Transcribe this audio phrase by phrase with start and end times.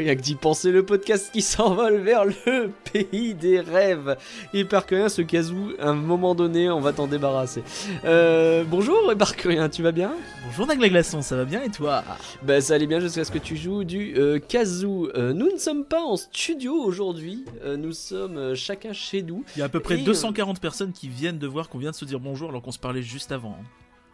[0.00, 4.16] Rien que d'y penser, le podcast qui s'envole vers le pays des rêves.
[4.54, 7.62] Hypercurien, ce casou, à un moment donné, on va t'en débarrasser.
[8.06, 10.12] Euh, bonjour Hypercurien, tu vas bien?
[10.46, 11.62] Bonjour Nagla Glaçon, ça va bien?
[11.62, 12.02] Et toi?
[12.42, 15.10] Bah ça allait bien jusqu'à ce que tu joues du euh, kazoo.
[15.14, 19.44] Euh, nous ne sommes pas en studio aujourd'hui, euh, nous sommes euh, chacun chez nous.
[19.54, 21.78] Il y a à peu près Et, euh, 240 personnes qui viennent de voir qu'on
[21.78, 23.58] vient de se dire bonjour alors qu'on se parlait juste avant.
[23.60, 23.64] hein.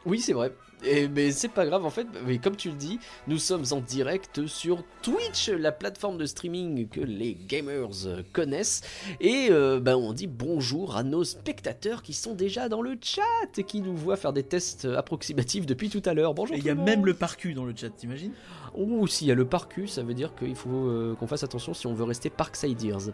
[0.06, 0.52] Oui, c'est vrai.
[0.84, 3.80] Et, mais c'est pas grave en fait, mais comme tu le dis, nous sommes en
[3.80, 7.88] direct sur Twitch, la plateforme de streaming que les gamers
[8.32, 8.82] connaissent.
[9.20, 13.22] Et euh, ben, on dit bonjour à nos spectateurs qui sont déjà dans le chat
[13.56, 16.34] et qui nous voient faire des tests approximatifs depuis tout à l'heure.
[16.34, 16.54] Bonjour.
[16.54, 18.32] Et il y a même le parcu dans le chat, t'imagines?
[18.76, 21.72] Ouh, s'il y a le parcu, ça veut dire qu'il faut euh, qu'on fasse attention
[21.72, 23.12] si on veut rester Parksideers.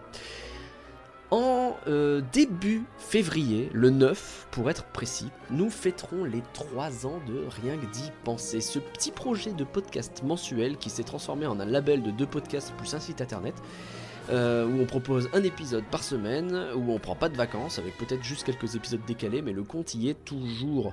[1.32, 7.46] En euh, début février, le 9 pour être précis, nous fêterons les 3 ans de
[7.62, 8.60] Rien que d'y penser.
[8.60, 12.74] Ce petit projet de podcast mensuel qui s'est transformé en un label de deux podcasts
[12.74, 13.54] plus un site internet.
[14.30, 17.96] euh, où on propose un épisode par semaine, où on prend pas de vacances, avec
[17.96, 20.92] peut-être juste quelques épisodes décalés, mais le compte y est toujours.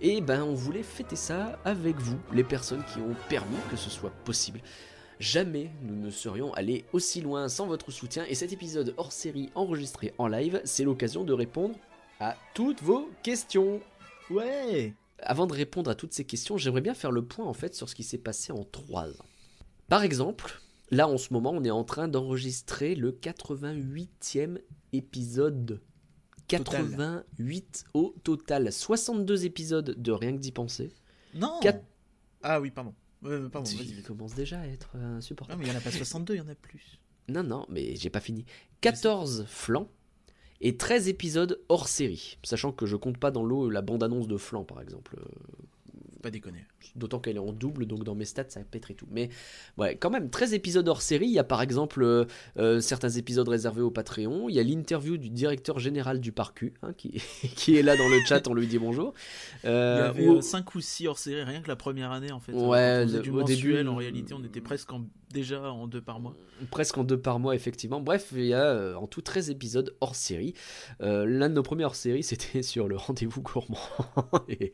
[0.00, 3.90] Et ben on voulait fêter ça avec vous, les personnes qui ont permis que ce
[3.90, 4.60] soit possible.
[5.22, 9.50] Jamais nous ne serions allés aussi loin sans votre soutien et cet épisode hors série
[9.54, 11.76] enregistré en live, c'est l'occasion de répondre
[12.18, 13.80] à toutes vos questions.
[14.30, 17.76] Ouais Avant de répondre à toutes ces questions, j'aimerais bien faire le point en fait
[17.76, 19.26] sur ce qui s'est passé en 3 ans.
[19.88, 24.58] Par exemple, là en ce moment, on est en train d'enregistrer le 88e
[24.92, 25.80] épisode.
[26.48, 26.82] Total.
[26.82, 28.72] 88 au total.
[28.72, 30.90] 62 épisodes de rien que d'y penser.
[31.32, 31.60] Non
[32.42, 32.92] Ah oui, pardon.
[33.24, 35.60] Euh, pardon, Il commence déjà à être euh, Non insupportable.
[35.60, 36.98] mais il y en a pas 62, il y en a plus.
[37.28, 38.44] Non, non, mais j'ai pas fini.
[38.80, 39.88] 14 flancs
[40.60, 42.38] et 13 épisodes hors série.
[42.42, 45.16] Sachant que je compte pas dans l'eau la bande-annonce de flanc, par exemple.
[46.22, 46.64] Euh, pas déconner.
[46.96, 49.06] D'autant qu'elle est en double, donc dans mes stats, ça pèterait tout.
[49.10, 49.28] Mais
[49.78, 51.26] ouais, quand même, 13 épisodes hors série.
[51.26, 52.24] Il y a par exemple euh,
[52.58, 54.48] euh, certains épisodes réservés au Patreon.
[54.48, 57.10] Il y a l'interview du directeur général du parcu, hein, qui,
[57.56, 59.14] qui est là dans le chat, on lui dit bonjour.
[59.64, 62.32] Il y Euh, avait ou- 5 ou 6 hors série, rien que la première année
[62.32, 62.52] en fait.
[62.52, 65.86] Ouais, on le- du au mensuel, début, en réalité, on était presque en- déjà en
[65.86, 66.34] deux par mois.
[66.70, 68.00] presque en deux par mois effectivement.
[68.00, 70.54] Bref, il y a euh, en tout 13 épisodes hors série.
[71.00, 73.78] Euh, L'un de nos premiers hors série c'était sur le rendez-vous gourmand
[74.48, 74.72] et,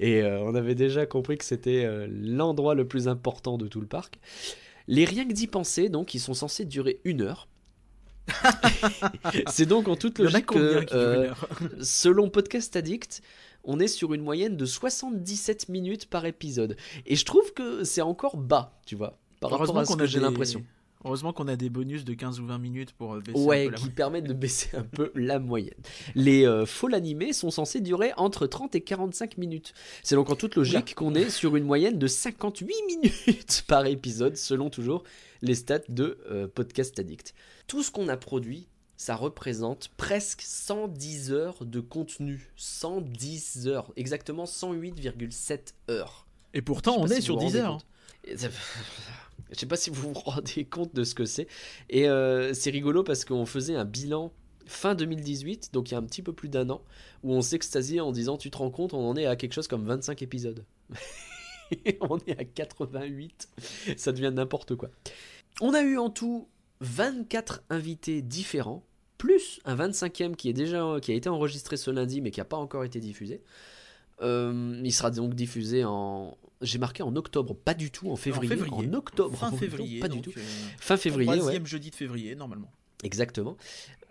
[0.00, 3.86] et, euh, on avait déjà compris que c'était l'endroit le plus important de tout le
[3.86, 4.18] parc.
[4.88, 7.48] Les rien que d'y penser donc ils sont censés durer une heure.
[9.48, 11.32] C'est donc en toute logique que, euh,
[11.80, 13.22] selon Podcast Addict,
[13.64, 16.76] on est sur une moyenne de 77 minutes par épisode.
[17.06, 20.18] Et je trouve que c'est encore bas, tu vois, par rapport à ce que j'ai
[20.18, 20.64] des- l'impression.
[21.04, 23.66] Heureusement qu'on a des bonus de 15 ou 20 minutes pour euh, baisser Ouais, un
[23.66, 23.94] peu la qui moyenne.
[23.96, 25.74] permettent de baisser un peu la moyenne.
[26.14, 29.74] Les euh, faux animés sont censés durer entre 30 et 45 minutes.
[30.04, 34.36] C'est donc en toute logique qu'on est sur une moyenne de 58 minutes par épisode,
[34.36, 35.02] selon toujours
[35.42, 37.34] les stats de euh, Podcast Addict.
[37.66, 42.52] Tout ce qu'on a produit, ça représente presque 110 heures de contenu.
[42.54, 46.28] 110 heures, exactement 108,7 heures.
[46.54, 48.52] Et pourtant, on est si sur vous vous 10 rendez heures.
[49.52, 51.46] Je sais pas si vous vous rendez compte de ce que c'est.
[51.90, 54.32] Et euh, c'est rigolo parce qu'on faisait un bilan
[54.66, 56.82] fin 2018, donc il y a un petit peu plus d'un an,
[57.22, 59.68] où on s'extasiait en disant Tu te rends compte, on en est à quelque chose
[59.68, 60.64] comme 25 épisodes.
[62.02, 63.48] On est à 88.
[63.96, 64.90] Ça devient n'importe quoi.
[65.62, 66.48] On a eu en tout
[66.80, 68.84] 24 invités différents,
[69.16, 72.44] plus un 25e qui, est déjà, qui a été enregistré ce lundi mais qui n'a
[72.44, 73.42] pas encore été diffusé.
[74.20, 76.36] Euh, il sera donc diffusé en.
[76.62, 78.52] J'ai marqué en octobre, pas du tout en février.
[78.52, 78.94] En, février.
[78.94, 80.00] octobre, Fin février.
[80.00, 80.30] pas du tout.
[80.36, 80.40] euh,
[80.78, 81.38] Fin février, ouais.
[81.38, 82.70] Troisième jeudi de février, normalement.
[83.02, 83.56] Exactement.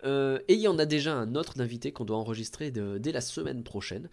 [0.04, 3.12] Euh, et il y en a déjà un autre d'invité qu'on doit enregistrer de- dès
[3.12, 4.08] la semaine prochaine.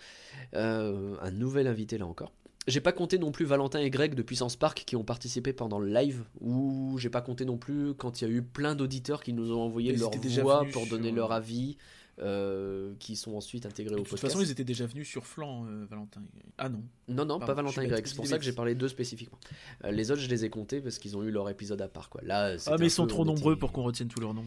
[0.53, 2.31] Euh, un nouvel invité là encore.
[2.67, 5.79] J'ai pas compté non plus Valentin et Greg de Puissance Park qui ont participé pendant
[5.79, 9.23] le live, ou j'ai pas compté non plus quand il y a eu plein d'auditeurs
[9.23, 11.77] qui nous ont envoyé leur voix pour donner sur- leur avis,
[12.21, 14.33] euh, qui sont ensuite intégrés De au toute podcast.
[14.33, 16.21] façon, ils étaient déjà venus sur flanc, euh, Valentin.
[16.57, 16.83] Ah non.
[17.07, 19.39] Non, non, Pardon, pas Valentin bête, C'est pour ça que j'ai parlé d'eux spécifiquement.
[19.85, 22.09] Euh, les autres, je les ai comptés parce qu'ils ont eu leur épisode à part.
[22.09, 22.21] Quoi.
[22.23, 24.45] Là, Ah, mais ils sont peu- trop nombreux était- pour qu'on retienne tous leurs noms.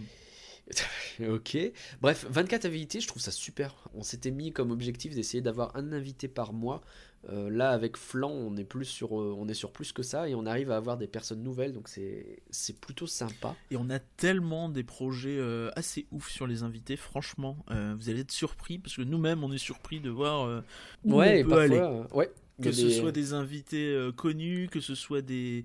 [1.28, 1.58] Ok.
[2.00, 3.74] Bref, 24 invités, je trouve ça super.
[3.94, 6.82] On s'était mis comme objectif d'essayer d'avoir un invité par mois.
[7.28, 10.28] Euh, là, avec Flan, on est, plus sur, euh, on est sur plus que ça
[10.28, 13.54] et on arrive à avoir des personnes nouvelles, donc c'est plutôt sympa.
[13.70, 17.56] Et on a tellement des projets euh, assez ouf sur les invités, franchement.
[17.70, 20.62] vous allez être surpris, parce que nous-mêmes, on est surpris de voir
[21.04, 22.02] où ouais, on peut parfois, aller.
[22.12, 22.30] ouais.
[22.60, 25.64] Que ce des- soit des invités connus, que ce soit des...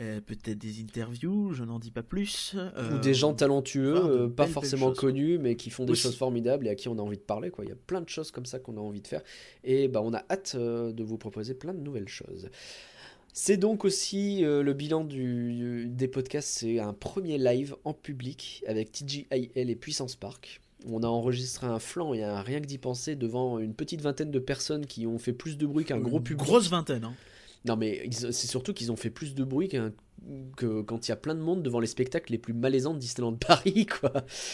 [0.00, 2.54] euh, peut-être des interviews, je n'en dis pas plus.
[2.54, 5.84] ou euh, des gens talentueux, de euh, pas belles, forcément belles connus, mais qui font
[5.84, 6.02] des Aussi.
[6.02, 7.50] choses formidables et à qui on a envie de parler.
[7.50, 7.64] Quoi.
[7.64, 9.22] Il y a plein de choses comme ça qu'on a envie de faire.
[9.64, 12.48] Et bah, on a hâte de vous proposer plein de nouvelles choses.
[13.34, 18.62] C'est donc aussi euh, le bilan du, des podcasts, c'est un premier live en public
[18.66, 20.60] avec TGIL et Puissance Park.
[20.86, 24.30] On a enregistré un flanc et un rien que d'y penser devant une petite vingtaine
[24.30, 26.44] de personnes qui ont fait plus de bruit qu'un gros public.
[26.44, 27.04] Grosse vingtaine.
[27.04, 27.14] Hein.
[27.64, 29.92] Non mais c'est surtout qu'ils ont fait plus de bruit qu'un
[30.56, 32.98] que quand il y a plein de monde devant les spectacles les plus malaisants de
[32.98, 34.12] Disneyland Paris, quoi.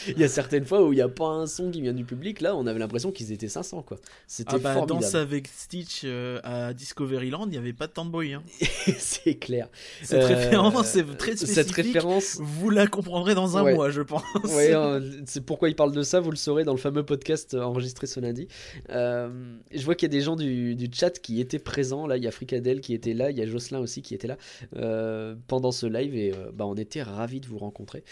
[0.09, 2.05] Il y a certaines fois où il n'y a pas un son qui vient du
[2.05, 3.99] public, là, on avait l'impression qu'ils étaient 500, quoi.
[4.26, 5.00] C'était ah bah, formidable.
[5.00, 8.32] Danse avec Stitch euh, à Discoveryland, il n'y avait pas de bruit.
[8.32, 8.43] Hein.
[8.99, 9.69] c'est clair.
[10.03, 11.55] Cette référence c'est très spécifique.
[11.55, 14.23] Cette référence, vous la comprendrez dans un mois, je pense.
[14.55, 17.55] Ouais, hein, c'est pourquoi il parle de ça, vous le saurez dans le fameux podcast
[17.55, 18.49] enregistré ce lundi.
[18.91, 19.29] Euh,
[19.73, 22.25] je vois qu'il y a des gens du, du, chat qui étaient présents, là, il
[22.25, 24.37] y a Fricadel qui était là, il y a Jocelyn aussi qui était là.
[24.76, 28.05] Euh, pendant ce live et euh, bah, on était ravis de vous rencontrer.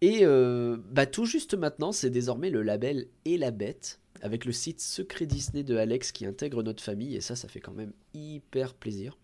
[0.00, 4.52] Et euh, bah, tout juste maintenant, c'est désormais le label Et la Bête avec le
[4.52, 7.92] site Secret Disney de Alex qui intègre notre famille et ça, ça fait quand même
[8.14, 9.18] hyper plaisir.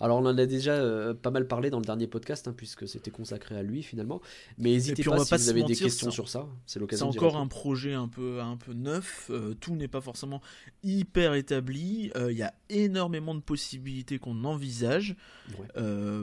[0.00, 2.88] Alors on en a déjà euh, pas mal parlé dans le dernier podcast, hein, puisque
[2.88, 4.20] c'était consacré à lui finalement.
[4.58, 7.12] Mais n'hésitez pas si vous avez des questions sur ça, c'est l'occasion.
[7.12, 10.40] C'est encore un projet un peu, un peu neuf, euh, tout n'est pas forcément
[10.82, 15.16] hyper établi, euh, il y a énormément de possibilités qu'on envisage.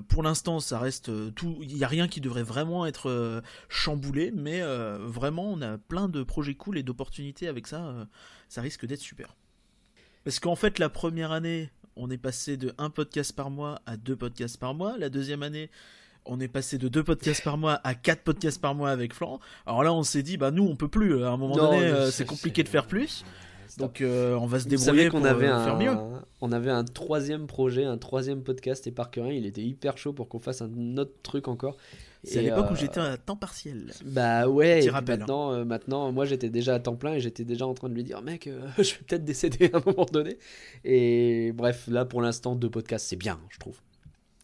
[0.08, 4.62] pour l'instant ça reste tout, il n'y a rien qui devrait vraiment être chamboulé, mais
[5.00, 8.08] vraiment on a plein de projets cool et d'opportunités avec ça,
[8.48, 9.36] ça risque d'être super.
[10.24, 13.98] Parce qu'en fait la première année on est passé de un podcast par mois à
[13.98, 14.98] deux podcasts par mois.
[14.98, 15.70] La deuxième année,
[16.26, 19.40] on est passé de deux podcasts par mois à quatre podcasts par mois avec Florent.
[19.66, 21.24] Alors là, on s'est dit, bah nous, on peut plus.
[21.24, 23.26] À un moment donné, euh, c'est compliqué de faire plus.
[23.78, 25.96] Donc euh, on va se débrouiller qu'on avait euh, faire mieux.
[26.42, 30.28] On avait un troisième projet, un troisième podcast et Parker il était hyper chaud pour
[30.28, 31.78] qu'on fasse un autre truc encore.
[32.24, 33.92] C'est à l'époque où j'étais à temps partiel.
[34.06, 35.02] Bah ouais, et hein.
[35.02, 38.04] maintenant, maintenant, moi j'étais déjà à temps plein et j'étais déjà en train de lui
[38.04, 40.38] dire, mec, je vais peut-être décéder à un moment donné.
[40.84, 43.80] Et bref, là pour l'instant, deux podcasts, c'est bien, je trouve.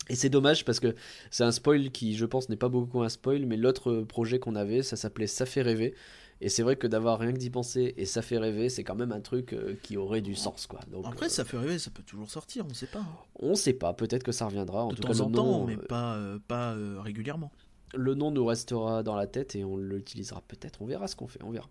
[0.09, 0.95] Et c'est dommage parce que
[1.31, 4.55] c'est un spoil qui, je pense, n'est pas beaucoup un spoil, mais l'autre projet qu'on
[4.55, 5.95] avait, ça s'appelait Ça fait rêver.
[6.41, 8.95] Et c'est vrai que d'avoir rien que d'y penser et ça fait rêver, c'est quand
[8.95, 10.81] même un truc euh, qui aurait du sens, quoi.
[10.91, 13.05] Donc, Après, euh, ça fait rêver, ça peut toujours sortir, on sait pas.
[13.39, 14.83] On sait pas, peut-être que ça reviendra.
[14.83, 17.51] En de tout temps cas, en temps, mais euh, pas, pas régulièrement.
[17.93, 20.81] Le nom nous restera dans la tête et on l'utilisera peut-être.
[20.81, 21.69] On verra ce qu'on fait, on verra.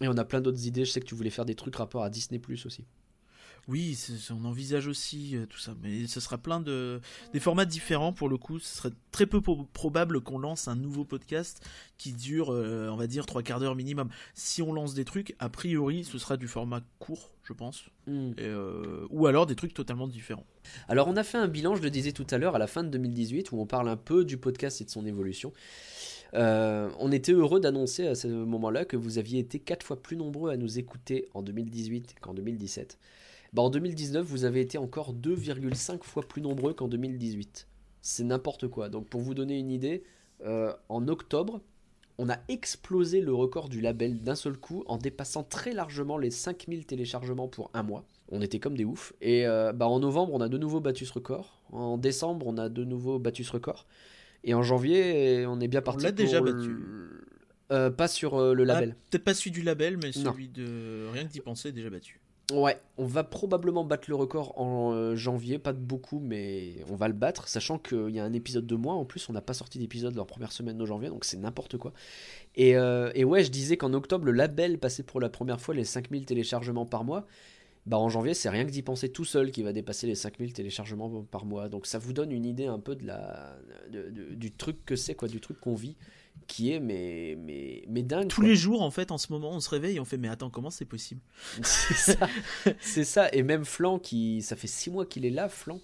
[0.00, 0.84] Et on a plein d'autres idées.
[0.84, 2.84] Je sais que tu voulais faire des trucs rapport à Disney Plus aussi.
[3.68, 3.98] Oui,
[4.30, 7.00] on envisage aussi euh, tout ça, mais ce sera plein de
[7.32, 8.60] des formats différents pour le coup.
[8.60, 11.60] Ce serait très peu probable qu'on lance un nouveau podcast
[11.98, 14.08] qui dure, euh, on va dire, trois quarts d'heure minimum.
[14.34, 18.34] Si on lance des trucs, a priori, ce sera du format court, je pense, hmm.
[18.38, 20.46] euh, ou alors des trucs totalement différents.
[20.88, 22.84] Alors, on a fait un bilan, je le disais tout à l'heure, à la fin
[22.84, 25.52] de 2018, où on parle un peu du podcast et de son évolution.
[26.34, 30.52] on était heureux d'annoncer à ce moment-là que vous aviez été quatre fois plus nombreux
[30.52, 32.96] à nous écouter en 2018 qu'en 2017.
[33.56, 37.66] Bah, en 2019, vous avez été encore 2,5 fois plus nombreux qu'en 2018.
[38.02, 38.90] C'est n'importe quoi.
[38.90, 40.04] Donc pour vous donner une idée,
[40.44, 41.62] euh, en octobre,
[42.18, 46.30] on a explosé le record du label d'un seul coup en dépassant très largement les
[46.30, 48.04] 5000 téléchargements pour un mois.
[48.28, 49.14] On était comme des oufs.
[49.22, 51.62] Et euh, bah, en novembre, on a de nouveau battu ce record.
[51.72, 53.86] En décembre, on a de nouveau battu ce record.
[54.44, 56.04] Et en janvier, on est bien parti.
[56.04, 56.76] On l'a déjà battu.
[57.72, 58.96] Euh, pas sur le ah, label.
[59.10, 62.20] Peut-être pas celui du label, mais celui de rien que d'y penser déjà battu.
[62.52, 66.94] Ouais, on va probablement battre le record en euh, janvier, pas de beaucoup, mais on
[66.94, 68.94] va le battre, sachant qu'il y a un épisode de moins.
[68.94, 71.76] En plus, on n'a pas sorti d'épisode leur première semaine de janvier, donc c'est n'importe
[71.76, 71.92] quoi.
[72.54, 75.84] Et, euh, ouais, je disais qu'en octobre, le label passait pour la première fois les
[75.84, 77.26] 5000 téléchargements par mois.
[77.84, 80.52] Bah en janvier, c'est rien que d'y penser tout seul qui va dépasser les 5000
[80.52, 81.68] téléchargements par mois.
[81.68, 83.56] Donc ça vous donne une idée un peu de la,
[83.90, 85.96] du truc que c'est, quoi, du truc qu'on vit
[86.46, 88.28] qui est mais mais mais dingue.
[88.28, 90.28] Tous les jours en fait en ce moment on se réveille et on fait mais
[90.28, 91.20] attends comment c'est possible?
[92.80, 93.28] C'est ça.
[93.32, 95.80] et même Flan qui ça fait six mois qu'il est là Flan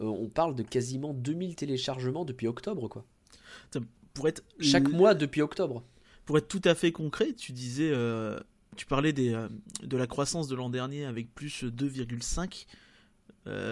[0.00, 3.04] euh, on parle de quasiment 2000 téléchargements depuis octobre quoi.
[4.14, 5.82] Pour être chaque mois depuis octobre.
[6.24, 8.38] Pour être tout à fait concret tu disais euh,
[8.76, 9.48] tu parlais des, euh,
[9.82, 12.66] de la croissance de l'an dernier avec plus 2,5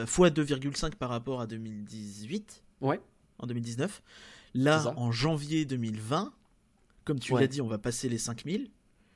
[0.06, 2.62] fois 2,5 par rapport à 2018.
[2.80, 3.00] Ouais.
[3.38, 4.02] En 2019.
[4.54, 6.32] Là, en janvier 2020,
[7.04, 8.70] comme tu l'as dit, on va passer les 5000.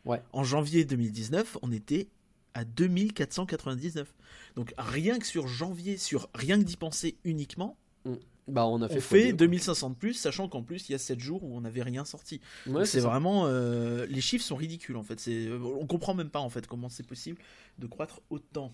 [0.04, 0.22] Ouais.
[0.32, 2.08] En janvier 2019, on était
[2.54, 4.14] à 2499.
[4.56, 8.14] Donc rien que sur janvier, sur rien que d'y penser uniquement, mm.
[8.48, 10.98] bah, on a fait, on fait 2500 de plus, sachant qu'en plus il y a
[10.98, 12.40] 7 jours où on n'avait rien sorti.
[12.84, 15.20] c'est vraiment euh, les chiffres sont ridicules en fait.
[15.20, 17.40] C'est on comprend même pas en fait comment c'est possible
[17.78, 18.72] de croître autant.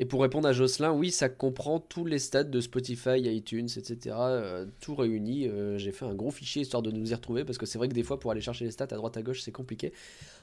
[0.00, 4.14] Et pour répondre à Jocelyn, oui, ça comprend tous les stades de Spotify, iTunes, etc.
[4.16, 5.48] euh, tout réuni.
[5.48, 7.88] Euh, J'ai fait un gros fichier histoire de nous y retrouver parce que c'est vrai
[7.88, 9.92] que des fois, pour aller chercher les stats à droite à gauche, c'est compliqué.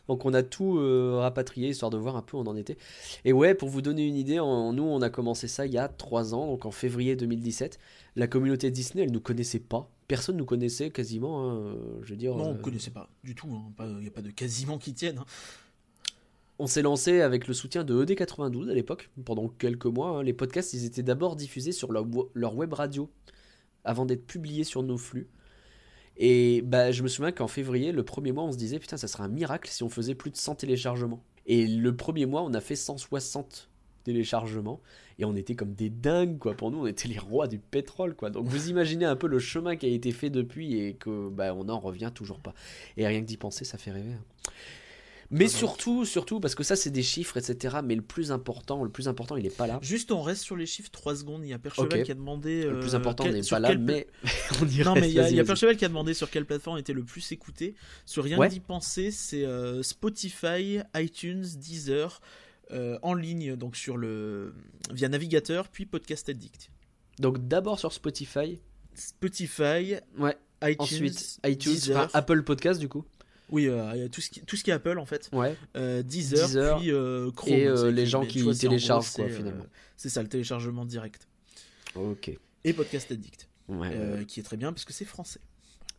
[0.09, 2.77] Donc on a tout euh, rapatrié histoire de voir un peu où on en était.
[3.23, 4.43] Et ouais, pour vous donner une idée, nous,
[4.83, 7.79] on a commencé ça il y a 3 ans, donc en février 2017.
[8.17, 9.89] La communauté Disney, elle nous connaissait pas.
[10.07, 11.49] Personne nous connaissait quasiment.
[11.49, 12.35] hein, euh, je veux dire.
[12.35, 13.47] Non, on euh, ne connaissait pas du tout.
[13.79, 15.19] Il n'y a pas de quasiment qui tiennent.
[15.19, 15.25] hein.
[16.57, 20.19] On s'est lancé avec le soutien de E ED92 à l'époque, pendant quelques mois.
[20.19, 20.23] hein.
[20.23, 23.09] Les podcasts, ils étaient d'abord diffusés sur leur web radio,
[23.83, 25.27] avant d'être publiés sur nos flux.
[26.17, 29.07] Et bah, je me souviens qu'en février, le premier mois, on se disait, putain, ça
[29.09, 31.21] serait un miracle si on faisait plus de 100 téléchargements.
[31.45, 33.69] Et le premier mois, on a fait 160
[34.05, 34.79] téléchargements.
[35.19, 36.53] Et on était comme des dingues, quoi.
[36.53, 38.29] Pour nous, on était les rois du pétrole, quoi.
[38.29, 41.53] Donc vous imaginez un peu le chemin qui a été fait depuis et que bah,
[41.53, 42.53] on n'en revient toujours pas.
[42.95, 44.13] Et rien que d'y penser, ça fait rêver.
[44.13, 44.51] hein.
[45.31, 47.77] Mais surtout, surtout, parce que ça, c'est des chiffres, etc.
[47.83, 49.79] Mais le plus important, le plus important, il est pas là.
[49.81, 51.43] Juste, on reste sur les chiffres 3 secondes.
[51.43, 52.63] Il y a Percheval qui a demandé.
[52.65, 54.07] Le plus euh, important quel- n'est sur pas là, pla- mais
[54.61, 55.01] on y Non, reste.
[55.05, 55.43] mais il y a, y.
[55.43, 57.75] Percheval qui a demandé sur quelle plateforme était le plus écouté.
[58.05, 58.49] Sur Rien Ouais.
[58.49, 62.21] d'y penser, c'est euh, Spotify, iTunes, Deezer,
[62.71, 64.53] euh, en ligne, donc sur le
[64.91, 66.69] via navigateur, puis Podcast Addict.
[67.19, 68.59] Donc d'abord sur Spotify,
[68.93, 70.35] Spotify, ouais.
[70.63, 72.09] iTunes, Ensuite iTunes, Deezer.
[72.13, 73.05] Apple Podcast du coup.
[73.51, 75.29] Oui, euh, tout ce qui, tout ce qui est Apple en fait.
[75.31, 75.55] Ouais.
[75.77, 76.79] Euh, Deezer, Deezer.
[76.79, 77.53] puis euh, Chrome.
[77.53, 79.65] Et, euh, les gens qui vois, téléchargent, gros, quoi, c'est, finalement.
[79.97, 81.27] c'est ça, le téléchargement direct.
[81.95, 82.31] Ok.
[82.63, 84.25] Et Podcast Addict, Ouais.
[84.27, 85.39] qui est très bien parce que c'est français.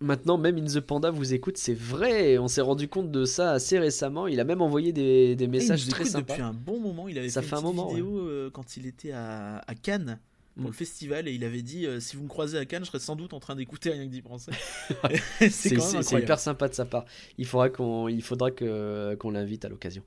[0.01, 2.37] Maintenant, même In the Panda vous écoute, c'est vrai.
[2.37, 4.27] On s'est rendu compte de ça assez récemment.
[4.27, 6.33] Il a même envoyé des, des Et il messages nous très sympas.
[6.35, 7.09] depuis un bon moment.
[7.09, 10.19] Il avait Ça fait, fait une un moment, vidéo quand il était à, à Cannes
[10.57, 10.67] pour Mm.
[10.69, 12.99] le festival et il avait dit euh, si vous me croisez à Cannes, je serais
[12.99, 14.53] sans doute en train d'écouter rien que d'y penser.
[15.51, 15.75] C'est
[16.19, 17.05] hyper sympa de sa part.
[17.39, 20.03] Il faudra qu'on, il faudra que qu'on l'invite à l'occasion.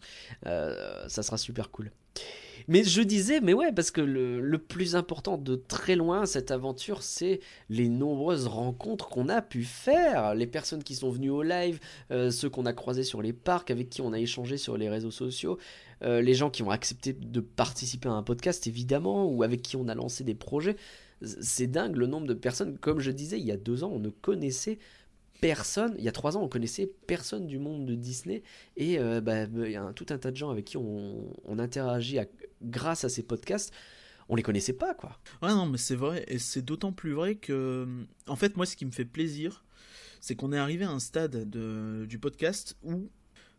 [0.46, 1.92] Euh, ça sera super cool.
[2.70, 7.02] Mais je disais, mais ouais, parce que le, plus important de très loin, cette aventure,
[7.02, 10.36] c'est les nombreuses rencontres qu'on a pu faire.
[10.36, 11.80] Les personnes qui sont venues au live,
[12.12, 14.88] euh, ceux qu'on a croisés sur les parcs, avec qui on a échangé sur les
[14.88, 15.58] réseaux sociaux,
[16.04, 19.76] euh, les gens qui ont accepté de participer à un podcast, évidemment, ou avec qui
[19.76, 20.76] on a lancé des projets.
[21.24, 22.78] C'est dingue le nombre de personnes.
[22.78, 24.78] Comme je disais, il y a deux ans, on ne connaissait
[25.42, 25.96] personne.
[25.98, 28.44] Il y a trois ans, on connaissait personne du monde de Disney.
[28.78, 31.34] Et euh, bah, il y a un- tout un tas de gens avec qui on,
[31.58, 32.20] interagit
[32.62, 33.74] grâce à ces podcasts.
[34.30, 35.18] On les connaissait pas, quoi.
[35.42, 37.88] Ouais, non, mais c'est vrai, et c'est d'autant plus vrai que,
[38.28, 39.66] en fait, moi, ce qui me fait plaisir,
[40.22, 43.10] c'est qu'on est arrivé à un stade de, du podcast où,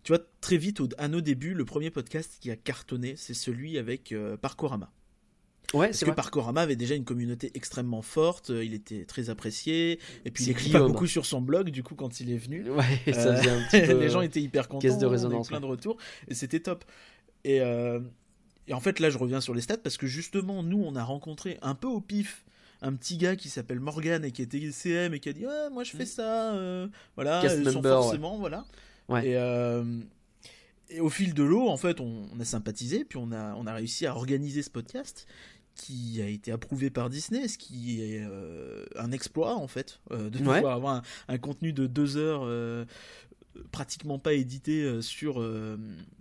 [0.05, 3.79] tu vois, très vite, à nos débuts, le premier podcast qui a cartonné, c'est celui
[3.79, 4.37] avec euh.
[5.73, 6.15] Ouais, Parce que vrai.
[6.17, 10.51] Parkorama avait déjà une communauté extrêmement forte, euh, il était très apprécié, et puis il
[10.51, 12.69] écrit pas beaucoup sur son blog, du coup, quand il est venu.
[12.71, 14.01] Ouais, ça Euh, faisait un petit peu.
[14.01, 15.63] les gens étaient hyper contents, caisse de résonance, plein ouais.
[15.63, 15.97] de retours,
[16.27, 16.85] et c'était top.
[17.45, 18.01] Et, euh,
[18.67, 21.05] et en fait, là, je reviens sur les stats, parce que justement, nous, on a
[21.05, 22.45] rencontré un peu au pif
[22.83, 25.69] un petit gars qui s'appelle Morgan et qui était CM et qui a dit ouais
[25.71, 27.91] moi je fais ça euh, voilà Cast sans ouais.
[27.91, 28.65] forcément voilà
[29.11, 29.29] Ouais.
[29.29, 29.85] et euh,
[30.89, 33.67] et au fil de l'eau en fait on, on a sympathisé puis on a on
[33.67, 35.27] a réussi à organiser ce podcast
[35.75, 40.29] qui a été approuvé par Disney, ce qui est euh, un exploit en fait, euh,
[40.31, 40.57] de Ouais.
[40.57, 42.85] pouvoir avoir un, un contenu de deux heures euh,
[43.73, 45.43] pratiquement pas édité sur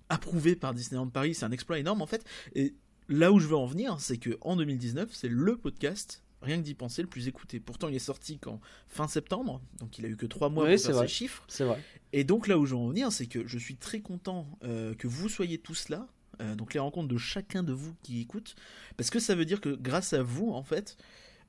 [0.09, 2.23] approuvé par Disneyland Paris, c'est un exploit énorme en fait.
[2.55, 2.73] Et
[3.07, 6.61] là où je veux en venir, c'est que en 2019, c'est le podcast rien que
[6.63, 7.59] d'y penser le plus écouté.
[7.59, 10.75] Pourtant, il est sorti qu'en fin septembre, donc il a eu que trois mois Oui,
[10.75, 11.07] pour faire vrai.
[11.07, 11.43] ses chiffres.
[11.49, 11.83] C'est vrai.
[12.13, 14.93] Et donc là où je veux en venir, c'est que je suis très content euh,
[14.95, 16.07] que vous soyez tous là.
[16.41, 18.55] Euh, donc les rencontres de chacun de vous qui écoute,
[18.97, 20.97] parce que ça veut dire que grâce à vous, en fait,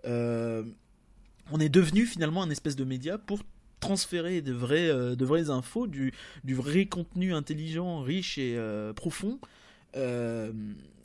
[0.07, 0.65] euh,
[1.51, 3.41] on est devenu finalement un espèce de média pour
[3.79, 6.13] transférer de vraies, euh, de vraies infos, du,
[6.45, 8.59] du vrai contenu intelligent, riche et
[8.97, 9.39] profond,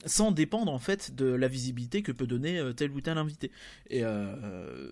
[0.05, 3.51] sans dépendre en fait de la visibilité que peut donner euh, tel ou tel invité.
[3.89, 4.85] Et euh,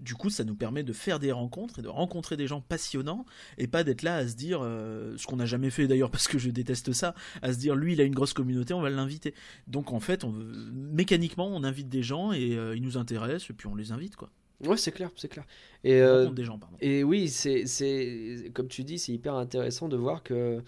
[0.00, 3.24] du coup, ça nous permet de faire des rencontres et de rencontrer des gens passionnants
[3.58, 6.28] et pas d'être là à se dire, euh, ce qu'on n'a jamais fait d'ailleurs parce
[6.28, 8.90] que je déteste ça, à se dire lui il a une grosse communauté, on va
[8.90, 9.34] l'inviter.
[9.66, 13.54] Donc en fait, on, mécaniquement, on invite des gens et euh, ils nous intéressent et
[13.54, 14.30] puis on les invite quoi.
[14.64, 15.44] Ouais, c'est clair, c'est clair.
[15.84, 16.78] Et, On des gens, pardon.
[16.80, 20.62] et oui, c'est, c'est, comme tu dis, c'est hyper intéressant de voir que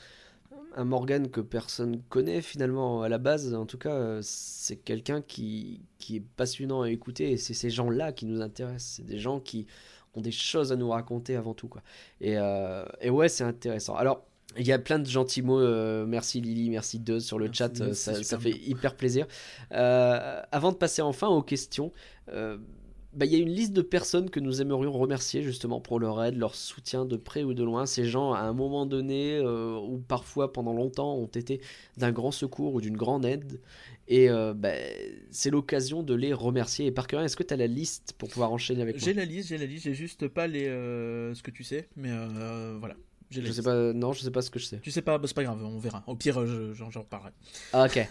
[0.77, 5.23] un Morgan que personne connaît finalement à la base, en tout cas, euh, c'est quelqu'un
[5.23, 8.95] qui, qui est passionnant à écouter et c'est ces gens-là qui nous intéressent.
[8.97, 9.67] C'est des gens qui
[10.15, 11.83] ont des choses à nous raconter avant tout, quoi.
[12.21, 13.95] Et, euh, et ouais, c'est intéressant.
[13.97, 14.25] Alors,
[14.57, 15.61] il y a plein de gentils mots.
[15.61, 17.95] euh, merci Lily, merci Deuse sur le Merci, chat.
[17.95, 19.27] ça, fait hyper plaisir.
[19.73, 21.93] Euh, avant de passer enfin aux questions,
[23.13, 26.23] bah, il y a une liste de personnes que nous aimerions remercier justement pour leur
[26.23, 27.87] aide, leur soutien de près ou de loin.
[27.87, 31.61] Ces gens, à un moment donné, ou parfois pendant longtemps, ont été
[31.97, 33.61] d'un grand secours ou d'une grande aide.
[34.09, 34.73] Et bah,
[35.31, 36.87] c'est l'occasion de les remercier.
[36.87, 39.05] Et par cœur, est-ce que tu as la liste pour pouvoir enchaîner avec moi?
[39.05, 42.11] J'ai la liste, j'ai la liste, j'ai juste pas les, ce que tu sais, mais
[42.79, 42.97] voilà.
[43.31, 44.81] Je sais pas, non, je sais pas ce que je sais.
[44.81, 46.03] Tu sais pas, bah, c'est pas grave, on verra.
[46.07, 47.33] Au pire, j'en reparlerai.
[47.73, 48.09] Ah, ok.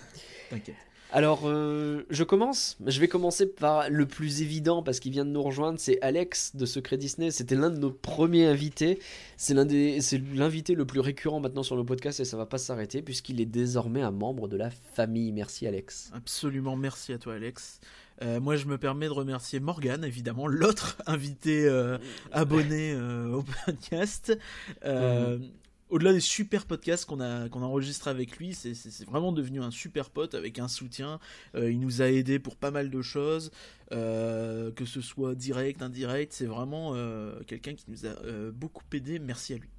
[0.50, 0.76] T'inquiète.
[1.12, 2.78] Alors, euh, je commence.
[2.86, 5.80] Je vais commencer par le plus évident parce qu'il vient de nous rejoindre.
[5.80, 7.32] C'est Alex de Secret Disney.
[7.32, 9.00] C'était l'un de nos premiers invités.
[9.38, 12.46] C'est l'un des, c'est l'invité le plus récurrent maintenant sur le podcast et ça va
[12.46, 15.32] pas s'arrêter puisqu'il est désormais un membre de la famille.
[15.32, 16.12] Merci Alex.
[16.14, 17.80] Absolument, merci à toi Alex.
[18.24, 21.98] Euh, moi, je me permets de remercier Morgan, évidemment, l'autre invité euh,
[22.32, 24.38] abonné au podcast.
[24.84, 25.52] Mhm
[25.90, 28.74] au-delà des super podcasts qu'on a, qu'on a enregistrés avec lui, c'est,
[29.06, 31.20] vraiment devenu un super pote avec un soutien.
[31.56, 33.52] Euh, il nous a aidé pour pas mal de choses,
[33.92, 36.34] euh, que ce soit direct, indirect.
[36.34, 38.16] C'est vraiment euh, quelqu'un qui nous a
[38.52, 39.20] beaucoup aidé.
[39.20, 39.70] Merci à lui.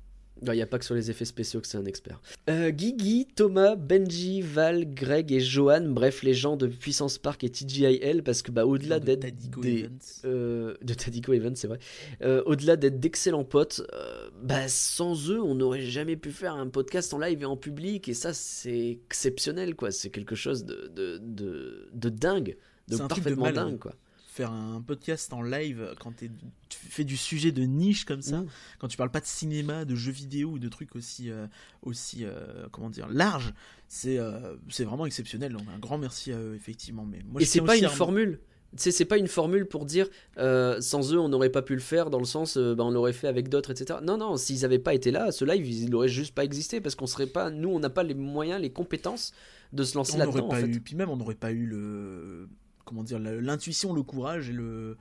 [0.47, 2.21] Il n'y a pas que sur les effets spéciaux que c'est un expert.
[2.49, 7.51] Euh, Guigui, Thomas, Benji, Val, Greg et Johan, bref les gens de Puissance Park et
[7.51, 9.27] TGIL, parce que bah, au-delà d'être
[9.61, 9.89] des...
[10.25, 11.79] Euh, de Tadico Evans, c'est vrai.
[12.23, 16.69] Euh, au-delà d'être d'excellents potes, euh, bah, sans eux, on n'aurait jamais pu faire un
[16.69, 19.91] podcast en live et en public, et ça c'est exceptionnel, quoi.
[19.91, 22.57] C'est quelque chose de, de, de, de dingue,
[22.89, 23.95] de parfaitement dingue, quoi
[24.39, 26.31] faire un podcast en live quand tu
[26.71, 28.45] fais du sujet de niche comme ça,
[28.79, 31.49] quand tu parles pas de cinéma, de jeux vidéo ou de trucs aussi, euh,
[31.83, 33.53] aussi euh, comment dire, larges,
[33.89, 35.53] c'est euh, c'est vraiment exceptionnel.
[35.53, 37.05] Donc un grand merci à eux, effectivement.
[37.05, 38.39] Mais moi, Et c'est pas une formule
[38.77, 42.19] c'est pas une formule pour dire sans eux on n'aurait pas pu le faire dans
[42.19, 45.11] le sens bah, on l'aurait fait avec d'autres etc non non s'ils avaient pas été
[45.11, 47.89] là ce live il n'aurait juste pas existé parce qu'on serait pas nous on n'a
[47.89, 49.33] pas les moyens les compétences
[49.73, 50.81] de se lancer là-dedans en fait.
[50.81, 52.47] puis même on n'aurait pas eu le
[52.89, 54.97] comment dire l'intuition, le courage et le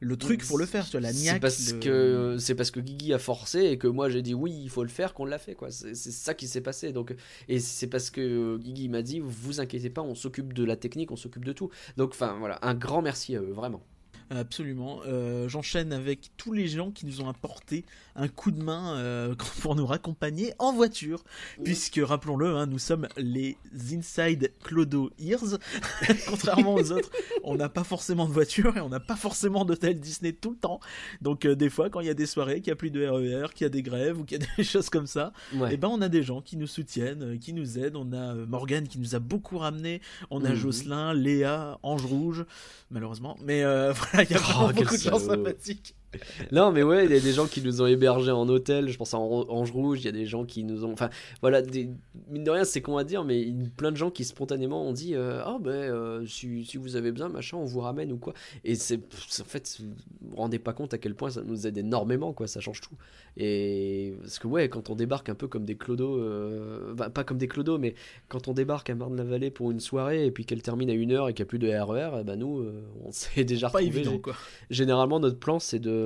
[0.00, 1.34] le truc pour le faire, tu vois, la niaque.
[1.34, 4.56] C'est parce, que, c'est parce que Guigui a forcé et que moi j'ai dit oui,
[4.62, 5.70] il faut le faire qu'on l'a fait, quoi.
[5.70, 6.92] C'est, ça qui s'est passé.
[6.92, 7.14] Donc,
[7.48, 11.10] et c'est parce que Guigui m'a dit vous inquiétez pas, on s'occupe de la technique,
[11.10, 11.70] on s'occupe de tout.
[11.96, 13.82] Donc, enfin, voilà, un grand merci à eux, vraiment.
[14.30, 15.00] Absolument.
[15.06, 19.34] Euh, j'enchaîne avec tous les gens qui nous ont apporté un coup de main euh,
[19.62, 21.24] pour nous raccompagner en voiture.
[21.64, 23.56] Puisque, rappelons-le, hein, nous sommes les
[23.90, 25.58] Inside Clodo Ears.
[26.28, 27.10] Contrairement aux autres,
[27.42, 30.56] on n'a pas forcément de voiture et on n'a pas forcément d'hôtel Disney tout le
[30.56, 30.80] temps.
[31.22, 33.06] Donc, euh, des fois, quand il y a des soirées, qu'il n'y a plus de
[33.06, 35.56] RER, qu'il y a des grèves ou qu'il y a des choses comme ça, et
[35.72, 37.96] eh ben on a des gens qui nous soutiennent, qui nous aident.
[37.96, 40.00] On a Morgane qui nous a beaucoup ramené.
[40.30, 40.54] On a.
[40.58, 42.44] Jocelyn, Léa, Ange Rouge,
[42.90, 43.36] malheureusement.
[43.44, 45.94] Mais voilà il y a oh, beaucoup de gens sympathiques.
[46.52, 48.88] non, mais ouais, il y a des gens qui nous ont hébergés en hôtel.
[48.88, 50.00] Je pense à Ange Rouge.
[50.00, 50.92] Il y a des gens qui nous ont.
[50.92, 51.90] Enfin, voilà, des...
[52.30, 55.14] mine de rien, c'est con à dire, mais plein de gens qui spontanément ont dit
[55.14, 58.32] euh, Ah, ben, euh, si, si, vous avez besoin, machin, on vous ramène ou quoi.
[58.64, 59.00] Et c'est.
[59.40, 59.94] En fait, vous
[60.30, 62.46] vous rendez pas compte à quel point ça nous aide énormément, quoi.
[62.46, 62.94] Ça change tout.
[63.36, 64.14] Et.
[64.20, 66.18] Parce que, ouais, quand on débarque un peu comme des clodos.
[66.18, 66.94] Euh...
[66.94, 67.94] Pas comme des clodos, mais
[68.28, 71.28] quand on débarque à Marne-la-Vallée pour une soirée et puis qu'elle termine à une heure
[71.28, 74.18] et qu'il n'y a plus de RER, bah, nous, euh, on s'est déjà pas Évident,
[74.18, 74.34] quoi.
[74.70, 75.97] Généralement, notre plan, c'est de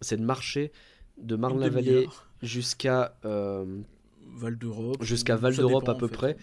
[0.00, 0.72] c'est de marcher
[1.18, 2.08] de Marne-la-Vallée
[2.42, 3.64] jusqu'à euh,
[4.34, 5.02] Val d'Europe.
[5.02, 6.36] Jusqu'à Val d'Europe à peu près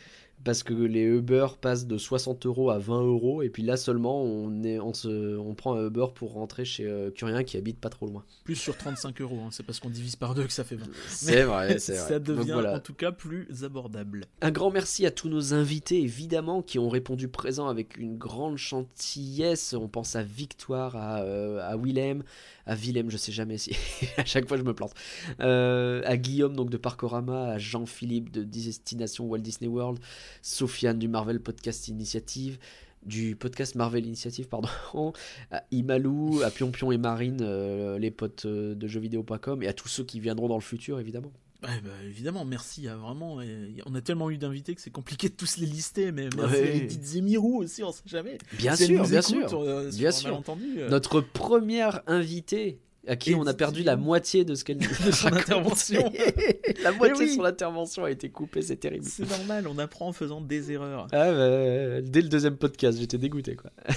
[0.43, 4.21] parce que les Uber passent de 60 euros à 20 euros et puis là seulement
[4.23, 7.79] on, est, on, se, on prend un Uber pour rentrer chez euh, Curien qui habite
[7.79, 8.23] pas trop loin.
[8.43, 9.49] Plus sur 35 euros, hein.
[9.51, 10.85] c'est parce qu'on divise par deux que ça fait 20.
[11.07, 12.07] C'est vrai, c'est vrai.
[12.07, 14.25] Ça devient en tout cas plus abordable.
[14.41, 18.57] Un grand merci à tous nos invités évidemment qui ont répondu présent avec une grande
[18.57, 19.73] gentillesse.
[19.73, 22.23] On pense à Victoire, à, euh, à Willem,
[22.67, 23.75] à Willem, je sais jamais si
[24.17, 24.93] à chaque fois je me plante,
[25.39, 29.99] euh, à Guillaume donc de Parkorama, à Jean-Philippe de Destination Walt Disney World,
[30.41, 32.59] Sofiane du Marvel Podcast Initiative,
[33.05, 34.69] du podcast Marvel Initiative, pardon,
[35.51, 39.73] à Imalou, à Pion Pion et Marine, euh, les potes euh, de jeuxvideo.com, et à
[39.73, 41.31] tous ceux qui viendront dans le futur, évidemment.
[41.61, 41.69] Bah,
[42.05, 42.87] évidemment, merci.
[42.87, 43.39] vraiment,
[43.85, 46.75] on a tellement eu d'invités que c'est compliqué de tous les lister, mais merci à
[46.75, 48.37] Edith Zemirou aussi, on sait jamais.
[48.53, 50.35] Bien sûr, bien sûr, euh, bien sûr.
[50.35, 55.11] Entendu, Notre première invitée à qui on a perdu la moitié de ce qu'elle de
[55.11, 56.11] son intervention.
[56.83, 59.05] la moitié de son intervention a été coupée, c'est terrible.
[59.05, 61.07] C'est normal, on apprend en faisant des erreurs.
[61.11, 63.71] Ah bah, dès le deuxième podcast, j'étais dégoûté quoi.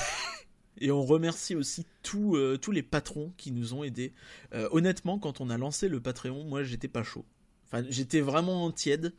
[0.83, 4.15] Et on remercie aussi tous, euh, tous les patrons qui nous ont aidés.
[4.55, 7.27] Euh, honnêtement, quand on a lancé le Patreon, moi j'étais pas chaud
[7.89, 9.13] j'étais vraiment tiède.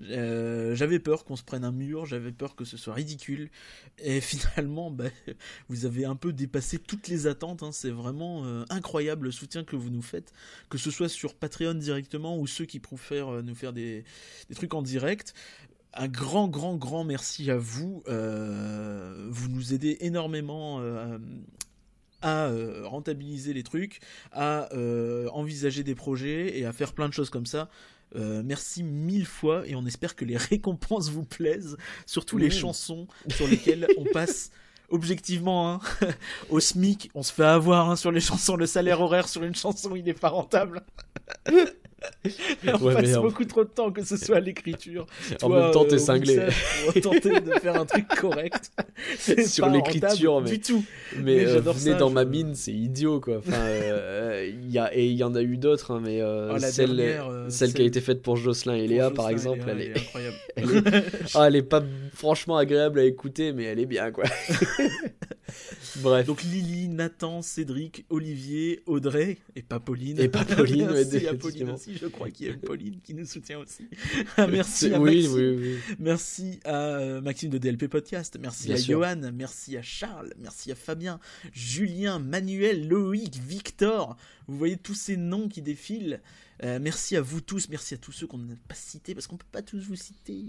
[0.00, 3.50] Euh, j'avais peur qu'on se prenne un mur, j'avais peur que ce soit ridicule.
[3.98, 5.10] Et finalement, bah,
[5.68, 7.62] vous avez un peu dépassé toutes les attentes.
[7.62, 7.72] Hein.
[7.72, 10.32] C'est vraiment euh, incroyable le soutien que vous nous faites,
[10.68, 14.04] que ce soit sur Patreon directement ou ceux qui préfèrent euh, nous faire des,
[14.54, 15.34] trucs en direct.
[15.94, 18.02] Un grand, grand, grand merci à vous.
[18.06, 20.82] vous nous aidez énormément
[22.20, 22.50] à
[22.84, 24.68] rentabiliser les trucs, à
[25.32, 27.70] envisager des projets et à faire plein de choses comme ça.
[28.14, 33.46] Merci mille fois et on espère que les récompenses vous plaisent, surtout les chansons sur
[33.46, 34.50] lesquelles on passe
[34.90, 35.80] objectivement, hein,
[36.50, 38.56] au SMIC, on se fait avoir hein, sur les chansons.
[38.56, 40.84] Le salaire horaire sur une chanson, il n'est pas rentable.
[42.66, 45.06] on passe beaucoup trop de temps, que ce soit à l'écriture.
[45.42, 46.38] En même temps, t'es euh, cinglé.
[46.84, 48.70] Pour tenter de faire un truc correct.
[49.46, 50.50] Sur l'écriture, mais...
[50.50, 50.84] Du tout.
[51.16, 53.38] Mais, mais euh, dans ma mine, c'est idiot, quoi.
[53.38, 54.94] Enfin, euh, y a...
[54.94, 58.00] Et il y en a eu d'autres, hein, mais oh, celle, celle qui a été
[58.00, 59.96] faite pour Jocelyn et Léa, par exemple, elle, est...
[59.96, 60.36] incroyable.
[61.34, 61.82] Ah, elle est pas
[62.14, 64.24] franchement agréable à écouter, mais elle est bien, quoi.
[66.02, 66.26] Bref.
[66.26, 70.18] Donc Lily, Nathan, Cédric, Olivier, Audrey, et pas Pauline.
[70.20, 73.26] Et pas Pauline, Merci à Pauline aussi, je crois qu'il y a Pauline qui nous
[73.26, 73.88] soutient aussi.
[74.38, 75.76] merci à oui, oui, oui.
[75.98, 78.36] Merci à Maxime de DLP Podcast.
[78.40, 79.30] Merci à Johan.
[79.32, 80.32] Merci à Charles.
[80.38, 81.20] Merci à Fabien,
[81.52, 84.16] Julien, Manuel, Loïc, Victor.
[84.46, 86.20] Vous voyez tous ces noms qui défilent.
[86.62, 87.68] Euh, merci à vous tous.
[87.68, 90.46] Merci à tous ceux qu'on n'a pas cités parce qu'on peut pas tous vous citer.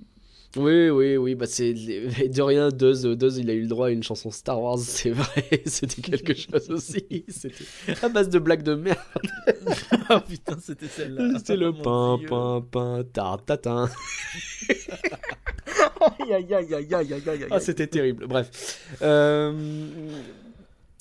[0.56, 3.90] Oui, oui, oui, bah c'est de rien, Duz, Duz, il a eu le droit à
[3.90, 7.26] une chanson Star Wars, c'est vrai, c'était quelque chose aussi.
[7.28, 8.98] C'était à base de blagues de merde.
[10.10, 11.34] oh putain, c'était celle-là.
[11.38, 13.90] C'était le pain, pain, pain, tartatin.
[16.20, 17.46] aïe, aïe, aïe, aïe, aïe, aïe, aïe.
[17.52, 18.26] Ah, c'était terrible.
[18.28, 18.80] Bref.
[19.02, 19.52] Euh,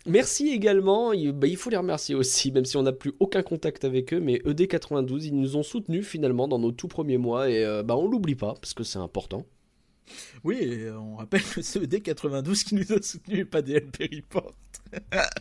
[0.06, 3.42] Merci également, il, bah, il, faut les remercier aussi, même si on n'a plus aucun
[3.42, 7.50] contact avec eux, mais ED92, ils nous ont soutenus finalement dans nos tout premiers mois
[7.50, 9.44] et euh, bah, on l'oublie pas parce que c'est important.
[10.44, 14.52] Oui, et on rappelle que c'est ED92 qui nous a soutenus et pas DLP Report.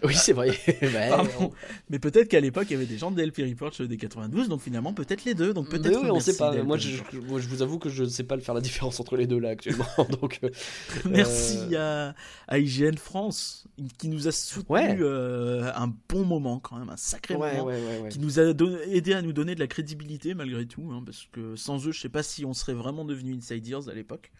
[0.03, 0.51] Oui, c'est vrai.
[1.89, 4.62] Mais peut-être qu'à l'époque, il y avait des gens de DLP Report sur ED92, donc
[4.62, 5.53] finalement, peut-être les deux.
[5.53, 6.01] Donc peut-être.
[6.01, 6.51] Oui, on sait pas.
[6.63, 9.39] Moi je, vous avoue que je ne sais pas faire la différence entre les deux
[9.39, 9.86] là actuellement.
[10.21, 10.49] donc, euh,
[11.05, 12.15] Merci à,
[12.47, 17.36] à IGN France qui nous a soutenu euh, un bon moment quand même, un sacré
[17.36, 17.69] moment,
[18.10, 18.53] qui nous a
[18.88, 21.99] aidé à nous donner de la crédibilité malgré tout, hein, parce que sans eux, je
[21.99, 24.31] sais pas si on serait vraiment devenu Insiders à l'époque.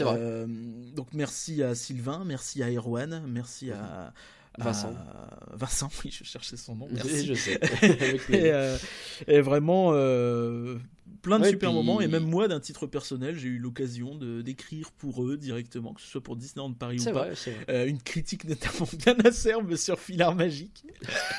[0.00, 0.46] Euh,
[0.94, 4.12] donc merci à Sylvain, merci à Erwan, merci à,
[4.58, 4.94] Vincent.
[5.52, 6.88] Vincent, oui, je cherchais son nom.
[6.90, 7.26] Merci.
[7.26, 7.60] je sais.
[8.30, 8.76] et, euh,
[9.26, 10.78] et, vraiment, euh,
[11.22, 12.00] plein de super moments.
[12.00, 16.00] Et même moi, d'un titre personnel, j'ai eu l'occasion de d'écrire pour eux directement, que
[16.00, 17.28] ce soit pour Disneyland Paris ou pas.
[17.68, 20.84] Euh, une critique notamment bien acerbe sur Filar Magique.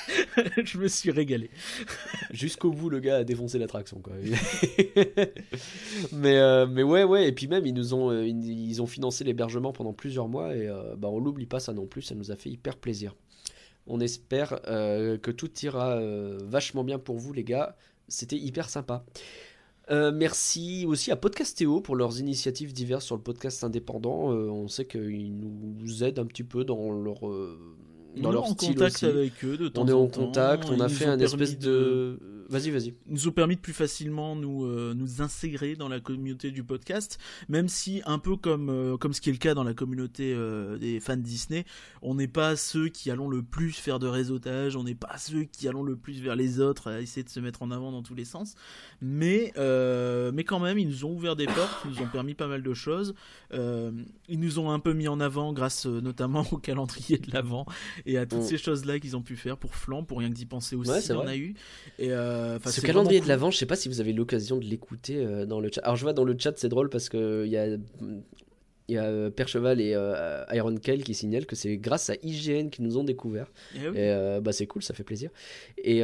[0.63, 1.49] je me suis régalé.
[2.32, 3.99] Jusqu'au bout, le gars a défoncé l'attraction.
[4.01, 4.13] Quoi.
[6.12, 7.27] mais, euh, mais ouais, ouais.
[7.27, 10.55] Et puis même, ils nous ont, euh, ils ont financé l'hébergement pendant plusieurs mois.
[10.55, 12.01] Et bah, on l'oublie pas, ça non plus.
[12.01, 13.15] Ça nous a fait hyper plaisir.
[13.88, 15.99] On espère que tout ira
[16.43, 17.75] vachement bien pour vous, les gars.
[18.08, 19.05] C'était hyper sympa.
[19.91, 24.32] Euh, merci aussi à Podcastéo pour leurs initiatives diverses sur le podcast indépendant.
[24.32, 27.58] Euh, on sait qu'ils nous aident un petit peu dans leur, euh,
[28.17, 31.06] dans leur style contact avec eux de temps On est en, contact, on a fait
[31.06, 32.19] un espèce de
[32.50, 32.96] Vas-y, vas-y.
[33.06, 37.20] Nous ont permis de plus facilement nous euh, nous intégrer dans la communauté du podcast,
[37.48, 40.34] même si un peu comme euh, comme ce qui est le cas dans la communauté
[40.36, 41.66] euh, des fans Disney,
[42.02, 45.44] on n'est pas ceux qui allons le plus faire de réseautage, on n'est pas ceux
[45.44, 48.02] qui allons le plus vers les autres à essayer de se mettre en avant dans
[48.02, 48.56] tous les sens,
[49.00, 49.54] mais
[50.34, 52.64] mais quand même ils nous ont ouvert des portes, ils nous ont permis pas mal
[52.64, 53.14] de choses,
[53.54, 57.68] ils nous ont un peu mis en avant grâce notamment au calendrier de l'avant
[58.08, 58.44] et à toutes mm.
[58.44, 60.90] ces choses là qu'ils ont pu faire pour Flan, pour rien que d'y penser aussi,
[60.90, 61.54] ouais, on a eu
[62.00, 65.17] et euh, Ce calendrier de l'avant, je sais pas si vous avez l'occasion de l'écouter
[65.17, 65.82] euh, dans le chat.
[65.82, 68.97] Alors je vois dans le chat, c'est drôle parce que il y a il y
[68.97, 69.95] a euh, Percheval et
[70.54, 73.52] Iron Kyle qui signalent que c'est grâce à IGN qu'ils nous ont découvert.
[73.75, 75.30] Eh et, bah, c'est cool, ça fait plaisir.
[75.78, 76.02] Et,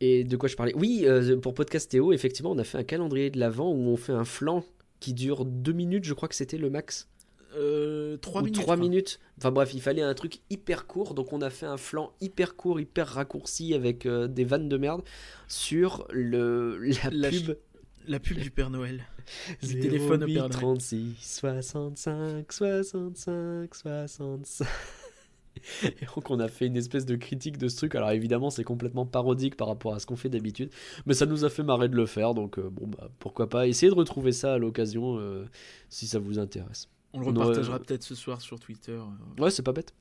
[0.00, 0.74] et de quoi je parlais?
[0.74, 1.06] Oui,
[1.42, 4.24] pour Podcast Théo, effectivement, on a fait un calendrier de l'avant où on fait un
[4.24, 4.64] flanc
[5.02, 7.08] qui dure deux minutes, je crois que c'était le max.
[7.52, 8.54] 3 euh, minutes.
[8.54, 9.20] 3 minutes.
[9.38, 12.56] Enfin bref, il fallait un truc hyper court, donc on a fait un flanc hyper
[12.56, 15.02] court, hyper raccourci avec euh, des vannes de merde
[15.48, 16.78] sur le,
[17.12, 17.56] la, pub.
[18.06, 19.04] La pub du Père Noël.
[19.62, 20.50] Du téléphone au Père Noël.
[20.50, 24.66] 36, 65, 65, 65.
[25.84, 27.94] Et donc on a fait une espèce de critique de ce truc.
[27.94, 30.70] Alors évidemment c'est complètement parodique par rapport à ce qu'on fait d'habitude,
[31.06, 32.34] mais ça nous a fait marrer de le faire.
[32.34, 35.20] Donc euh, bon bah pourquoi pas essayer de retrouver ça à l'occasion
[35.88, 36.88] si ça vous intéresse.
[37.12, 38.98] On le repartagera peut-être ce soir sur Twitter.
[39.38, 39.94] Ouais, c'est pas bête.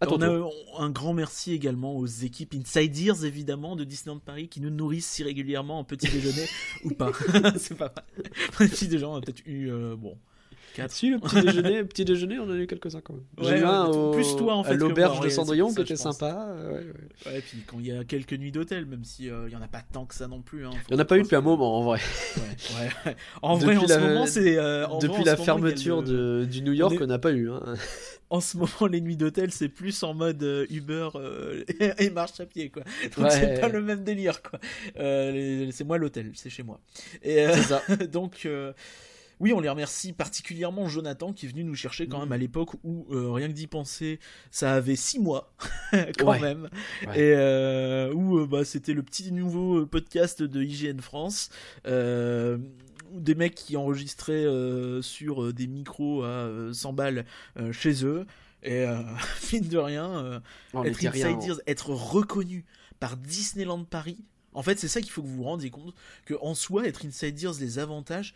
[0.00, 4.60] on a un grand merci également aux équipes Inside Ears, évidemment, de Disneyland Paris, qui
[4.60, 6.46] nous nourrissent si régulièrement en petit déjeuner,
[6.84, 7.12] ou pas.
[7.56, 8.68] c'est pas mal.
[8.70, 10.16] Si des gens ont peut-être eu, euh, bon,
[10.88, 13.24] Si, le petit déjeuner, petit déjeuner, on en a eu quelques-uns quand même.
[13.40, 16.54] J'ai eu un au, plus toi, en fait, à l'auberge de Cendrillon qui était sympa.
[16.56, 17.40] Ouais, ouais.
[17.40, 19.82] puis quand il y a quelques nuits d'hôtel, même si il y en a pas
[19.82, 20.66] tant que ça non plus.
[20.66, 22.00] Hein, il n'y en a pas eu depuis un moment en vrai.
[22.36, 24.56] ouais, En vrai, en ce moment, c'est.
[25.00, 27.50] depuis la fermeture de, du New York, on n'a pas eu.
[27.50, 27.62] Hein.
[28.30, 31.10] En ce moment, les nuits d'hôtel, c'est plus en mode Uber
[31.98, 32.82] et, marche à pied, quoi.
[33.16, 34.58] Donc c'est pas le même délire, quoi.
[34.96, 36.80] c'est moi l'hôtel, c'est chez moi.
[37.22, 37.82] Et c'est ça.
[38.10, 38.46] donc
[39.42, 42.74] oui, on les remercie particulièrement Jonathan qui est venu nous chercher quand même à l'époque
[42.84, 44.20] où euh, rien que d'y penser,
[44.52, 45.52] ça avait six mois
[46.18, 46.70] quand même,
[47.16, 51.50] et euh, où euh, bah, c'était le petit nouveau podcast de IGN France.
[51.84, 54.46] des mecs qui enregistraient
[55.02, 57.26] sur des micros à 100 balles
[57.72, 58.24] chez eux.
[58.62, 58.86] Et
[59.52, 60.40] mine de rien,
[60.84, 62.64] être Insiders, être reconnu
[63.00, 64.24] par Disneyland Paris,
[64.54, 65.94] en fait, c'est ça qu'il faut que vous vous rendiez compte
[66.26, 68.34] que en soi, être Insiders, les avantages,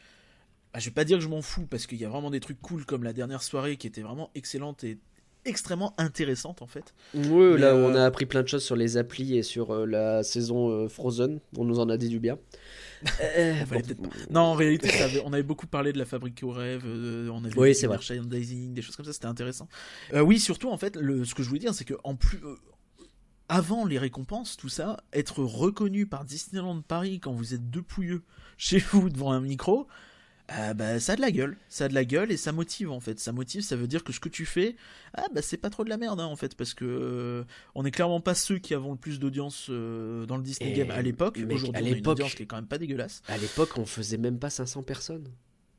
[0.77, 2.39] ah, je vais pas dire que je m'en fous parce qu'il y a vraiment des
[2.39, 4.99] trucs cool comme la dernière soirée qui était vraiment excellente et
[5.47, 6.93] extrêmement intéressante en fait.
[7.15, 9.87] Oui, là on a euh, appris plein de choses sur les applis et sur euh,
[9.87, 12.39] la saison euh, Frozen, on nous en a dit du bien.
[14.31, 14.91] Non, en réalité,
[15.25, 18.83] on avait beaucoup parlé de la fabrique aux rêves, on avait oui, c'est merchandising, des
[18.83, 19.69] choses comme ça, c'était intéressant.
[20.12, 22.39] oui, surtout en fait, le, ce que je voulais dire, c'est que en plus,
[23.49, 28.23] avant les récompenses, tout ça, être reconnu par Disneyland Paris quand vous êtes deux pouilleux
[28.59, 29.87] chez vous devant un micro,
[30.52, 32.90] euh, bah, ça a de la gueule, ça a de la gueule et ça motive
[32.90, 33.18] en fait.
[33.18, 34.76] Ça motive, ça veut dire que ce que tu fais,
[35.14, 37.85] ah bah c'est pas trop de la merde hein, en fait, parce que euh, on
[37.85, 41.02] est clairement pas ceux qui avons le plus d'audience euh, dans le Disney Game à
[41.02, 41.37] l'époque.
[41.50, 43.22] Aujourd'hui, on a une audience qui est quand même pas dégueulasse.
[43.26, 45.28] À l'époque, on faisait même pas 500 personnes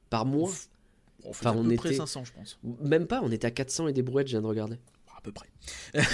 [0.09, 0.51] par mois.
[1.23, 2.59] On enfin, on était 500, je pense.
[2.81, 4.75] Même pas, on était à 400 et des brouettes, je viens de regarder.
[5.15, 5.47] À peu près.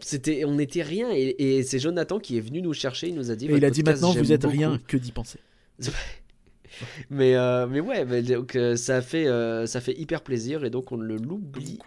[0.00, 3.36] c'était, on était rien et, c'est Jonathan qui est venu nous chercher, il nous a
[3.36, 3.46] dit.
[3.50, 5.38] il a dit maintenant vous êtes rien que d'y penser.
[7.10, 10.92] mais, euh, mais ouais, donc, euh, ça, fait, euh, ça fait hyper plaisir et donc
[10.92, 11.78] on ne l'oublie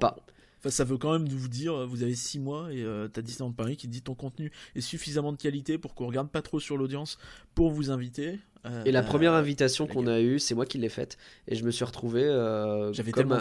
[0.00, 0.14] pas.
[0.58, 3.76] Enfin, ça veut quand même vous dire, vous avez 6 mois et t'as Disneyland Paris
[3.76, 7.18] qui dit ton contenu est suffisamment de qualité pour qu'on regarde pas trop sur l'audience
[7.54, 8.40] pour vous inviter.
[8.84, 11.70] et la première invitation qu'on a eue, c'est moi qui l'ai faite et je me
[11.70, 12.22] suis retrouvé
[13.12, 13.40] comme, un,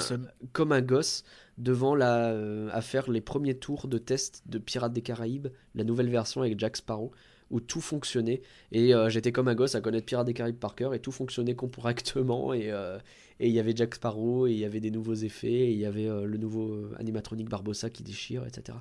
[0.52, 1.24] comme un gosse
[1.58, 2.36] devant la,
[2.72, 6.60] à faire les premiers tours de test de Pirates des Caraïbes, la nouvelle version avec
[6.60, 7.12] Jack Sparrow
[7.52, 8.42] où tout fonctionnait.
[8.72, 11.12] Et euh, j'étais comme un gosse à connaître Pirates des Caraïbes par cœur et tout
[11.12, 12.54] fonctionnait correctement.
[12.54, 12.98] Et euh,
[13.40, 15.78] et il y avait Jack Sparrow, et il y avait des nouveaux effets, et il
[15.78, 18.78] y avait euh, le nouveau animatronique Barbossa qui déchire, etc.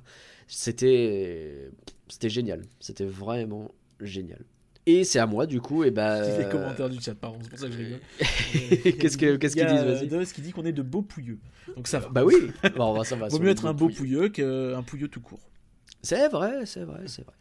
[0.47, 1.69] C'était
[2.07, 2.61] c'était génial.
[2.79, 4.45] C'était vraiment génial.
[4.87, 6.37] Et c'est à moi, du coup, et bah.
[6.37, 7.99] les commentaires du chat, pardon, c'est pour ça que je rigole.
[8.99, 11.39] qu'est-ce qu'ils qu disent, vas-y qui dit qu'on est de beaux pouilleux.
[11.75, 12.09] Donc ça va.
[12.09, 12.35] Bah oui,
[12.77, 13.27] bon, ça va.
[13.27, 15.41] Vaut mieux être un beau pouilleux qu'un pouilleux tout court.
[16.05, 17.33] C'est vrai, c'est vrai, c'est vrai.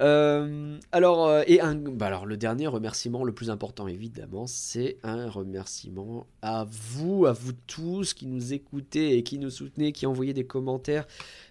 [0.00, 1.60] Euh, alors, euh, et
[1.92, 7.52] bah le dernier remerciement, le plus important évidemment, c'est un remerciement à vous, à vous
[7.68, 11.06] tous qui nous écoutez et qui nous soutenez, qui envoyez des commentaires,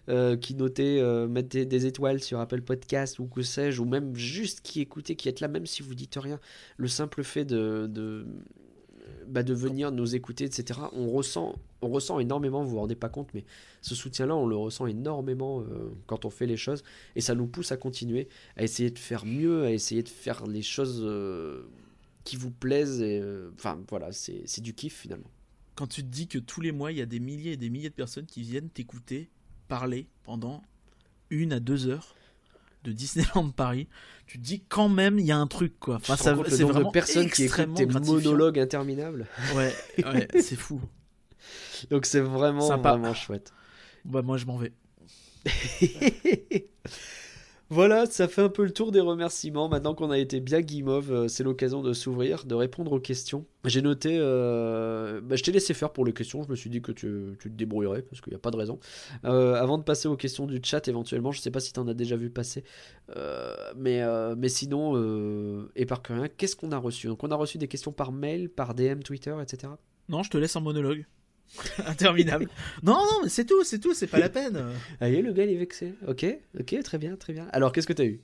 [0.09, 4.59] euh, qui notez, mettez des étoiles sur Apple Podcast ou que sais-je, ou même juste
[4.59, 6.41] qui écoutez, qui êtes là, même si vous dites rien.
[6.75, 8.25] Le simple fait de
[9.31, 10.79] bah, de venir nous écouter, etc.
[10.93, 13.45] On ressent, on ressent énormément, vous vous rendez pas compte, mais
[13.81, 16.83] ce soutien-là, on le ressent énormément euh, quand on fait les choses,
[17.15, 20.45] et ça nous pousse à continuer, à essayer de faire mieux, à essayer de faire
[20.45, 21.63] les choses euh,
[22.25, 25.31] qui vous plaisent, euh, enfin voilà, c'est du kiff finalement.
[25.75, 27.69] Quand tu te dis que tous les mois, il y a des milliers et des
[27.69, 29.29] milliers de personnes qui viennent t'écouter
[29.67, 30.61] parler pendant
[31.29, 32.13] une à deux heures
[32.83, 33.87] de Disneyland Paris,
[34.27, 35.95] tu te dis quand même il y a un truc quoi.
[35.95, 39.27] Enfin, ça, c'est vraiment de personnes qui écoutent tes monologues interminables.
[39.55, 40.81] Ouais, ouais c'est fou.
[41.89, 43.53] Donc c'est vraiment vraiment chouette.
[44.05, 44.73] Bah moi je m'en vais.
[47.71, 49.69] Voilà, ça fait un peu le tour des remerciements.
[49.69, 53.45] Maintenant qu'on a été bien guimauve, euh, c'est l'occasion de s'ouvrir, de répondre aux questions.
[53.63, 56.81] J'ai noté, euh, bah, je t'ai laissé faire pour les questions, je me suis dit
[56.81, 58.77] que tu, te débrouillerais, parce qu'il n'y a pas de raison.
[59.23, 61.79] Euh, avant de passer aux questions du chat, éventuellement, je ne sais pas si tu
[61.79, 62.65] en as déjà vu passer,
[63.77, 64.03] mais,
[64.49, 67.07] sinon, et par rien, qu'est-ce qu'on a reçu?
[67.07, 69.71] Donc on a reçu des questions par mail, par DM, Twitter, etc.
[70.09, 71.05] Non, je te laisse en monologue.
[71.85, 72.47] Interminable.
[72.83, 74.63] non, non, c'est tout, c'est tout, c'est pas la peine.
[74.99, 75.93] Allez, le gars, il est vexé.
[76.07, 76.25] Ok,
[76.59, 77.47] ok, très bien, très bien.
[77.51, 78.21] Alors, qu'est-ce que t'as eu?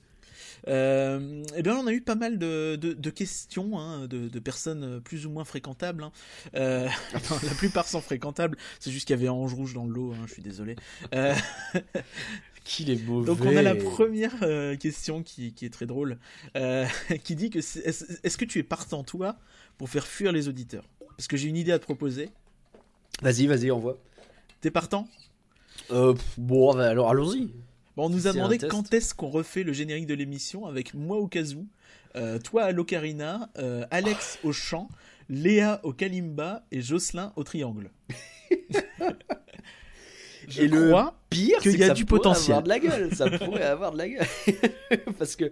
[0.68, 5.02] Euh, eh bien, on a eu pas mal de, de, questions hein, de, de, personnes
[5.02, 6.04] plus ou moins fréquentables.
[6.04, 6.12] Hein.
[6.56, 8.58] Euh, la plupart sont fréquentables.
[8.80, 10.14] C'est juste qu'il y avait Ange Rouge dans le lot.
[10.14, 10.76] Hein, je suis désolé.
[11.14, 11.36] Euh...
[12.64, 13.28] Qu'il est mauvais.
[13.28, 16.18] Donc on a la première euh, question qui, qui, est très drôle,
[16.58, 16.86] euh,
[17.24, 19.38] qui dit que est-ce que tu es partant toi
[19.78, 20.84] pour faire fuir les auditeurs?
[21.16, 22.30] Parce que j'ai une idée à te proposer.
[23.22, 23.98] Vas-y, vas-y, envoie.
[24.62, 25.08] T'es partant?
[25.92, 27.50] Euh, Bon, bah, alors allons-y.
[27.96, 31.18] Bon, on nous a demandé quand est-ce qu'on refait le générique de l'émission avec moi
[31.18, 31.68] au où,
[32.16, 34.88] euh, toi à l'ocarina, euh, Alex au chant,
[35.30, 37.90] Léa au kalimba et Jocelyn au triangle.
[40.48, 40.94] Je et le
[41.30, 42.56] pire, qu'il y a du potentiel.
[42.56, 44.28] Avoir de la gueule, ça pourrait avoir de la gueule.
[45.20, 45.52] Parce que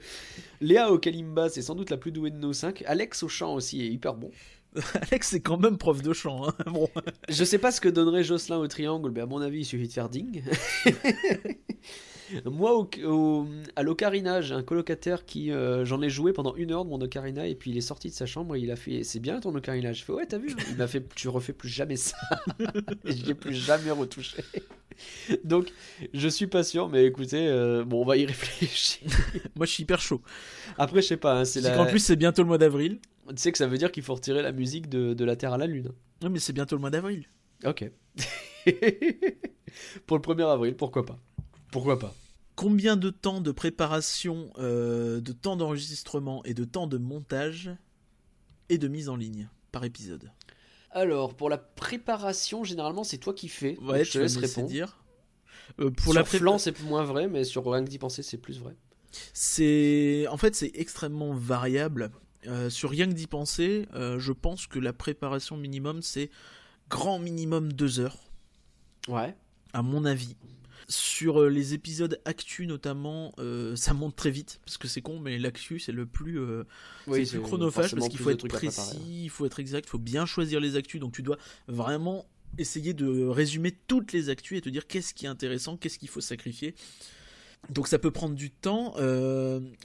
[0.62, 2.84] Léa au kalimba, c'est sans doute la plus douée de nos cinq.
[2.86, 4.32] Alex au chant aussi est hyper bon.
[5.10, 6.48] Alex c'est quand même prof de chant.
[6.48, 6.54] Hein.
[6.72, 6.90] Bon.
[7.30, 9.88] Je sais pas ce que donnerait Jocelyn au triangle, mais à mon avis, il suffit
[9.88, 10.44] de faire ding.
[12.46, 15.52] Moi, au, à l'ocarina, j'ai un colocataire qui.
[15.52, 18.10] Euh, j'en ai joué pendant une heure de mon ocarina et puis il est sorti
[18.10, 20.40] de sa chambre et il a fait C'est bien ton ocarina Je fais Ouais, t'as
[20.40, 20.64] vu hein.
[20.72, 22.18] Il m'a fait Tu refais plus jamais ça.
[23.06, 24.38] et je l'ai plus jamais retouché.
[25.44, 25.72] Donc,
[26.14, 29.08] je suis pas sûr, mais écoutez, euh, bon, on va y réfléchir.
[29.56, 30.22] Moi, je suis hyper chaud.
[30.78, 31.40] Après, je sais pas.
[31.40, 31.80] Hein, c'est la...
[31.80, 33.00] En plus, c'est bientôt le mois d'avril.
[33.30, 35.54] Tu sais que ça veut dire qu'il faut retirer la musique de, de la Terre
[35.54, 35.92] à la Lune.
[36.22, 37.28] Non, mais c'est bientôt le mois d'avril.
[37.64, 37.90] Ok.
[40.06, 41.20] Pour le 1er avril, pourquoi pas
[41.72, 42.14] pourquoi pas
[42.56, 47.70] Combien de temps de préparation, euh, de temps d'enregistrement et de temps de montage
[48.70, 50.32] et de mise en ligne par épisode?
[50.92, 53.78] Alors, pour la préparation, généralement, c'est toi qui fais.
[53.82, 54.70] Ouais, je te laisse répondre.
[54.70, 55.04] Dire.
[55.82, 58.38] Euh, pour sur la préparation, c'est moins vrai, mais sur rien que d'y penser, c'est
[58.38, 58.78] plus vrai.
[59.34, 62.10] C'est, en fait, c'est extrêmement variable.
[62.48, 66.30] Euh, sur rien que d'y penser, je pense que la préparation minimum, c'est
[66.90, 68.18] grand minimum deux heures.
[69.08, 69.36] Ouais.
[69.74, 70.36] À mon avis.
[70.88, 75.20] Sur euh, les épisodes actu notamment, euh, ça monte très vite parce que c'est con,
[75.20, 76.64] mais l'actu c'est le plus, euh,
[77.08, 80.60] plus chronophage parce qu'il faut être précis, il faut être exact, il faut bien choisir
[80.60, 81.02] les actus.
[81.02, 82.28] Donc tu dois vraiment
[82.60, 86.10] essayer de résumer toutes les actus et te dire qu'est-ce qui est intéressant, qu'est-ce qu'il
[86.10, 86.76] faut sacrifier.
[87.70, 88.94] Donc ça peut prendre du temps.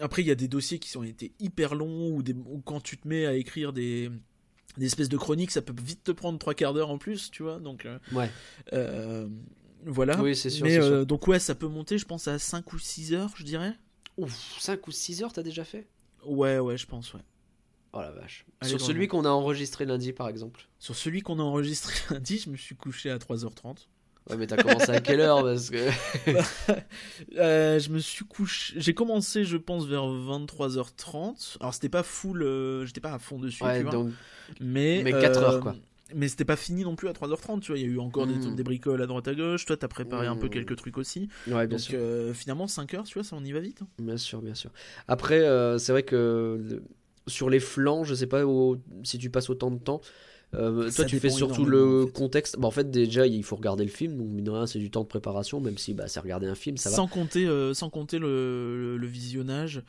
[0.01, 2.99] après, il y a des dossiers qui ont été hyper longs ou, des, quand tu
[2.99, 4.11] te mets à écrire des,
[4.77, 7.43] des espèces de chroniques, ça peut vite te prendre trois quarts d'heure en plus, tu
[7.43, 7.59] vois.
[7.59, 8.31] Donc, ouais.
[9.85, 10.21] Voilà.
[10.21, 10.65] Oui, c'est sûr.
[10.65, 13.45] Mais euh, donc, ouais, ça peut monter, je pense, à 5 ou 6 heures, je
[13.45, 13.75] dirais.
[14.17, 15.89] Ouf, 5 ou 6 heures, t'as déjà fait?
[16.25, 17.21] Ouais, ouais, je pense, ouais.
[17.93, 18.47] Oh la vache.
[18.63, 22.51] Sur celui qu'on a enregistré lundi, par exemple Sur celui qu'on a enregistré lundi, je
[22.51, 23.87] me suis couché à 3h30.
[24.31, 25.77] Ouais, mais t'as commencé à quelle heure parce que...
[27.37, 28.75] Euh, je me suis couché.
[28.77, 31.57] J'ai commencé, je pense, vers 23h30.
[31.61, 32.43] Alors, c'était pas full.
[32.43, 34.11] Euh, j'étais pas à fond dessus, ouais, donc...
[34.61, 35.03] Mais.
[35.05, 35.77] Mais 4 heures, quoi
[36.15, 38.27] mais c'était pas fini non plus à 3h30, tu vois, il y a eu encore
[38.27, 38.55] des, hmm.
[38.55, 40.51] des, bricoles à droite à gauche, toi t'as préparé un peu hmm.
[40.51, 41.29] quelques trucs aussi.
[41.47, 41.99] Ouais, bien Donc sûr.
[42.01, 43.83] Euh, finalement 5 heures, tu vois, ça on y va vite.
[43.83, 43.87] Hein.
[43.99, 44.71] Bien sûr, bien sûr.
[45.09, 46.83] Après, euh, c'est vrai que
[47.27, 48.43] sur les flancs, je sais pas
[49.05, 50.01] si tu passes autant de temps.
[50.55, 52.59] Euh, toi, tu fais surtout le contexte.
[52.59, 54.17] Bah, en fait, déjà, il faut regarder le film.
[54.17, 56.55] Donc, mine de rien, c'est du temps de préparation, même si bah, c'est regarder un
[56.55, 59.83] film, ça sans Compter, sans compter le, le visionnage.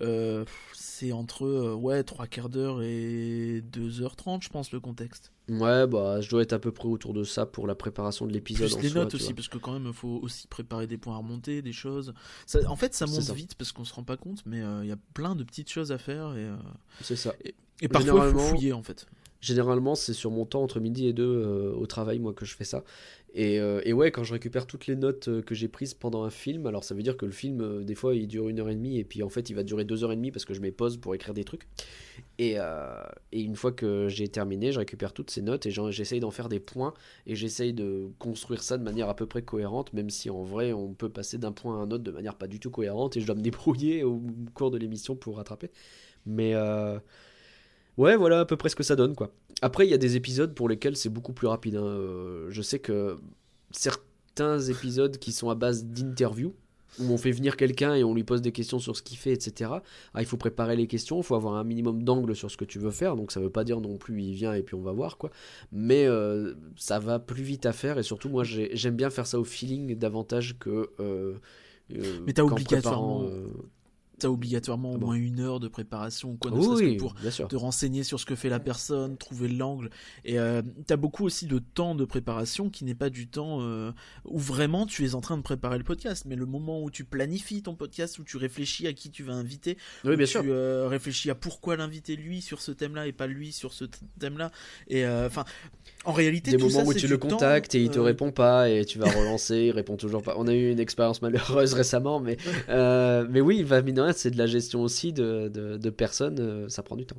[0.00, 5.30] Euh, c'est entre euh, ouais, 3 quarts d'heure et 2h30, je pense, le contexte.
[5.48, 8.32] Ouais, bah, je dois être à peu près autour de ça pour la préparation de
[8.32, 8.70] l'épisode.
[8.72, 11.18] Plus les notes aussi, parce que quand même, il faut aussi préparer des points à
[11.18, 12.14] remonter, des choses.
[12.46, 14.88] Ça, en fait, ça monte vite parce qu'on se rend pas compte, mais euh, il
[14.88, 16.36] y a plein de petites choses à faire.
[16.36, 16.48] et
[17.00, 17.34] C'est ça.
[17.80, 19.06] Et, parfois, il faut fouiller, en fait.
[19.44, 22.64] Généralement, c'est sur mon temps entre midi et deux au travail, moi, que je fais
[22.64, 22.82] ça.
[23.36, 26.30] Euh, et, ouais, quand je récupère toutes les notes euh, que j'ai prises pendant un
[26.30, 28.68] film, alors ça veut dire que le film, euh, des fois, il dure une heure
[28.68, 30.54] et demie, et puis en fait, il va durer deux heures et demie parce que
[30.54, 31.66] je mets pause pour écrire des trucs.
[32.38, 32.56] Et,
[33.32, 36.60] une fois que j'ai terminé, je récupère toutes ces notes et j'essaye d'en faire des
[36.60, 36.94] points,
[37.26, 40.72] et j'essaye de construire ça de manière à peu près cohérente, même si en vrai,
[40.72, 43.20] on peut passer d'un point à un autre de manière pas du tout cohérente, et
[43.20, 44.22] je dois me débrouiller au
[44.54, 45.70] cours de l'émission pour rattraper.
[46.26, 46.54] Mais
[47.96, 49.30] Ouais, voilà à peu près ce que ça donne, quoi.
[49.62, 51.76] Après, il y a des épisodes pour lesquels c'est beaucoup plus rapide.
[51.76, 51.84] Hein.
[51.84, 53.16] Euh, je sais que
[53.70, 56.54] certains épisodes qui sont à base d'interviews,
[57.00, 59.32] où on fait venir quelqu'un et on lui pose des questions sur ce qu'il fait,
[59.32, 59.70] etc.
[60.12, 62.64] Ah, il faut préparer les questions, il faut avoir un minimum d'angle sur ce que
[62.64, 64.82] tu veux faire, donc ça veut pas dire non plus il vient et puis on
[64.82, 65.30] va voir quoi.
[65.72, 69.38] Mais euh, ça va plus vite à faire et surtout moi j'aime bien faire ça
[69.38, 70.90] au feeling davantage que.
[71.00, 71.34] Euh,
[72.26, 73.26] Mais t'as obligatoirement
[74.18, 78.26] t'as obligatoirement au moins une heure de préparation quoi, ne pour te renseigner sur ce
[78.26, 79.90] que fait la personne, trouver l'angle.
[80.24, 83.92] Et euh, t'as beaucoup aussi de temps de préparation qui n'est pas du temps euh,
[84.24, 87.04] où vraiment tu es en train de préparer le podcast, mais le moment où tu
[87.04, 90.88] planifies ton podcast, où tu réfléchis à qui tu vas inviter, oui, bien tu euh,
[90.88, 93.84] réfléchis à pourquoi l'inviter lui sur ce thème-là et pas lui sur ce
[94.18, 94.50] thème-là.
[94.88, 95.44] Et euh, enfin,
[96.04, 98.98] en réalité, des moments où tu le contactes et il te répond pas et tu
[98.98, 100.34] vas relancer, il répond toujours pas.
[100.38, 102.36] On a eu une expérience malheureuse récemment, mais
[102.68, 106.82] mais oui, il va miner c'est de la gestion aussi de, de, personnes, euh, ça
[106.82, 107.16] prend du temps.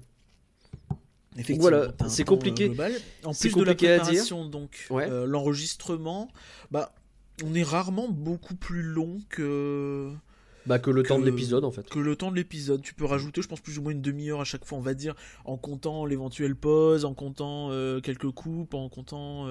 [1.38, 2.72] Effectivement, voilà, c'est compliqué.
[3.24, 6.30] En plus de la préparation, donc euh, l'enregistrement,
[6.72, 6.94] bah,
[7.44, 10.12] on est rarement beaucoup plus long que.
[10.66, 11.88] Bah que le temps de l'épisode en fait.
[11.90, 12.82] Que le temps de l'épisode.
[12.82, 14.94] Tu peux rajouter, je pense, plus ou moins une demi-heure à chaque fois, on va
[14.94, 19.48] dire, en comptant l'éventuelle pause, en comptant euh, quelques coupes, en comptant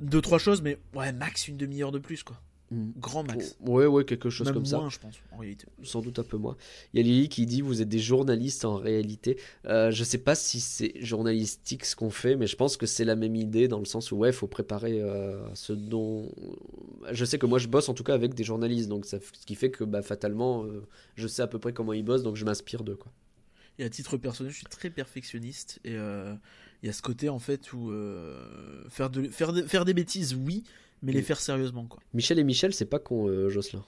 [0.00, 2.40] deux trois choses, mais ouais, max une demi-heure de plus quoi.
[2.70, 2.90] Mm.
[2.98, 3.56] Grand max.
[3.60, 4.88] Ouais, ouais, quelque chose comme moins, ça.
[4.88, 5.66] je pense, en réalité.
[5.82, 6.56] Sans doute un peu moins.
[6.94, 9.38] Il y a Lily qui dit Vous êtes des journalistes en réalité.
[9.66, 13.04] Euh, je sais pas si c'est journalistique ce qu'on fait, mais je pense que c'est
[13.04, 16.30] la même idée dans le sens où, ouais, il faut préparer euh, ce dont.
[17.10, 19.44] Je sais que moi, je bosse en tout cas avec des journalistes, donc ça, ce
[19.44, 22.36] qui fait que bah, fatalement, euh, je sais à peu près comment ils bossent, donc
[22.36, 22.96] je m'inspire d'eux.
[22.96, 23.10] Quoi.
[23.80, 26.34] Et à titre personnel, je suis très perfectionniste et euh,
[26.82, 27.90] il y a ce côté en fait où
[28.90, 30.62] faire, de, faire, de, faire des bêtises, oui
[31.02, 32.00] mais les faire sérieusement quoi.
[32.14, 33.82] Michel et Michel, c'est pas con, euh, Jocelyn.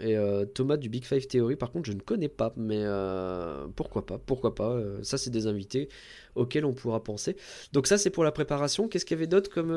[0.00, 3.66] Et euh, Thomas du Big Five Theory, par contre, je ne connais pas, mais euh,
[3.74, 4.80] pourquoi pas, pourquoi pas.
[5.02, 5.88] ça, c'est des invités
[6.36, 7.36] auxquels on pourra penser.
[7.72, 8.88] Donc ça, c'est pour la préparation.
[8.88, 9.70] Qu'est-ce qu'il y avait d'autre comme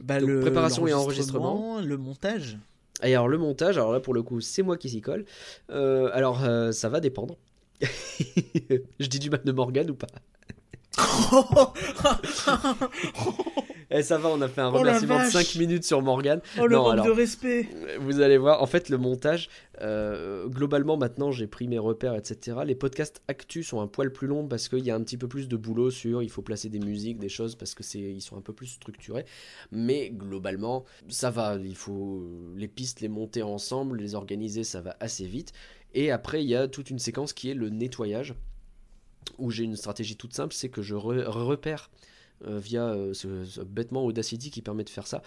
[0.00, 2.58] bah, le, préparation et enregistrement, le montage.
[3.02, 5.24] Et alors le montage, alors là pour le coup, c'est moi qui s'y colle.
[5.68, 6.40] alors
[6.72, 7.38] ça va dépendre.
[7.80, 10.08] je dis du mal de Morgan ou pas?
[13.92, 16.40] Eh, ça va, on a fait un oh remerciement de 5 minutes sur Morgan.
[16.60, 17.66] Oh le manque de respect
[17.98, 19.48] Vous allez voir, en fait, le montage,
[19.80, 22.58] euh, globalement, maintenant, j'ai pris mes repères, etc.
[22.64, 25.26] Les podcasts actus sont un poil plus longs parce qu'il y a un petit peu
[25.26, 28.20] plus de boulot sur, il faut placer des musiques, des choses, parce que c'est, ils
[28.20, 29.24] sont un peu plus structurés.
[29.72, 32.24] Mais globalement, ça va, il faut
[32.56, 35.52] les pistes, les monter ensemble, les organiser, ça va assez vite.
[35.94, 38.36] Et après, il y a toute une séquence qui est le nettoyage
[39.38, 41.90] où j'ai une stratégie toute simple, c'est que je repère
[42.46, 45.22] euh, via euh, ce, bêtement Audacity qui permet de faire ça,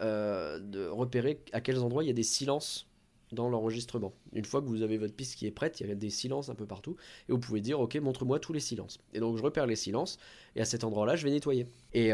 [0.00, 2.86] euh, de repérer à quels endroits il y a des silences
[3.32, 4.12] dans l'enregistrement.
[4.32, 6.50] Une fois que vous avez votre piste qui est prête, il y a des silences
[6.50, 6.96] un peu partout,
[7.28, 9.00] et vous pouvez dire, ok, montre-moi tous les silences.
[9.12, 10.18] Et donc je repère les silences,
[10.54, 11.66] et à cet endroit-là, je vais nettoyer.
[11.94, 12.12] Et,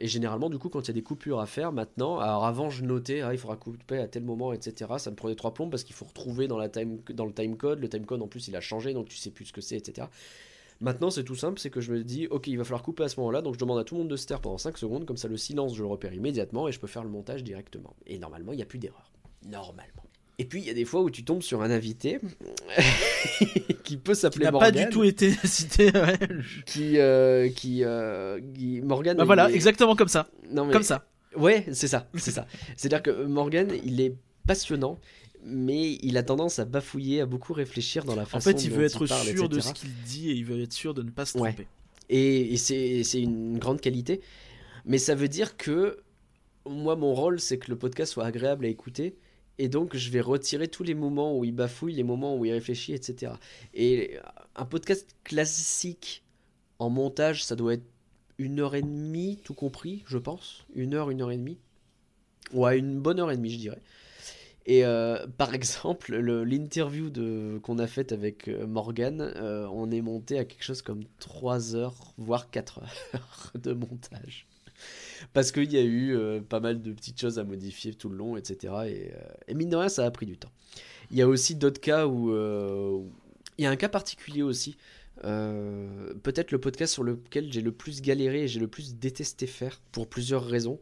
[0.00, 2.82] généralement, du coup, quand il y a des coupures à faire, maintenant, alors avant, je
[2.82, 4.90] notais, ah, il faudra couper à tel moment, etc.
[4.96, 7.78] Ça me prenait trois plombs parce qu'il faut retrouver dans, dans le timecode.
[7.78, 10.06] Le timecode, en plus, il a changé, donc tu sais plus ce que c'est, etc.
[10.80, 13.08] Maintenant, c'est tout simple, c'est que je me dis, ok, il va falloir couper à
[13.08, 15.06] ce moment-là, donc je demande à tout le monde de se taire pendant 5 secondes,
[15.06, 17.96] comme ça le silence, je le repère immédiatement et je peux faire le montage directement.
[18.06, 19.10] Et normalement, il n'y a plus d'erreur.
[19.44, 20.04] Normalement.
[20.40, 22.20] Et puis, il y a des fois où tu tombes sur un invité
[23.84, 24.70] qui peut s'appeler Morgan.
[24.70, 25.90] Qui n'a pas du tout été cité.
[26.64, 28.38] qui, euh, qui, euh,
[28.84, 29.16] Morgan.
[29.16, 30.28] Bah voilà, exactement comme ça.
[30.52, 31.06] Non, Comme ça.
[31.36, 32.46] Ouais, c'est ça, c'est ça.
[32.76, 34.14] C'est-à-dire que Morgan, il est
[34.46, 34.98] passionnant
[35.44, 38.70] mais il a tendance à bafouiller, à beaucoup réfléchir dans la façon En fait, il
[38.70, 41.24] veut être sûr de ce qu'il dit et il veut être sûr de ne pas
[41.24, 41.66] se tromper.
[42.08, 44.20] Et, c'est une grande qualité.
[44.84, 45.98] Mais ça veut dire que
[46.66, 49.16] moi, mon rôle, c'est que le podcast soit agréable à écouter.
[49.58, 52.52] Et donc, je vais retirer tous les moments où il bafouille, les moments où il
[52.52, 53.32] réfléchit, etc.
[53.74, 54.16] Et
[54.54, 56.22] un podcast classique
[56.78, 57.86] en montage, ça doit être
[58.38, 60.64] une heure et demie, tout compris, je pense.
[60.74, 61.58] Une heure, une heure et demie.
[62.52, 63.82] Ouais, une bonne heure et demie, je dirais.
[64.68, 67.10] Et euh, par exemple, l'interview
[67.62, 71.74] qu'on a faite avec euh, Morgan, euh, on est monté à quelque chose comme 3
[71.74, 72.82] heures, voire 4
[73.14, 74.46] heures de montage.
[75.32, 76.16] Parce qu'il y a eu
[76.48, 78.74] pas mal de petites choses à modifier tout le long, etc.
[78.86, 79.10] Et,
[79.48, 80.52] et, mine de rien, ça a pris du temps.
[81.10, 82.30] Il y a aussi d'autres cas où,
[83.58, 84.76] Il y a un cas particulier aussi.
[85.22, 89.80] Peut-être le podcast sur lequel j'ai le plus galéré et j'ai le plus détesté faire,
[89.90, 90.78] pour plusieurs raisons.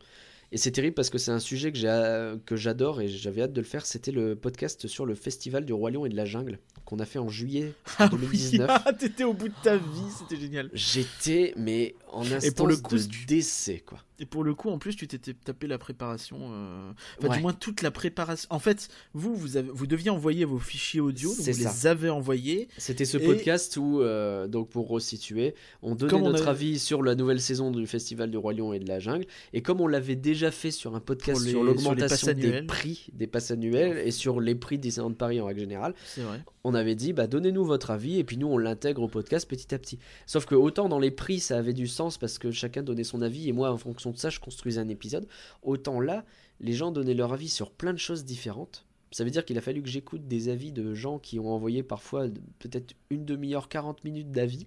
[0.53, 3.67] Et c'est terrible parce que c'est un sujet que j'adore et j'avais hâte de le
[3.67, 3.85] faire.
[3.85, 7.05] C'était le podcast sur le festival du Roi Lion et de la Jungle qu'on a
[7.05, 7.73] fait en juillet
[8.11, 8.71] 2019.
[8.71, 9.83] Ah, t'étais au bout de ta vie,
[10.17, 10.71] c'était génial.
[10.73, 13.99] J'étais, mais en instance et pour le coup, de décès, quoi.
[14.19, 16.39] Et pour le coup, en plus, tu t'étais tapé la préparation.
[16.53, 16.93] Euh...
[17.23, 18.47] Enfin, du moins, toute la préparation.
[18.51, 19.69] En fait, vous, vous, avez...
[19.73, 22.69] vous deviez envoyer vos fichiers audio, donc vous les avez envoyés.
[22.79, 27.41] C'était ce podcast où, euh, donc pour resituer, on donnait notre avis sur la nouvelle
[27.41, 29.27] saison du Festival du Roi Lion et de la Jungle.
[29.53, 33.51] Et comme on l'avait déjà fait sur un podcast sur l'augmentation des prix des passes
[33.51, 36.41] annuelles et sur les prix des de Paris en règle générale, vrai.
[36.69, 39.73] On avait dit, bah, donnez-nous votre avis et puis nous, on l'intègre au podcast petit
[39.73, 40.01] à petit.
[40.27, 43.23] Sauf que autant dans les prix, ça avait du sens parce que chacun donnait son
[43.23, 45.29] avis et moi, en fonction de ça, je construisais un épisode.
[45.63, 46.25] Autant là,
[46.59, 48.85] les gens donnaient leur avis sur plein de choses différentes.
[49.13, 51.85] Ça veut dire qu'il a fallu que j'écoute des avis de gens qui ont envoyé
[51.85, 52.27] parfois
[52.59, 54.67] peut-être une demi-heure, 40 minutes d'avis.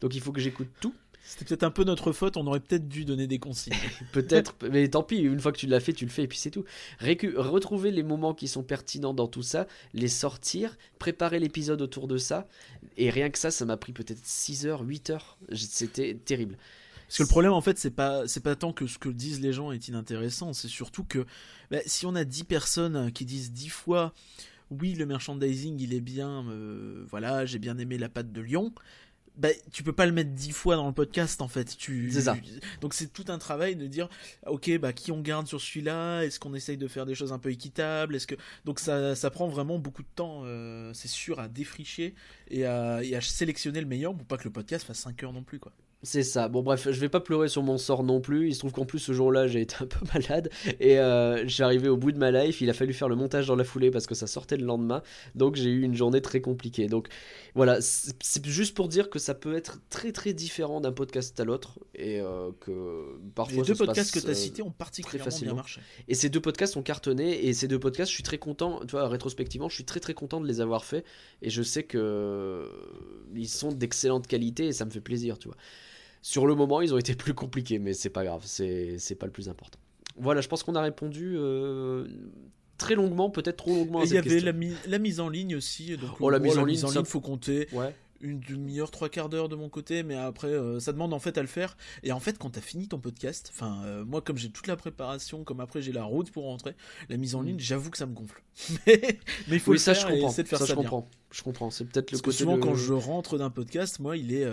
[0.00, 0.94] Donc il faut que j'écoute tout.
[1.22, 3.74] C'était peut-être un peu notre faute, on aurait peut-être dû donner des consignes.
[4.12, 6.38] peut-être, mais tant pis, une fois que tu l'as fait, tu le fais et puis
[6.38, 6.64] c'est tout.
[7.00, 12.18] retrouver les moments qui sont pertinents dans tout ça, les sortir, préparer l'épisode autour de
[12.18, 12.48] ça,
[12.96, 15.38] et rien que ça, ça m'a pris peut-être 6 heures, 8 heures.
[15.52, 16.56] C'était terrible.
[17.06, 19.40] Parce que le problème, en fait, c'est pas, c'est pas tant que ce que disent
[19.40, 21.26] les gens est inintéressant, c'est surtout que
[21.70, 24.14] bah, si on a 10 personnes qui disent 10 fois
[24.70, 28.72] oui, le merchandising il est bien, euh, voilà, j'ai bien aimé la pâte de lion,
[29.40, 31.76] bah, tu peux pas le mettre dix fois dans le podcast en fait.
[31.76, 32.10] Tu...
[32.12, 32.36] C'est ça.
[32.82, 34.08] Donc c'est tout un travail de dire,
[34.46, 36.22] ok, bah qui on garde sur celui-là?
[36.22, 38.14] Est-ce qu'on essaye de faire des choses un peu équitables?
[38.14, 38.34] Est-ce que
[38.66, 42.14] donc ça, ça prend vraiment beaucoup de temps, euh, c'est sûr, à défricher
[42.48, 45.32] et à, et à, sélectionner le meilleur pour pas que le podcast fasse 5 heures
[45.32, 45.72] non plus quoi.
[46.02, 46.48] C'est ça.
[46.48, 48.48] Bon, bref, je vais pas pleurer sur mon sort non plus.
[48.48, 50.50] Il se trouve qu'en plus, ce jour-là, j'ai été un peu malade.
[50.78, 52.62] Et euh, j'ai arrivé au bout de ma life.
[52.62, 55.02] Il a fallu faire le montage dans la foulée parce que ça sortait le lendemain.
[55.34, 56.86] Donc, j'ai eu une journée très compliquée.
[56.86, 57.08] Donc,
[57.54, 57.78] voilà.
[57.82, 61.78] C'est juste pour dire que ça peut être très, très différent d'un podcast à l'autre.
[61.94, 63.58] Et euh, que parfois.
[63.58, 65.82] Les deux podcasts que tu as euh, cités ont particulièrement bien marché.
[66.08, 67.46] Et ces deux podcasts ont cartonné.
[67.46, 68.80] Et ces deux podcasts, je suis très content.
[68.86, 71.04] Tu vois, rétrospectivement, je suis très, très content de les avoir faits.
[71.42, 72.70] Et je sais que.
[73.34, 75.56] Ils sont d'excellente qualité et ça me fait plaisir, tu vois.
[76.22, 79.32] Sur le moment, ils ont été plus compliqués, mais c'est pas grave, c'est pas le
[79.32, 79.78] plus important.
[80.16, 82.06] Voilà, je pense qu'on a répondu euh,
[82.76, 84.02] très longuement, peut-être trop longuement.
[84.02, 84.52] Il y avait la,
[84.86, 85.96] la, mise en ligne aussi.
[85.96, 87.68] Donc, oh, la mise en ligne, il faut compter.
[88.22, 91.38] Une demi-heure, trois quarts d'heure de mon côté, mais après, euh, ça demande en fait
[91.38, 91.78] à le faire.
[92.02, 94.76] Et en fait, quand t'as fini ton podcast, enfin, euh, moi, comme j'ai toute la
[94.76, 96.74] préparation, comme après j'ai la route pour rentrer,
[97.08, 97.46] la mise en mm.
[97.46, 98.42] ligne, j'avoue que ça me gonfle.
[98.86, 99.16] mais,
[99.48, 100.28] il faut le ça, faire je comprends.
[100.28, 101.08] de faire ça, je comprends.
[101.30, 101.70] Je comprends.
[101.70, 104.44] C'est peut-être le Parce que souvent, quand je rentre d'un podcast, moi, il est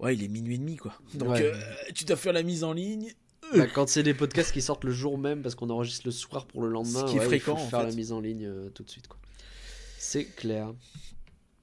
[0.00, 0.94] ouais, il est minuit et demi, quoi.
[1.14, 1.54] Donc, euh,
[1.94, 3.12] tu dois faire la mise en ligne.
[3.54, 6.46] Bah, quand c'est des podcasts qui sortent le jour même parce qu'on enregistre le soir
[6.46, 8.82] pour le lendemain, qui est fréquent, il faut faire la mise en ligne euh, tout
[8.82, 9.18] de suite, quoi.
[9.98, 10.72] C'est clair.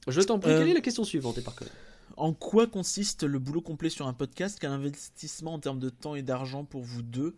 [0.07, 1.55] Je t'en prie, quelle est la question suivante, et par
[2.17, 4.57] En quoi consiste le boulot complet sur un podcast?
[4.59, 7.35] Quel investissement en termes de temps et d'argent pour vous deux?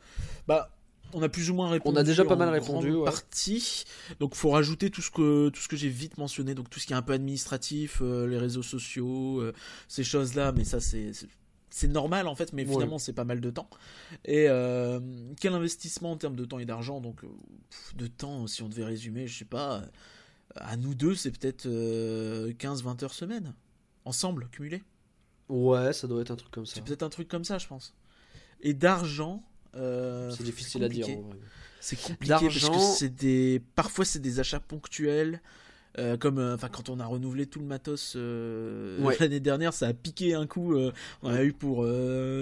[0.48, 0.70] Bah,
[1.14, 1.96] on a plus ou moins répondu.
[1.96, 2.92] On a déjà pas mal répondu.
[2.92, 3.06] Ouais.
[3.06, 3.84] Partie.
[4.20, 6.56] Donc, faut rajouter tout ce que tout ce que j'ai vite mentionné.
[6.56, 9.54] Donc, tout ce qui est un peu administratif, euh, les réseaux sociaux, euh,
[9.88, 10.52] ces choses-là.
[10.52, 11.12] Mais ça, c'est
[11.70, 13.68] c'est normal en fait, mais finalement c'est pas mal de temps.
[14.26, 15.00] Et euh,
[15.40, 17.02] quel investissement en termes de temps et d'argent?
[17.02, 17.22] Donc,
[17.96, 19.82] de temps, si on devait résumer, je sais pas.
[20.56, 23.56] À nous deux, c'est peut-être 15-20 heures semaine.
[24.06, 24.84] Ensemble, cumulé
[25.50, 26.76] Ouais, ça doit être un truc comme ça.
[26.76, 27.96] C'est peut-être un truc comme ça, je pense.
[28.62, 29.44] Et d'argent,
[29.76, 31.08] euh, c'est difficile à dire.
[31.80, 35.42] C'est compliqué parce que c'est des parfois c'est des achats ponctuels.
[36.00, 38.16] Euh, comme euh, enfin quand on a renouvelé tout le matos
[39.20, 40.76] l'année dernière ça a piqué un coup
[41.22, 41.86] on a eu pour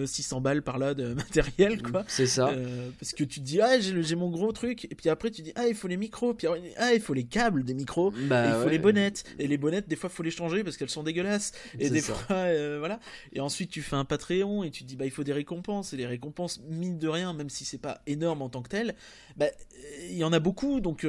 [0.06, 2.06] 600 balles par là de matériel quoi.
[2.08, 2.54] c'est ça.
[3.00, 4.86] Parce que tu te dis ah j'ai mon gros truc.
[4.86, 6.34] Et puis après tu dis ah il faut les micros.
[6.34, 6.48] Puis
[6.78, 8.12] ah il faut les câbles des micros.
[8.12, 9.26] Bah il faut les bonnettes.
[9.40, 11.52] Et les bonnettes des fois faut les changer parce qu'elles sont dégueulasses.
[11.80, 12.18] Et des fois
[12.80, 13.00] voilà.
[13.34, 15.94] Et ensuite tu fais un Patreon et tu te dis bah il faut des récompenses.
[15.94, 18.96] Et les récompenses mine de rien même si c'est pas énorme en tant que tel
[19.36, 19.48] bah
[20.10, 20.80] il y en a beaucoup.
[20.80, 21.06] Donc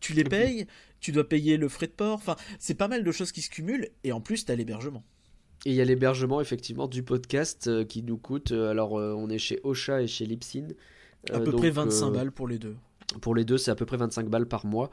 [0.00, 0.66] tu les payes
[1.06, 2.14] tu dois payer le frais de port.
[2.14, 3.90] Enfin, c'est pas mal de choses qui se cumulent.
[4.02, 5.04] Et en plus, tu as l'hébergement.
[5.64, 8.50] Et il y a l'hébergement, effectivement, du podcast euh, qui nous coûte.
[8.50, 10.66] Euh, alors, euh, on est chez Ocha et chez Lipsin.
[11.32, 12.74] à peu près 25 balles pour les deux.
[13.20, 14.90] Pour les deux, c'est à peu près 25 balles par mois.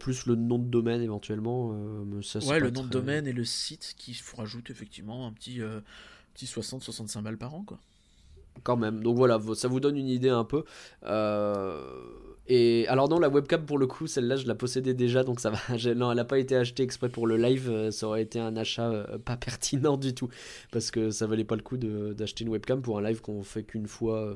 [0.00, 1.78] plus le nom de domaine éventuellement.
[2.22, 5.60] Ça, ouais, le nom de domaine et le site qui vous rajoute effectivement un petit,
[6.32, 7.62] petit 60-65 balles par an.
[7.62, 7.78] quoi.
[8.62, 9.02] Quand même.
[9.02, 10.64] Donc voilà, ça vous donne une idée un peu.
[12.50, 15.40] Euh et alors non, la webcam pour le coup, celle-là, je la possédais déjà, donc
[15.40, 15.58] ça va.
[15.94, 17.70] Non, elle n'a pas été achetée exprès pour le live.
[17.70, 20.28] Euh, ça aurait été un achat euh, pas pertinent du tout,
[20.70, 23.62] parce que ça valait pas le coup d'acheter une webcam pour un live qu'on fait
[23.62, 24.20] qu'une fois.
[24.20, 24.34] Euh,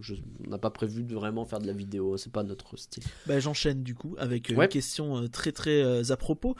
[0.00, 0.14] je,
[0.46, 3.04] on n'a pas prévu de vraiment faire de la vidéo, c'est pas notre style.
[3.26, 6.56] Bah, j'enchaîne du coup avec une question très très à propos.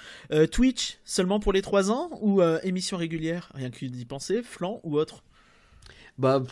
[0.50, 3.50] Twitch seulement pour les 3 ans ou émission régulière?
[3.54, 5.22] Rien que d'y penser, flan ou autre?
[6.18, 6.42] Bah,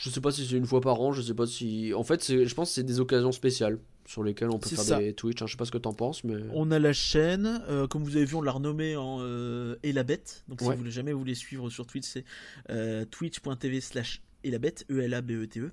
[0.00, 1.94] je sais pas si c'est une fois par an, je sais pas si.
[1.94, 3.78] En fait, je pense que c'est des occasions spéciales
[4.12, 5.40] sur lesquelles on peut faire des Twitch.
[5.40, 5.46] Hein.
[5.46, 6.36] Je sais pas ce que t'en penses, mais.
[6.52, 9.92] On a la chaîne, euh, comme vous avez vu, on l'a renommée en euh, Et
[9.92, 10.44] la Bête.
[10.48, 12.24] Donc si vous voulez jamais vous les suivre sur Twitch, c'est
[12.68, 15.70] euh, twitch.tv slash et la bête, E-L-A-B-E-T-E.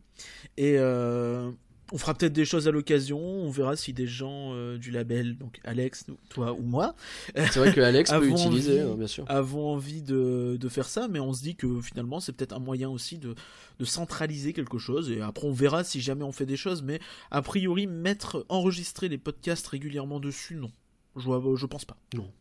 [0.58, 1.52] Et euh,
[1.92, 3.20] on fera peut-être des choses à l'occasion.
[3.20, 6.96] On verra si des gens euh, du label, donc Alex, toi ou moi,
[7.36, 11.20] c'est vrai que Alex peut utiliser, bien sûr, avons envie de, de, faire ça, mais
[11.20, 13.36] on se dit que finalement c'est peut-être un moyen aussi de,
[13.80, 15.12] de, centraliser quelque chose.
[15.12, 17.00] Et après on verra si jamais on fait des choses, mais
[17.32, 20.72] a priori mettre enregistrer les podcasts régulièrement dessus, non,
[21.16, 21.98] je, je pense pas.
[22.14, 22.32] Non.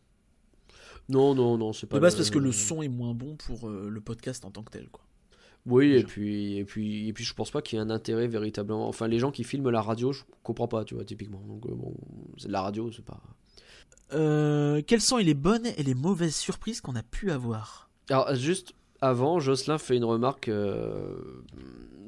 [1.09, 1.97] Non, non, non, c'est pas.
[1.97, 4.61] De base, parce que le son est moins bon pour euh, le podcast en tant
[4.61, 5.03] que tel, quoi.
[5.65, 8.27] Oui, et puis, et, puis, et puis je pense pas qu'il y ait un intérêt
[8.27, 8.87] véritablement.
[8.87, 11.41] Enfin, les gens qui filment la radio, je comprends pas, tu vois, typiquement.
[11.47, 11.93] Donc, euh, bon,
[12.37, 13.21] c'est de la radio, c'est pas.
[14.13, 17.89] Euh, quelles sont les bonnes et les mauvaises surprises qu'on a pu avoir?
[18.09, 21.15] Alors, juste avant, Jocelyn fait une remarque euh,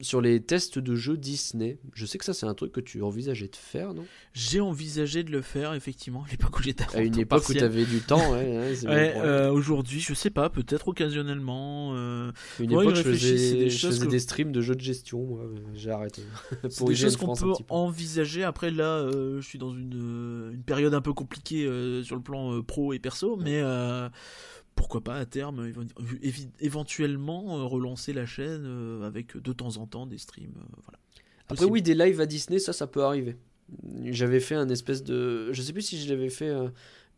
[0.02, 1.78] sur les tests de jeux Disney.
[1.94, 4.04] Je sais que ça, c'est un truc que tu envisageais de faire, non?
[4.34, 7.62] J'ai envisagé de le faire, effectivement, à l'époque où j'étais À une époque où tu
[7.62, 8.76] avais du temps, ouais.
[8.86, 11.94] Euh, aujourd'hui, je sais pas, peut-être occasionnellement.
[11.96, 12.32] Euh...
[12.60, 15.92] Une époque, je faisais, des, je faisais des, streams de jeux de gestion, moi, j'ai
[15.92, 16.24] arrêté.
[16.70, 18.44] c'est des choses qu'on peut envisager.
[18.44, 22.22] Après, là, euh, je suis dans une, une, période un peu compliquée euh, sur le
[22.22, 23.62] plan pro et perso, mais
[24.82, 25.72] pourquoi pas à terme
[26.60, 30.54] éventuellement euh, relancer la chaîne euh, avec de temps en temps des streams.
[30.58, 31.00] Euh, voilà.
[31.50, 33.38] Après oui, des lives à Disney, ça, ça peut arriver.
[34.06, 35.52] J'avais fait un espèce de.
[35.54, 36.50] Je sais plus si je l'avais fait.
[36.50, 36.70] euh,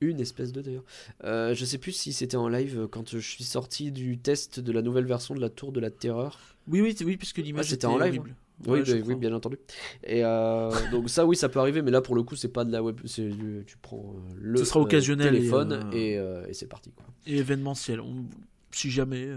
[0.02, 0.84] une espèce de d'ailleurs.
[1.24, 4.72] Euh, je sais plus si c'était en live quand je suis sorti du test de
[4.74, 6.40] la nouvelle version de la Tour de la Terreur.
[6.68, 8.36] Oui, oui, oui, puisque l'image Ah, c'était était en live, horrible.
[8.66, 9.58] Oui, Ouais, bah, oui, bien entendu.
[10.04, 12.64] Et euh, donc ça, oui, ça peut arriver, mais là pour le coup, c'est pas
[12.66, 13.00] de la web.
[13.06, 16.68] C'est du- tu prends euh, le Ce sera euh, occasionnel téléphone et, euh, et c'est
[16.68, 16.92] parti.
[16.92, 17.06] Quoi.
[17.28, 18.00] Et événementiel.
[18.00, 18.26] On-
[18.72, 19.28] Si jamais.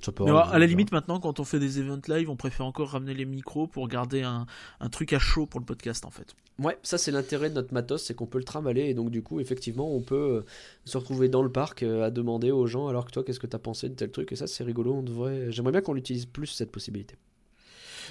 [0.00, 2.30] Ça peut Mais arriver, à la on limite, maintenant, quand on fait des events live,
[2.30, 4.46] on préfère encore ramener les micros pour garder un,
[4.78, 6.34] un truc à chaud pour le podcast, en fait.
[6.60, 9.22] Ouais, ça c'est l'intérêt de notre matos, c'est qu'on peut le trimballer et donc du
[9.22, 10.44] coup, effectivement, on peut
[10.84, 13.58] se retrouver dans le parc à demander aux gens alors que toi, qu'est-ce que t'as
[13.58, 14.30] pensé de tel truc?
[14.32, 14.94] Et ça c'est rigolo.
[14.94, 15.50] On devrait.
[15.52, 17.16] J'aimerais bien qu'on l'utilise plus cette possibilité.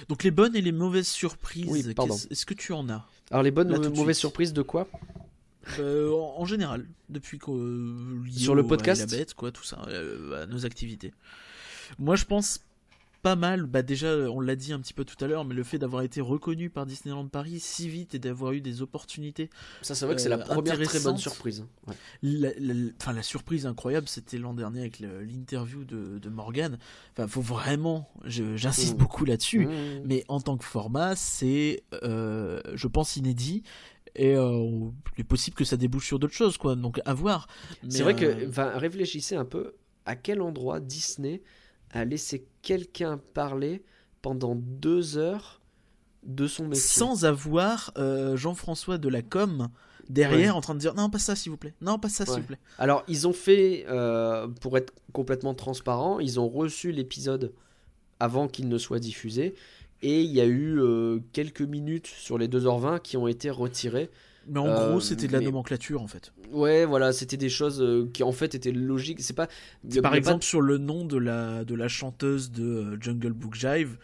[0.08, 1.84] Donc, les bonnes et les mauvaises surprises, Oui,
[2.30, 3.06] est-ce que tu en as?
[3.30, 4.88] Alors les bonnes ou tout de mauvaises surprises de quoi?
[5.78, 7.50] Euh, en, en général, depuis que
[8.24, 9.00] lié Sur le à podcast?
[9.10, 11.12] la bête, quoi, tout ça, euh, à nos activités.
[11.98, 12.60] Moi, je pense
[13.28, 13.66] pas mal.
[13.66, 16.02] Bah déjà, on l'a dit un petit peu tout à l'heure, mais le fait d'avoir
[16.02, 19.50] été reconnu par Disneyland Paris si vite et d'avoir eu des opportunités.
[19.82, 21.64] Ça c'est vrai que c'est la Euh, première très bonne surprise.
[21.86, 21.94] Ouais.
[22.22, 26.78] La, la- enfin, la surprise incroyable, c'était l'an dernier avec l'interview de, de Morgan.
[27.12, 28.98] Enfin, faut vraiment, j'insiste Mm.
[28.98, 29.66] beaucoup là-dessus.
[29.66, 30.02] Mmh.
[30.04, 33.62] Mais en tant que format, c'est, euh, je pense, inédit.
[34.16, 36.74] Et euh, il est possible que ça débouche sur d'autres choses, quoi.
[36.74, 37.46] Donc à voir.
[37.88, 39.74] C'est vrai euh, que, enfin, réfléchissez un peu
[40.06, 41.42] à quel endroit Disney
[41.90, 43.82] a laissé quelqu'un parler
[44.22, 45.60] pendant deux heures
[46.24, 46.80] de son métier.
[46.82, 49.68] sans avoir euh, Jean-François de la com
[50.10, 50.58] derrière Ouais.
[50.58, 52.40] en train de dire non pas ça s'il vous plaît non pas ça s'il Ouais.
[52.40, 57.52] vous plaît Alors, ils ont fait, euh, pour être complètement transparent, ils ont reçu l'épisode
[58.20, 59.54] avant qu'il ne soit diffusé.
[60.02, 64.10] Et il y a eu euh, quelques minutes sur les 2h20 qui ont été retirées.
[64.48, 67.48] Mais en Euh, gros c'était de la mais- nomenclature en fait Ouais, voilà, c'était des
[67.50, 69.20] choses euh, qui en fait étaient logiques.
[69.20, 69.48] C'est pas.
[69.96, 73.54] a- par exemple sur le nom de la de la chanteuse de euh, Jungle Book
[73.54, 73.98] Jive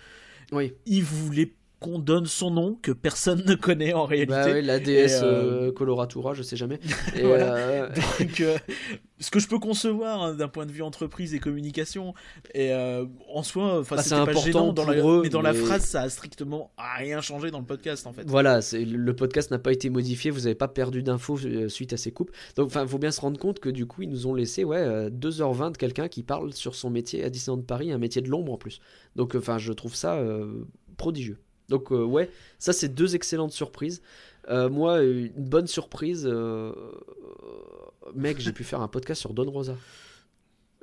[0.53, 4.63] Oui, il voulait qu'on donne son nom que personne ne connaît en réalité bah ouais,
[4.63, 6.81] la déesse euh, euh, Coloratura, je sais jamais.
[7.17, 7.55] Et, Voilà.
[7.57, 7.89] euh,
[8.21, 8.57] Donc, euh,
[9.21, 12.15] ce que je peux concevoir hein, d'un point de vue entreprise et communication,
[12.55, 15.43] et en soi, enfin, Bah, c'est c'était pas important gênant dans la, eux, mais dans
[15.43, 18.25] la phrase, ça a strictement rien changé dans le podcast en fait.
[18.27, 22.13] Voilà, le podcast n'a pas été modifié, vous n'avez pas perdu d'infos suite à ces
[22.13, 22.31] coupes.
[22.57, 24.79] Donc, il faut bien se rendre compte que du coup, ils nous ont laissé ouais,
[24.79, 28.29] euh, 2h20 de quelqu'un qui parle sur son métier à Disneyland Paris, un métier de
[28.29, 28.81] l'ombre en plus.
[29.17, 30.19] Donc, enfin, je trouve ça
[30.97, 31.39] prodigieux.
[31.69, 34.03] Donc, euh, ouais, ça, c'est deux excellentes surprises.
[34.51, 36.73] Euh, moi, une bonne surprise, euh,
[38.15, 39.77] mec, j'ai pu faire un podcast sur Don Rosa.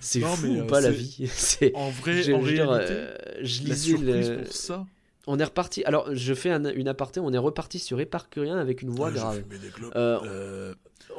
[0.00, 1.30] C'est fou mais, ou pas la vie?
[1.74, 4.86] En vrai, je- en je dire, réalité, euh, je la lisais surprise le- pour ça.
[5.28, 5.84] on est reparti.
[5.84, 7.20] Alors, je fais un- une aparté.
[7.20, 9.42] On est reparti sur Éparcurien avec une voix je grave.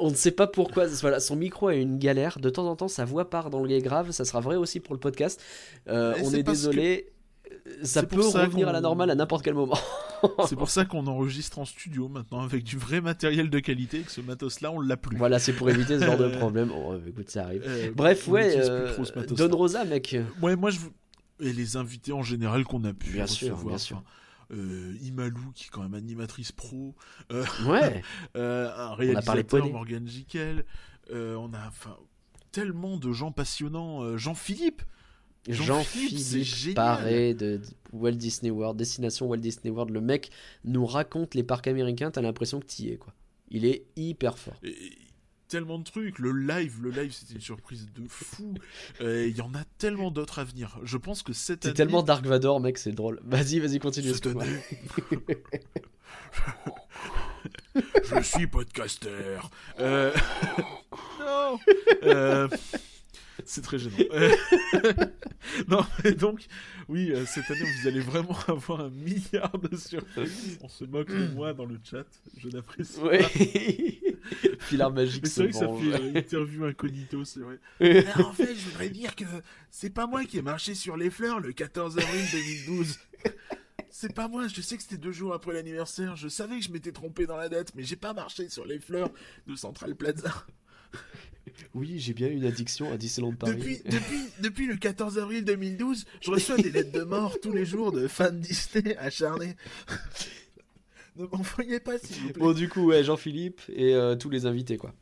[0.00, 0.86] On ne sait pas pourquoi.
[1.00, 2.38] Voilà, son micro a une galère.
[2.40, 4.10] De temps en temps, sa voix part dans le grave.
[4.10, 5.40] Ça sera vrai aussi pour le podcast.
[5.86, 7.10] On est désolé.
[7.82, 9.78] Ça peut ça revenir à la normale à n'importe quel moment.
[10.46, 14.00] C'est pour ça qu'on enregistre en studio maintenant avec du vrai matériel de qualité.
[14.02, 15.16] Que ce matos-là, on l'a plus.
[15.16, 16.70] voilà, c'est pour éviter ce genre de problème.
[16.74, 17.62] Oh, écoute, ça arrive.
[17.66, 18.54] Euh, Bref, ouais.
[18.56, 18.94] euh.
[19.36, 20.16] Don Rosa, mec.
[20.42, 20.92] Ouais, moi je vous-
[21.40, 23.96] et les invités en général qu'on a pu Bien sûr, bien sûr.
[23.96, 24.04] enfin,
[24.56, 26.94] euh, Imalou qui est quand même animatrice pro,
[27.32, 28.02] euh, Ouais.
[28.34, 29.70] un réalisateur.
[29.70, 30.64] Morgan Jiquel,
[31.12, 31.96] on a enfin
[32.52, 34.82] tellement de gens passionnants, Jean-Philippe.
[35.48, 36.74] Jean-Philippe, c'est.
[36.74, 37.60] Paré de
[37.92, 39.92] Walt Disney World, destination Walt Disney World.
[39.92, 40.30] Le mec
[40.64, 42.10] nous raconte les parcs américains.
[42.10, 43.12] T'as l'impression que t'y es, quoi.
[43.50, 44.54] Il est hyper fort.
[44.62, 44.98] Et- et
[45.48, 48.54] tellement de trucs, le live, le live c'était une surprise de fou.
[49.00, 50.78] Euh, Il y en a tellement d'autres à venir.
[50.82, 53.20] Je pense que cette année, tellement Dark Vador, mec, c'est drôle.
[53.24, 54.12] Vas-y, vas-y, continue.
[58.04, 59.38] Je suis podcaster.
[59.80, 60.12] Euh,
[61.20, 61.58] Non.
[62.04, 62.48] Euh,
[63.46, 63.96] C'est très gênant.
[65.68, 66.46] Non, mais donc,
[66.88, 70.58] oui, euh, cette année, vous allez vraiment avoir un milliard de surprises.
[70.62, 72.06] On se moque de moi dans le chat.
[72.38, 73.04] Je n'apprécie pas.
[73.04, 73.22] Ouais.
[74.60, 77.58] Filard magique, c'est vrai que ça fait euh, interview incognito, c'est vrai.
[78.14, 79.24] Alors, en fait, je voudrais dire que
[79.70, 82.24] c'est pas moi qui ai marché sur les fleurs le 14 avril
[82.66, 82.98] 2012.
[83.90, 86.70] C'est pas moi, je sais que c'était deux jours après l'anniversaire, je savais que je
[86.72, 89.10] m'étais trompé dans la date, mais j'ai pas marché sur les fleurs
[89.46, 90.32] de Central Plaza.
[91.74, 93.56] Oui, j'ai bien une addiction à Disneyland Paris.
[93.56, 97.64] Depuis, depuis, depuis le 14 avril 2012, je reçois des lettres de mort tous les
[97.66, 99.54] jours de fans Disney acharnés.
[101.16, 102.40] Ne m'envoyez pas, s'il vous plaît.
[102.42, 104.94] Bon, du coup, ouais, Jean-Philippe et euh, tous les invités, quoi.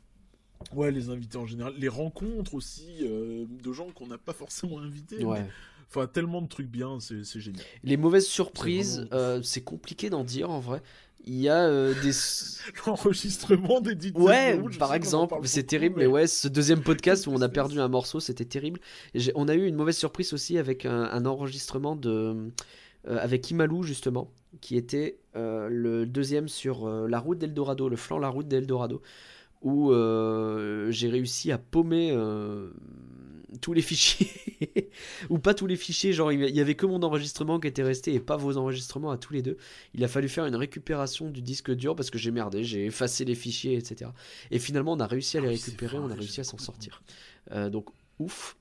[0.73, 4.79] Ouais, les invités en général, les rencontres aussi euh, de gens qu'on n'a pas forcément
[4.79, 5.23] invités.
[5.23, 5.41] Ouais.
[5.41, 5.49] mais-
[5.89, 7.63] Enfin, tellement de trucs bien, c'est génial.
[7.83, 10.81] Les mauvaises surprises, C'est vraiment euh, c'est compliqué d'en dire en vrai.
[11.25, 12.11] Il y a euh, des.
[12.87, 17.49] L'enregistrement des Ouais, par exemple, c'est terrible, mais ouais, ce deuxième podcast où on a
[17.49, 18.79] perdu un morceau, c'était terrible.
[19.13, 22.51] Et on a eu une mauvaise surprise aussi avec un, un enregistrement de.
[23.07, 24.31] euh, avec Imalou, justement.
[24.61, 29.01] qui était le deuxième sur la route d'Eldorado, le flanc la route d'Eldorado,
[29.61, 29.91] où
[30.89, 32.11] j'ai réussi à paumer
[33.61, 34.29] tous les fichiers,
[35.29, 38.13] ou pas tous les fichiers, genre il y avait que mon enregistrement qui était resté
[38.13, 39.57] et pas vos enregistrements à tous les deux.
[39.93, 43.25] Il a fallu faire une récupération du disque dur parce que j'ai merdé, j'ai effacé
[43.25, 44.11] les fichiers, etc.
[44.51, 47.03] Et finalement, on a réussi à les ah récupérer, on a réussi à s'en sortir.
[47.51, 47.89] Euh, donc,
[48.19, 48.57] ouf.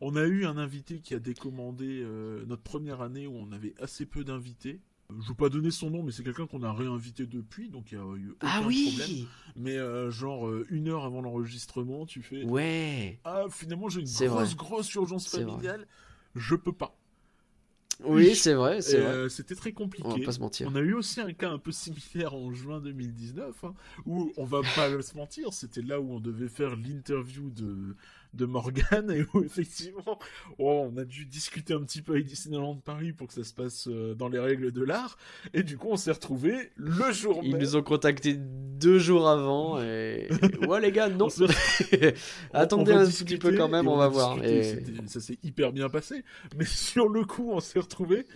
[0.00, 3.74] On a eu un invité qui a décommandé euh, notre première année où on avait
[3.80, 4.80] assez peu d'invités.
[5.22, 7.98] Je veux pas donner son nom, mais c'est quelqu'un qu'on a réinvité depuis, donc il
[7.98, 9.26] y a eu aucun ah oui problème.
[9.56, 12.44] Mais euh, genre euh, une heure avant l'enregistrement, tu fais.
[12.44, 13.18] Ouais.
[13.24, 15.86] Ah finalement j'ai une grosse grosse urgence familiale,
[16.34, 16.96] je peux pas.
[18.02, 19.12] Oui, c'est vrai, c'est vrai.
[19.12, 20.08] Euh, c'était très compliqué.
[20.08, 20.68] On va pas se mentir.
[20.70, 24.44] On a eu aussi un cas un peu similaire en juin 2019, hein, où on
[24.44, 27.96] va pas se mentir, c'était là où on devait faire l'interview de
[28.34, 30.18] de Morgan et où effectivement
[30.58, 33.54] oh, on a dû discuter un petit peu avec Disneyland Paris pour que ça se
[33.54, 35.16] passe euh, dans les règles de l'art.
[35.52, 39.80] Et du coup on s'est retrouvé le jour Ils nous ont contacté deux jours avant
[39.80, 40.28] et
[40.68, 41.28] ouais les gars non.
[42.52, 44.82] Attendez un petit peu quand même on, va voir et...
[45.06, 46.24] ça s'est hyper bien passé.
[46.56, 48.26] Mais sur le coup on s'est retrouvé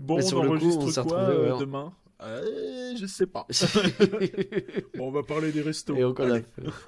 [0.00, 1.92] bon on enregistre quoi euh, demain?
[2.24, 3.46] Euh, je sais pas.
[4.96, 5.94] bon, on va parler des restos.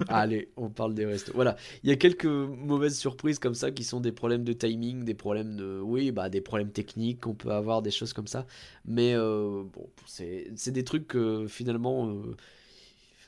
[0.07, 0.49] Allez.
[0.57, 1.31] on parle des restos.
[1.35, 5.03] Voilà, il y a quelques mauvaises surprises comme ça qui sont des problèmes de timing,
[5.03, 8.45] des problèmes de, oui, bah des problèmes techniques qu'on peut avoir, des choses comme ça.
[8.85, 12.09] Mais euh, bon, c'est des trucs que finalement.
[12.09, 12.35] Euh,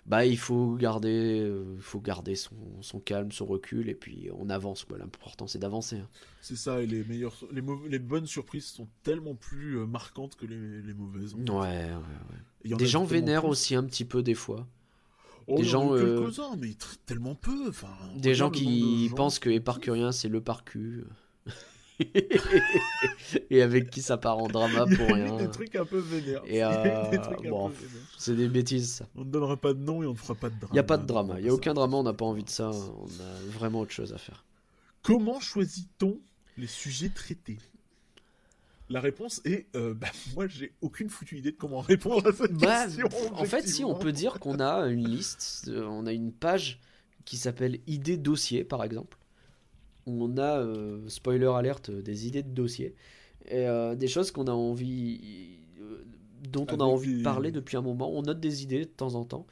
[0.08, 4.50] bah il faut garder, euh, faut garder son, son, calme, son recul, et puis on
[4.50, 4.86] avance.
[4.86, 4.98] Quoi.
[4.98, 5.98] L'important c'est d'avancer.
[5.98, 6.08] Hein.
[6.42, 10.46] C'est ça, et les meilleures, les, les, bonnes surprises sont tellement plus euh, marquantes que
[10.46, 11.34] les, les mauvaises.
[11.34, 12.76] Ouais, ouais, ouais.
[12.78, 14.66] Des gens vénèrent aussi un petit peu des fois.
[15.48, 16.72] Oh, des gens, euh, quelques-uns, mais
[17.06, 17.68] tellement peu.
[17.68, 21.04] Enfin, des gens qui pensent que Éparcurien c'est le parcu.
[23.50, 25.36] et avec qui ça part en drama pour rien.
[25.38, 26.44] des trucs un peu vénères.
[26.46, 26.62] Et
[27.50, 27.72] bon,
[28.18, 29.08] c'est des bêtises ça.
[29.16, 30.70] On ne donnera pas de nom et on ne fera pas de drama.
[30.72, 32.44] Il n'y a pas de drama, il n'y a aucun drama, on n'a pas envie
[32.44, 34.46] de ça, on a vraiment autre chose à faire.
[35.02, 36.20] Comment choisit-on
[36.58, 37.58] les sujets traités?
[38.90, 42.54] La réponse est euh, bah, moi j'ai aucune foutue idée de comment répondre à cette
[42.54, 43.10] bah, question.
[43.34, 46.80] En fait, si on peut dire qu'on a une liste, on a une page
[47.26, 49.18] qui s'appelle idées dossier par exemple
[50.08, 52.96] on a, euh, spoiler alerte, des idées de dossier,
[53.46, 56.04] et euh, des choses qu'on a envie, euh,
[56.50, 58.12] dont on a envie de parler depuis un moment.
[58.12, 59.46] On note des idées de temps en temps.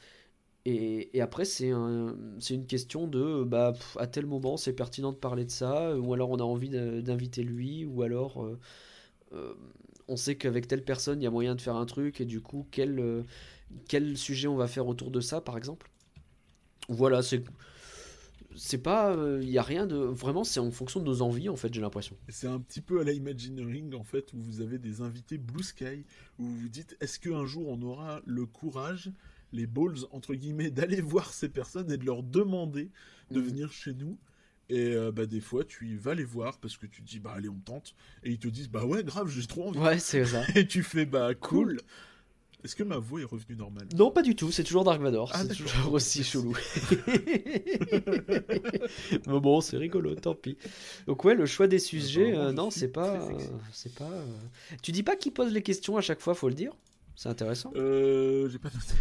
[0.68, 2.16] Et, après, c'est un,
[2.50, 6.32] une question de, bah, à tel moment, c'est pertinent de parler de ça, ou alors
[6.32, 8.44] on a envie d'inviter lui, ou alors
[10.08, 12.42] on sait qu'avec telle personne, il y a moyen de faire un truc, et du
[12.42, 13.24] coup, quel,
[13.88, 15.92] quel sujet on va faire autour de ça, par exemple.
[16.90, 17.44] Voilà, c'est
[18.58, 21.50] c'est pas il euh, y a rien de vraiment c'est en fonction de nos envies
[21.50, 22.18] en fait j'ai l'impression.
[22.30, 25.64] C'est un petit peu à la Imagineering en fait où vous avez des invités Blue
[25.64, 26.06] Sky
[26.40, 29.12] où vous vous dites est-ce qu'un jour on aura le courage
[29.52, 32.92] les balls entre guillemets d'aller voir ces personnes et de leur demander
[33.32, 33.48] de mhm.
[33.48, 34.18] venir chez nous.
[34.68, 37.34] Et euh, bah des fois tu vas les voir parce que tu te dis bah
[37.36, 37.96] allez on tente.
[38.24, 39.80] Et ils te disent bah ouais grave j'ai trop envie.
[39.80, 40.44] Ouais c'est ça.
[40.56, 41.80] Et tu fais bah cool.
[42.66, 43.88] Est-ce que ma voix est revenue normale?
[43.96, 44.52] Non, pas du tout.
[44.52, 45.30] C'est toujours Dark Vador.
[45.36, 46.58] Ah, c'est toujours aussi chelou.
[49.28, 50.58] Mais bon, c'est rigolo, tant pis.
[51.06, 53.30] Donc ouais, le choix des sujets, euh, non, c'est pas,
[53.72, 54.10] c'est pas.
[54.10, 54.26] Euh,
[54.82, 56.74] tu dis pas qui pose les questions à chaque fois, faut le dire.
[57.16, 57.72] C'est intéressant.
[57.76, 58.96] Euh, j'ai pas noté.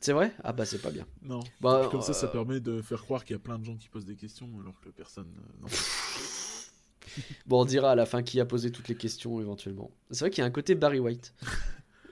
[0.00, 0.32] C'est vrai?
[0.44, 1.04] Ah bah c'est pas bien.
[1.22, 1.40] Non.
[1.60, 3.88] Bah, comme ça, ça permet de faire croire qu'il y a plein de gens qui
[3.88, 5.26] posent des questions alors que personne.
[5.60, 5.66] Non.
[7.46, 9.90] bon, on dira à la fin qui a posé toutes les questions éventuellement.
[10.12, 11.34] C'est vrai qu'il y a un côté Barry White.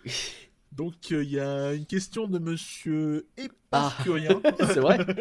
[0.77, 4.41] Donc euh, il y a une question de Monsieur Épicurien.
[4.45, 4.99] Ah, c'est vrai.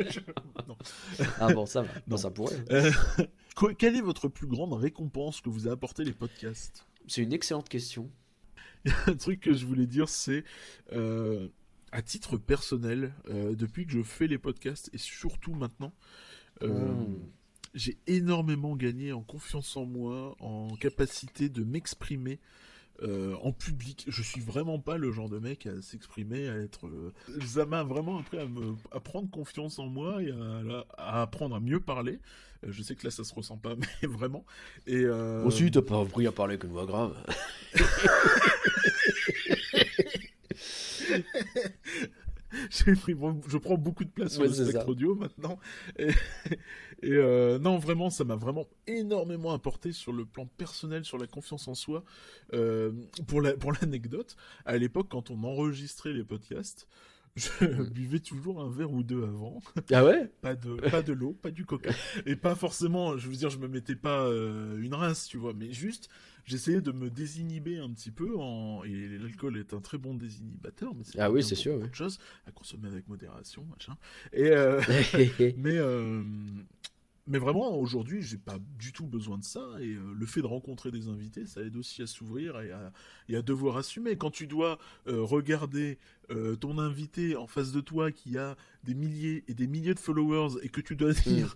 [1.39, 1.89] Ah bon, ça va.
[2.08, 2.18] Non.
[2.18, 2.64] ça pourrait.
[2.70, 2.91] Euh,
[3.80, 6.86] quelle est votre plus grande récompense que vous a apporté les podcasts?
[7.08, 8.12] C'est une excellente question.
[8.84, 10.43] Il y a un truc que je voulais dire, c'est
[10.91, 11.47] euh,
[11.91, 15.93] à titre personnel, depuis que je fais les podcasts et surtout maintenant.
[16.62, 17.16] Hmm.
[17.74, 22.39] J'ai énormément gagné en confiance en moi, en capacité de m'exprimer
[23.04, 24.06] euh, en public.
[24.08, 26.88] Je suis vraiment pas le genre de mec à s'exprimer, à être.
[26.88, 27.14] Euh,
[27.46, 30.34] ça m'a vraiment appris à, me, à prendre confiance en moi et
[30.98, 32.20] à, apprendre à mieux parler.
[32.66, 34.46] Euh, je sais que là ça se ressent pas, mais vraiment.
[34.88, 37.16] Et Aussi, t'as pas appris à parler qu'une voix grave.
[42.70, 45.60] je prends beaucoup de place sur le spectre audio maintenant.
[45.99, 51.28] Et, euh, non, vraiment, ça m'a vraiment énormément apporté sur le plan personnel, sur la
[51.28, 52.03] confiance en soi.
[52.53, 52.91] Euh,
[53.28, 54.36] pour l'anecdote,
[54.66, 56.88] à l'époque, quand on enregistrait les podcasts,
[57.36, 57.89] je mm.
[57.89, 59.60] buvais toujours un verre ou deux avant.
[59.91, 60.32] Ah ouais?
[60.41, 61.91] Pas de pas de l'eau, pas du coca.
[62.26, 65.53] Et pas forcément, je veux dire, je me mettais pas euh, une rince, tu vois,
[65.53, 66.10] mais juste
[66.46, 68.84] j'essayais de me désinhiber un petit peu, en...
[68.84, 72.52] et l'alcool est un très bon désinhibateur, mais c'est ah oui, c'est sûr, chose à
[72.52, 73.98] consommer avec modération, machin.
[74.34, 74.50] Et
[75.58, 75.80] mais
[77.28, 79.61] mais vraiment, aujourd'hui, j'ai pas du tout besoin de ça.
[79.80, 82.91] Et euh, le fait de rencontrer des invités, ça aide aussi à s'ouvrir et à,
[83.30, 84.15] et à, devoir assumer.
[84.15, 85.97] Quand tu dois euh, regarder
[86.30, 89.99] euh, ton invité en face de toi qui a des milliers et des milliers de
[89.99, 91.23] followers et que tu dois mm.
[91.26, 91.55] dire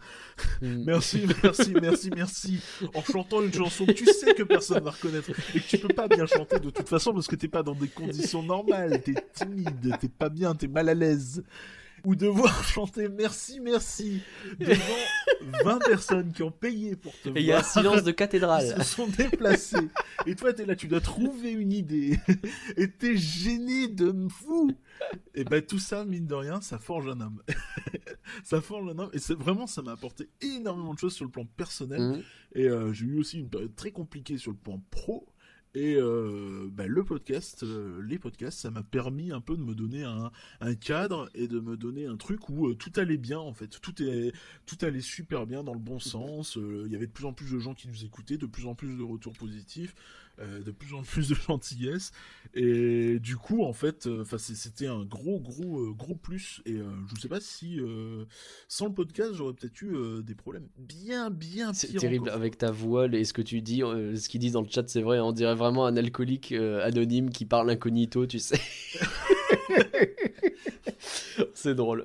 [0.64, 0.84] mm.
[0.86, 2.64] merci, merci, merci, merci
[2.96, 5.94] en chantant une chanson que tu sais que personne va reconnaître et que tu peux
[5.94, 9.14] pas bien chanter de toute façon parce que t'es pas dans des conditions normales, t'es
[9.34, 11.44] timide, t'es pas bien, t'es mal à l'aise
[12.06, 14.22] ou devoir chanter merci, merci
[14.60, 14.84] devant
[15.64, 17.38] 20 personnes qui ont payé pour te voir.
[17.38, 18.74] Et il y a un silence de cathédrale.
[18.78, 19.90] Ils se sont déplacés.
[20.26, 22.20] Et toi, t'es là, tu dois trouver une idée.
[22.78, 24.72] Et t'es gêné de fou.
[25.34, 27.42] Et ben tout ça, mine de rien, ça forge un homme.
[28.44, 29.10] ça forge un homme.
[29.14, 32.02] Et c'est vraiment, ça m'a apporté énormément de choses sur le plan personnel.
[32.02, 32.24] Mmh.
[32.56, 35.26] Et euh, j'ai eu aussi une période très compliquée sur le plan pro.
[35.76, 39.76] Et euh, bah, le podcast, euh, les podcasts, ça m'a permis un peu de me
[39.76, 40.32] donner un,
[40.76, 44.02] cadre et de me donner un truc où euh, tout allait bien en fait, tout
[44.02, 44.34] est,
[44.66, 46.58] tout allait super bien dans le bon sens.
[46.58, 48.74] Il y avait de plus en plus de gens qui nous écoutaient, de plus en
[48.74, 49.94] plus de retours positifs.
[50.42, 52.12] Euh, de plus en plus de gentillesse.
[52.54, 56.62] Et du coup, en fait, euh, c'était un gros, gros, euh, gros plus.
[56.66, 57.80] Et je ne sais pas si
[58.68, 63.08] sans le podcast, j'aurais peut-être eu des problèmes bien, bien C'est terrible avec ta voix
[63.08, 65.20] et ce que tu dis, ce qu'ils disent dans le chat, c'est vrai.
[65.20, 68.60] On dirait vraiment un alcoolique anonyme qui parle incognito, tu sais.
[71.54, 72.04] c'est drôle.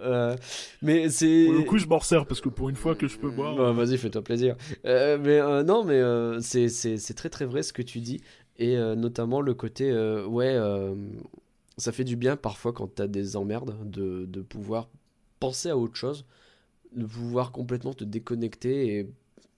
[0.82, 1.45] mais c'est.
[1.47, 3.57] Pour le coup, je m'en resserre parce que pour une fois que je peux boire.
[3.57, 4.57] Bah, vas-y, fais-toi plaisir.
[4.84, 6.01] mais non, mais
[6.40, 8.20] c'est très très vrai ce que tu dis.
[8.57, 10.95] Et euh, notamment le côté, euh, ouais, euh,
[11.76, 14.88] ça fait du bien parfois quand tu as des emmerdes de, de, pouvoir
[15.40, 16.24] penser à autre chose,
[16.95, 19.11] de pouvoir complètement te déconnecter et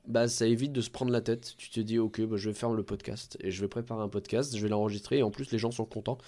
[0.07, 1.55] bah, ça évite de se prendre la tête.
[1.59, 4.09] Tu te dis, ok, bah, je vais faire le podcast et je vais préparer un
[4.09, 6.19] podcast, je vais l'enregistrer et en plus les gens sont contents.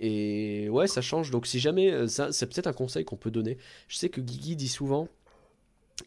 [0.00, 1.30] Et ouais, ça change.
[1.30, 3.58] Donc si jamais, ça, c'est peut-être un conseil qu'on peut donner.
[3.88, 5.08] Je sais que Guigui dit souvent,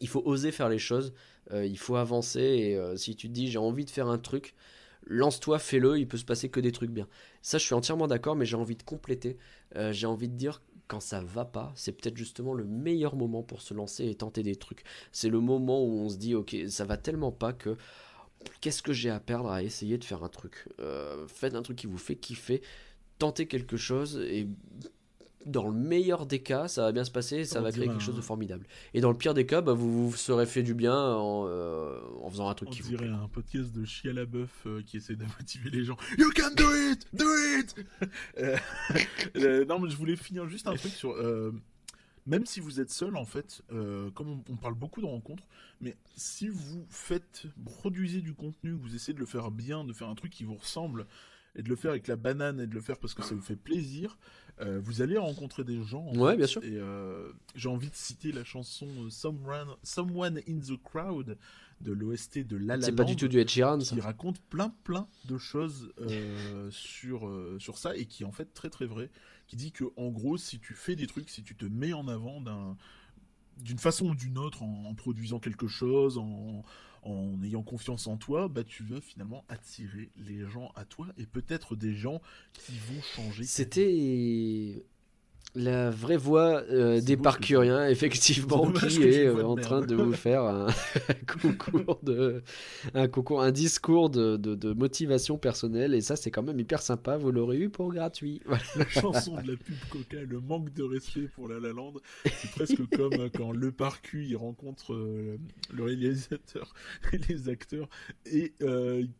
[0.00, 1.12] il faut oser faire les choses,
[1.52, 4.54] il faut avancer et si tu te dis j'ai envie de faire un truc,
[5.06, 7.08] lance-toi, fais-le, il peut se passer que des trucs bien.
[7.42, 9.36] Ça, je suis entièrement d'accord, mais j'ai envie de compléter.
[9.76, 13.42] Euh, j'ai envie de dire, quand ça va pas, c'est peut-être justement le meilleur moment
[13.42, 14.84] pour se lancer et tenter des trucs.
[15.10, 17.76] C'est le moment où on se dit, ok, ça va tellement pas que
[18.60, 20.68] qu'est-ce que j'ai à perdre à essayer de faire un truc?
[20.80, 22.62] Euh, Faites un truc qui vous fait kiffer,
[23.22, 24.48] tentez quelque chose et
[25.46, 28.16] dans le meilleur des cas, ça va bien se passer, ça va créer quelque chose
[28.16, 28.66] de formidable.
[28.94, 32.00] Et dans le pire des cas, bah, vous vous serez fait du bien en, euh,
[32.20, 34.96] en faisant un truc qui vous dirait un podcast de Chia la bœuf euh, qui
[34.96, 35.96] essaie de motiver les gens.
[36.18, 37.26] You can do it, do
[37.58, 37.74] it.
[39.36, 41.14] Euh, non, mais je voulais finir juste un truc sur.
[42.26, 43.62] même si vous êtes seul, en fait,
[44.14, 45.46] comme on, parle beaucoup de rencontres,
[45.80, 50.08] mais si vous faites, produisez du contenu, vous essayez de le faire bien, de faire
[50.08, 51.06] un truc qui vous ressemble,
[51.54, 53.42] et de le faire avec la banane et de le faire parce que ça vous
[53.42, 54.18] fait plaisir,
[54.60, 56.14] euh, vous allez rencontrer des gens.
[56.14, 56.62] ouais, bien sûr.
[56.64, 61.36] Et euh, j'ai envie de citer la chanson euh, Someone, Someone in the Crowd
[61.80, 64.72] de l'OST de La La C'est pas du tout du Ed Sheeran, Qui raconte plein,
[64.84, 65.92] plein de choses
[66.70, 69.10] sur, sur ça et qui est en fait très, très vrai.
[69.48, 72.08] Qui dit que, en gros, si tu fais des trucs, si tu te mets en
[72.08, 72.76] avant d'un
[73.58, 76.64] d'une façon ou d'une autre, en, produisant quelque chose, en,
[77.02, 81.26] en ayant confiance en toi, bah, tu veux finalement attirer les gens à toi et
[81.26, 82.20] peut-être des gens
[82.52, 83.44] qui vont changer.
[83.44, 84.84] C'était
[85.54, 90.44] la vraie voix euh, des parcuriens, effectivement, qui est euh, en train de vous faire
[90.44, 90.68] un
[91.42, 92.42] concours de,
[92.94, 97.16] un concours, un discours de, de, motivation personnelle, et ça c'est quand même hyper sympa.
[97.18, 98.40] Vous l'aurez eu pour gratuit.
[98.76, 101.94] La chanson de la pub Coca, le manque de respect pour La La Land,
[102.24, 106.74] c'est presque comme euh, quand le parcu il rencontre le réalisateur
[107.12, 107.88] et les acteurs
[108.26, 108.54] et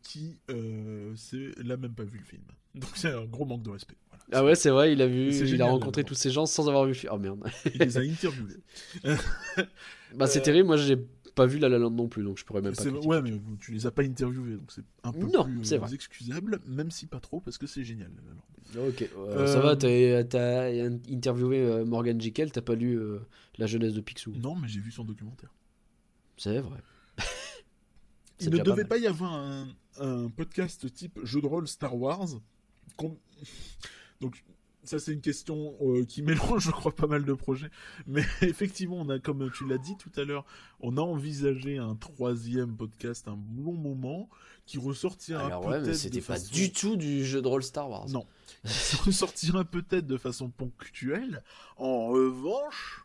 [0.03, 2.43] qui n'a même pas vu le film.
[2.75, 3.97] Donc c'est un gros manque de respect.
[4.31, 6.85] Ah ouais, c'est vrai, il a vu, il a rencontré tous ces gens sans avoir
[6.85, 6.97] vu.
[7.11, 7.41] Oh merde.
[7.75, 8.57] Il les a interviewés.
[10.15, 10.97] bah c'est terrible, moi j'ai
[11.35, 12.85] pas vu La La Land non plus, donc je pourrais même pas.
[12.85, 16.61] Ouais, mais tu les as pas interviewés, donc c'est un peu non, plus euh, excusable,
[16.67, 18.11] même si pas trop, parce que c'est génial.
[18.75, 20.71] La La Ok, euh, ça va, t'as
[21.11, 23.01] interviewé euh, Morgan Jekyll, t'as pas lu
[23.59, 25.53] La jeunesse de Picsou Non, mais j'ai vu son documentaire.
[26.37, 26.79] C'est vrai.
[28.41, 29.69] Il ne devait pas, y avoir un,
[30.01, 32.29] un, podcast type jeu de rôle Star Wars.
[34.23, 34.43] Donc
[34.85, 37.71] ça c'est une question euh, qui mélange, je crois, pas mal de projets.
[38.07, 40.45] Mais effectivement, on a, comme tu l'as dit tout à l'heure,
[40.81, 44.29] on a envisagé un troisième podcast, un long moment,
[44.65, 48.09] qui ressortira Alors ouais, mais c'était pas du tout du jeu de rôle Star Wars.
[48.09, 48.27] Non,
[48.65, 51.43] qui ressortira peut-être de façon ponctuelle.
[51.77, 53.02] En revanche,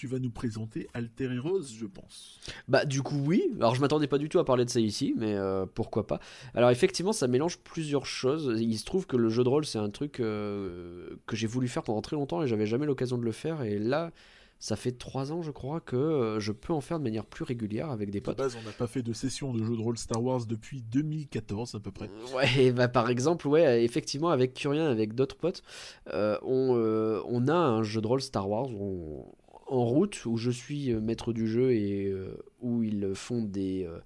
[0.00, 2.40] tu vas nous présenter Alter Heroes, je pense.
[2.68, 3.50] Bah du coup oui.
[3.58, 6.20] Alors je m'attendais pas du tout à parler de ça ici, mais euh, pourquoi pas.
[6.54, 8.58] Alors effectivement, ça mélange plusieurs choses.
[8.58, 11.68] Il se trouve que le jeu de rôle, c'est un truc euh, que j'ai voulu
[11.68, 13.60] faire pendant très longtemps et j'avais jamais l'occasion de le faire.
[13.60, 14.10] Et là,
[14.58, 17.44] ça fait trois ans, je crois, que euh, je peux en faire de manière plus
[17.44, 18.38] régulière avec des potes.
[18.38, 21.74] Base, on n'a pas fait de session de jeu de rôle Star Wars depuis 2014
[21.74, 22.08] à peu près.
[22.34, 25.62] Ouais, bah par exemple, ouais, effectivement, avec Curien, avec d'autres potes,
[26.10, 28.70] on, on, a un jeu de rôle Star Wars.
[28.70, 29.26] On,
[29.70, 33.84] en route où je suis euh, maître du jeu et euh, où ils font des
[33.84, 33.98] euh,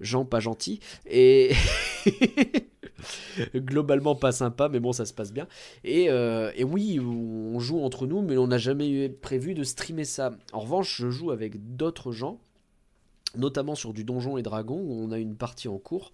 [0.00, 0.80] gens pas gentils.
[1.10, 1.52] Et
[3.56, 5.48] globalement pas sympa mais bon ça se passe bien.
[5.84, 6.08] Et,
[6.62, 10.32] oui on joue entre nous mais on n'a jamais prévu de streamer ça.
[10.52, 12.40] En revanche je joue avec d'autres gens
[13.36, 16.12] notamment sur du donjon et dragon où on a une partie en cours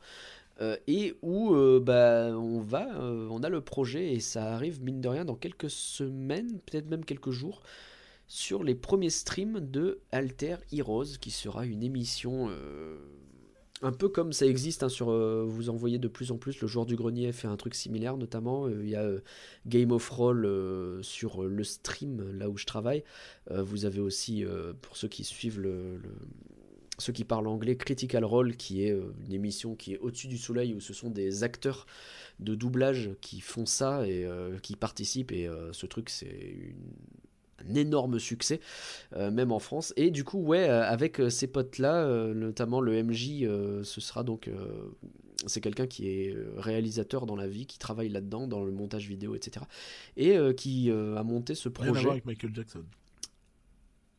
[0.88, 5.24] et où bah, on va, on a le projet et ça arrive mine de rien
[5.24, 7.62] dans quelques semaines, peut-être même quelques jours,
[8.28, 12.98] sur les premiers streams de Alter Heroes, qui sera une émission euh,
[13.80, 15.10] un peu comme ça existe hein, sur.
[15.10, 16.60] Euh, vous en voyez de plus en plus.
[16.60, 18.66] Le joueur du grenier fait un truc similaire, notamment.
[18.66, 19.08] Euh, il y a
[19.66, 23.02] Game of Roll sur le stream, là où je travaille.
[23.50, 24.44] vous avez aussi,
[24.82, 25.98] pour ceux qui suivent le,
[26.98, 30.74] ceux qui parlent anglais, Critical Role, qui est une émission qui est au-dessus du soleil,
[30.74, 31.86] où ce sont des acteurs
[32.40, 34.28] de doublage qui font ça et
[34.62, 35.32] qui participent.
[35.32, 37.27] Et ce truc, c'est une
[37.66, 38.60] un énorme succès,
[39.16, 39.92] euh, même en France.
[39.96, 43.46] Et du coup, ouais, euh, avec euh, ces potes-là, notamment le MJ,
[43.84, 44.50] ce sera donc.
[45.46, 49.34] c'est quelqu'un qui est réalisateur dans la vie, qui travaille là-dedans, dans le montage vidéo,
[49.34, 49.64] etc.
[50.16, 51.90] Et qui a monté ce projet.
[51.90, 52.84] Rien à voir avec Michael Jackson.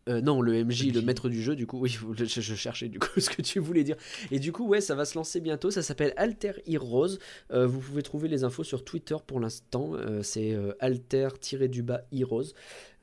[0.09, 3.07] Non, le MJ, le maître du jeu, du coup, oui, je, je, cherchais du coup
[3.19, 3.95] ce que tu voulais dire.
[4.31, 5.71] Et du coup, ouais, ça va se lancer bientôt.
[5.71, 7.17] Ça s'appelle Alter Heroes.
[7.51, 9.93] vous pouvez trouver les infos sur Twitter pour l'instant.
[10.21, 12.53] c'est alter-du-bas Heroes.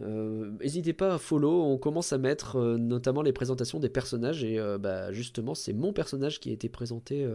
[0.03, 4.45] Euh, n'hésitez pas à follow, on commence à mettre euh, notamment les présentations des personnages
[4.45, 7.27] et euh, bah, justement c'est mon personnage qui a été présenté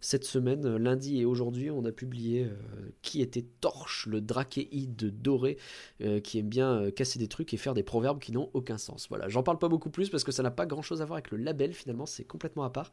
[0.00, 2.48] cette semaine, lundi et aujourd'hui on a publié
[3.02, 5.58] qui était Torche, le drachéide doré
[6.24, 9.09] qui aime bien casser des trucs et faire des proverbes qui n'ont aucun sens.
[9.10, 11.16] Voilà, j'en parle pas beaucoup plus parce que ça n'a pas grand chose à voir
[11.16, 12.90] avec le label finalement, c'est complètement à part.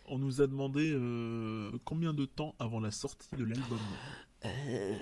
[0.06, 3.78] On nous a demandé euh, combien de temps avant la sortie de l'album.
[4.44, 4.94] Euh.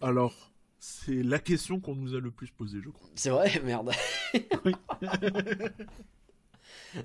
[0.00, 3.08] Alors, c'est la question qu'on nous a le plus posée, je crois.
[3.14, 3.92] C'est vrai, merde.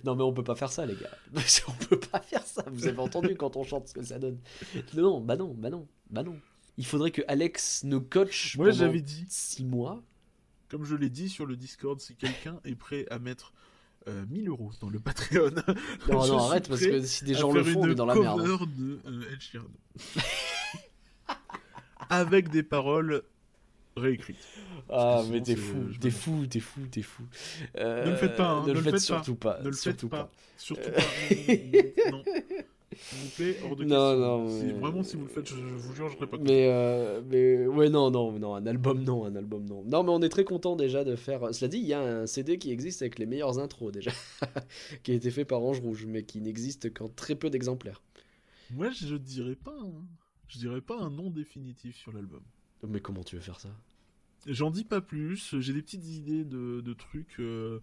[0.03, 1.11] non mais on peut pas faire ça les gars.
[1.67, 2.65] on peut pas faire ça.
[2.71, 4.39] Vous avez entendu quand on chante ce que ça donne.
[4.95, 6.35] Non, bah non, bah non, bah non
[6.77, 10.01] il faudrait que Alex nous coach Moi, j'avais dit 6 mois.
[10.69, 13.53] Comme je l'ai dit sur le Discord, si quelqu'un est prêt à mettre
[14.07, 15.51] 1000 euh, euros dans le Patreon.
[16.09, 18.41] Non, non, arrête, parce que si des gens le font, on est dans la merde.
[18.77, 19.65] de euh, Ed Sheeran.
[22.09, 23.23] Avec des paroles
[23.95, 24.47] réécrites.
[24.89, 27.23] Ah, mais t'es fou, t'es fou, t'es fou, t'es fou.
[27.75, 29.59] ne le faites pas, hein, ne, le, faites surtout pas.
[29.61, 30.31] Ne le surtout faites pas.
[30.57, 32.11] Surtout pas.
[32.11, 32.23] non.
[32.93, 34.73] S'il vous plaît, hors de non, non, mais...
[34.73, 37.89] Vraiment, si vous le faites, je, vous jure, je ne pas mais, euh, mais ouais,
[37.89, 39.83] non, non, non, un album, non, un album, non.
[39.85, 41.53] Non, mais on est très content déjà de faire.
[41.53, 44.11] Cela dit, il y a un CD qui existe avec les meilleures intros déjà,
[45.03, 48.01] qui a été fait par Ange Rouge, mais qui n'existe qu'en très peu d'exemplaires.
[48.71, 49.77] Moi, je dirais pas,
[50.47, 52.41] je dirais pas un nom définitif sur l'album.
[52.87, 53.69] Mais comment tu veux faire ça?
[54.47, 55.55] J'en dis pas plus.
[55.59, 57.39] J'ai des petites idées de, de trucs.
[57.39, 57.79] Euh,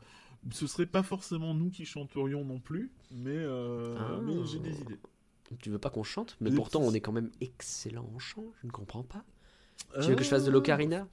[0.51, 4.21] ce serait pas forcément nous qui chanterions non plus, mais, euh, ah.
[4.23, 4.99] mais j'ai des idées.
[5.61, 6.37] Tu veux pas qu'on chante?
[6.41, 8.45] Mais pourtant, on est quand même excellent en chant.
[8.61, 9.25] Je ne comprends pas.
[10.03, 11.09] Tu veux que je fasse de l'ocarina?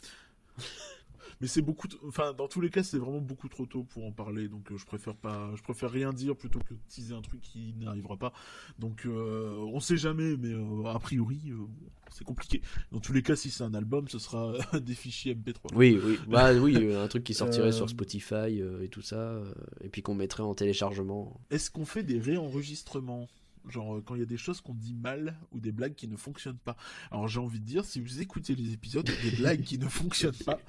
[1.41, 4.11] Mais c'est beaucoup enfin dans tous les cas c'est vraiment beaucoup trop tôt pour en
[4.11, 4.47] parler.
[4.47, 7.73] Donc euh, je préfère pas je préfère rien dire plutôt que teaser un truc qui
[7.79, 8.33] n'arrivera pas.
[8.79, 11.51] Donc euh, on sait jamais mais euh, a priori
[12.11, 12.61] c'est compliqué.
[12.91, 16.19] Dans tous les cas si c'est un album ce sera des fichiers MP3 oui oui.
[16.27, 19.41] Bah oui un truc qui sortirait sur Spotify et tout ça
[19.81, 21.39] et puis qu'on mettrait en téléchargement.
[21.49, 23.27] Est-ce qu'on fait des réenregistrements?
[23.69, 26.17] Genre quand il y a des choses qu'on dit mal ou des blagues qui ne
[26.17, 26.77] fonctionnent pas.
[27.11, 30.33] Alors j'ai envie de dire, si vous écoutez les épisodes, des blagues qui ne fonctionnent
[30.45, 30.59] pas,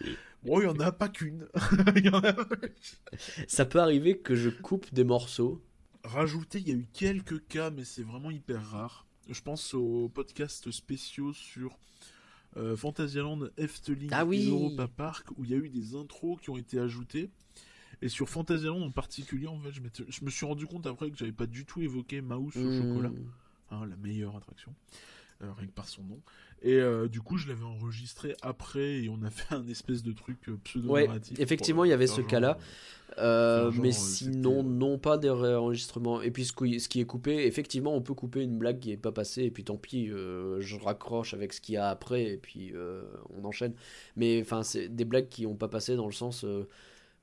[0.46, 1.48] Bon, il n'y en a pas qu'une.
[3.48, 5.60] Ça peut arriver que je coupe des morceaux.
[6.04, 9.06] Rajouter, il y a eu quelques cas, mais c'est vraiment hyper rare.
[9.28, 11.76] Je pense aux podcasts spéciaux sur
[12.56, 14.48] euh, Fantasyland, Efteling ah oui.
[14.48, 17.28] Europa Park, où il y a eu des intros qui ont été ajoutées.
[18.02, 19.70] Et sur Fantasyland en particulier, en fait,
[20.08, 22.82] je, me suis rendu compte après que j'avais pas du tout évoqué Mouse au hmm.
[22.82, 23.12] chocolat,
[23.70, 24.74] hein, la meilleure attraction,
[25.42, 26.20] euh, rien que par son nom.
[26.62, 30.12] Et euh, du coup, je l'avais enregistré après et on a fait un espèce de
[30.12, 31.36] truc euh, pseudo-narratif.
[31.36, 32.58] Ouais, effectivement, il y avait ce cas-là.
[33.18, 36.22] Euh, mais sinon, non, pas des réenregistrements.
[36.22, 36.52] Et puis, ce
[36.88, 39.64] qui est coupé, effectivement, on peut couper une blague qui n'est pas passée, et puis
[39.64, 42.72] tant pis, je raccroche avec ce qu'il y a après, et puis
[43.38, 43.74] on enchaîne.
[44.16, 46.44] Mais enfin, c'est des blagues qui n'ont pas passé dans le sens.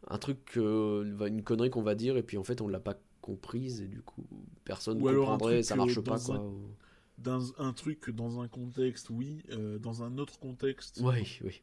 [0.07, 2.95] Un truc, une connerie qu'on va dire, et puis en fait, on ne l'a pas
[3.21, 4.25] comprise, et du coup,
[4.65, 6.43] personne ne comprendrait, ça marche pas, quoi
[7.17, 10.99] dans un truc dans un contexte, oui, euh, dans un autre contexte.
[11.03, 11.61] Oui, oui.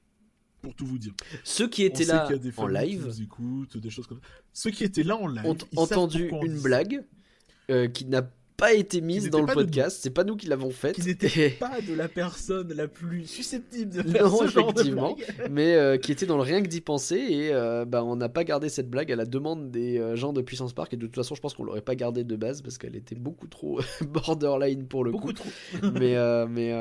[0.63, 1.15] Pour tout vous dire.
[1.43, 3.09] Ceux qui étaient là en live,
[3.75, 4.21] des choses comme
[4.53, 7.03] Ceux qui étaient là en live, ont entendu une blague
[7.71, 8.31] euh, qui n'a
[8.61, 10.01] pas été mise dans le podcast.
[10.03, 10.97] C'est pas nous qui l'avons faite.
[10.97, 15.49] Qui n'était pas de la personne la plus susceptible de faire ce genre effectivement, de
[15.51, 17.17] mais euh, qui était dans le rien que d'y penser.
[17.17, 20.33] Et euh, bah, on n'a pas gardé cette blague à la demande des euh, gens
[20.33, 20.93] de Puissance Park.
[20.93, 23.15] Et de toute façon, je pense qu'on l'aurait pas gardée de base parce qu'elle était
[23.15, 25.33] beaucoup trop borderline pour le beaucoup coup.
[25.33, 25.51] trop.
[25.95, 26.73] mais, mais,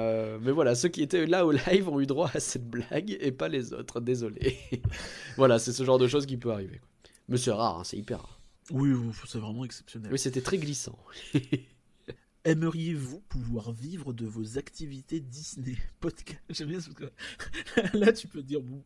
[0.41, 3.31] mais voilà, ceux qui étaient là au live ont eu droit à cette blague et
[3.31, 3.99] pas les autres.
[4.01, 4.57] Désolé.
[5.37, 6.81] voilà, c'est ce genre de choses qui peut arriver.
[7.27, 8.38] Mais c'est rare, hein, c'est hyper rare.
[8.71, 8.91] Oui,
[9.27, 10.11] c'est vraiment exceptionnel.
[10.11, 10.97] Oui, c'était très glissant.
[12.45, 16.39] Aimeriez-vous pouvoir vivre de vos activités Disney Podcast?
[16.49, 17.11] J'aime bien ce que...
[17.97, 18.81] Là, tu peux dire, bon,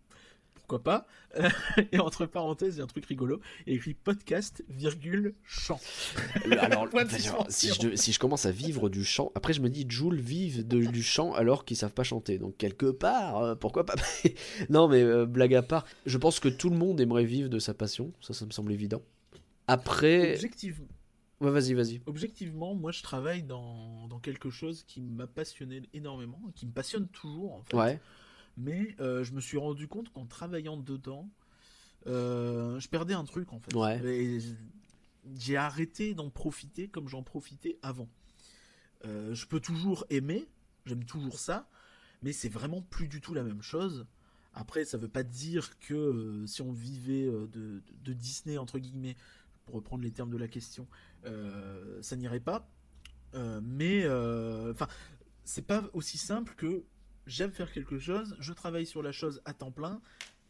[0.56, 1.08] pourquoi pas?
[1.92, 3.42] Et entre parenthèses, il y a un truc rigolo.
[3.68, 5.80] Il écrit podcast, virgule, chant.
[6.60, 6.88] Alors,
[7.50, 10.66] si, je, si je commence à vivre du chant, après je me dis, Jules vive
[10.66, 12.38] de, du chant alors qu'ils savent pas chanter.
[12.38, 13.96] Donc, quelque part, euh, pourquoi pas?
[14.70, 17.60] Non, mais euh, blague à part, je pense que tout le monde aimerait vivre de
[17.60, 18.14] sa passion.
[18.22, 19.02] Ça, ça me semble évident.
[19.68, 20.36] Après.
[20.36, 20.88] Objectivement.
[21.44, 22.02] Ouais, vas-y, vas-y.
[22.06, 27.08] Objectivement, moi, je travaille dans, dans quelque chose qui m'a passionné énormément, qui me passionne
[27.10, 27.76] toujours, en fait.
[27.76, 28.00] Ouais.
[28.56, 31.30] Mais euh, je me suis rendu compte qu'en travaillant dedans,
[32.08, 33.76] euh, je perdais un truc, en fait.
[33.76, 34.40] Ouais.
[35.36, 38.10] J'ai arrêté d'en profiter comme j'en profitais avant.
[39.06, 40.48] Euh, je peux toujours aimer,
[40.86, 41.68] j'aime toujours ça,
[42.22, 44.06] mais c'est vraiment plus du tout la même chose.
[44.54, 49.16] Après, ça veut pas dire que si on vivait de, de, Disney, entre guillemets,
[49.66, 50.88] pour reprendre les termes de la question,
[51.26, 52.70] euh, ça n'irait pas.
[53.34, 54.88] Euh, mais euh, enfin,
[55.44, 56.86] c'est pas aussi simple que
[57.26, 60.02] j'aime faire quelque chose, je travaille sur la chose à temps plein,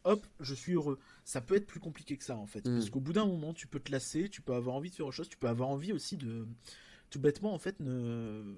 [0.03, 0.99] hop, je suis heureux.
[1.24, 2.89] Ça peut être plus compliqué que ça en fait, parce hmm.
[2.89, 5.16] qu'au bout d'un moment, tu peux te lasser, tu peux avoir envie de faire autre
[5.16, 6.47] chose, tu peux avoir envie aussi de,
[7.09, 8.55] tout bêtement en fait, ne...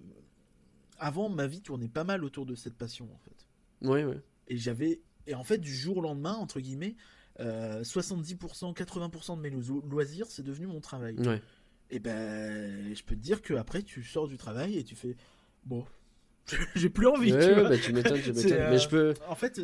[0.97, 3.47] avant ma vie tournait pas mal autour de cette passion en fait.
[3.82, 4.16] Oui, oui.
[4.47, 6.95] Et j'avais, et en fait, du jour au lendemain entre guillemets,
[7.40, 11.16] 70%, 80% de mes loisirs, c'est devenu mon travail.
[11.92, 15.16] Et ben, je peux te dire que après, tu sors du travail et tu fais
[15.66, 15.86] bon,
[16.76, 17.32] j'ai plus envie.
[17.32, 18.70] tu, bah, tu m'étonnes, tu m'étonnes.
[18.70, 19.10] mais je peux.
[19.10, 19.62] Euh, en fait,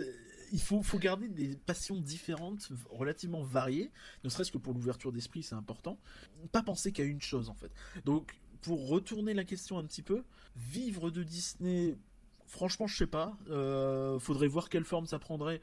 [0.52, 3.92] il faut, faut garder des passions différentes, relativement variées,
[4.24, 5.98] ne serait-ce que pour l'ouverture d'esprit, c'est important.
[6.52, 7.72] Pas penser qu'à une chose en fait.
[8.06, 10.24] Donc, pour retourner la question un petit peu,
[10.56, 11.98] vivre de Disney,
[12.46, 13.38] franchement, je sais pas.
[13.50, 15.62] Euh, faudrait voir quelle forme ça prendrait.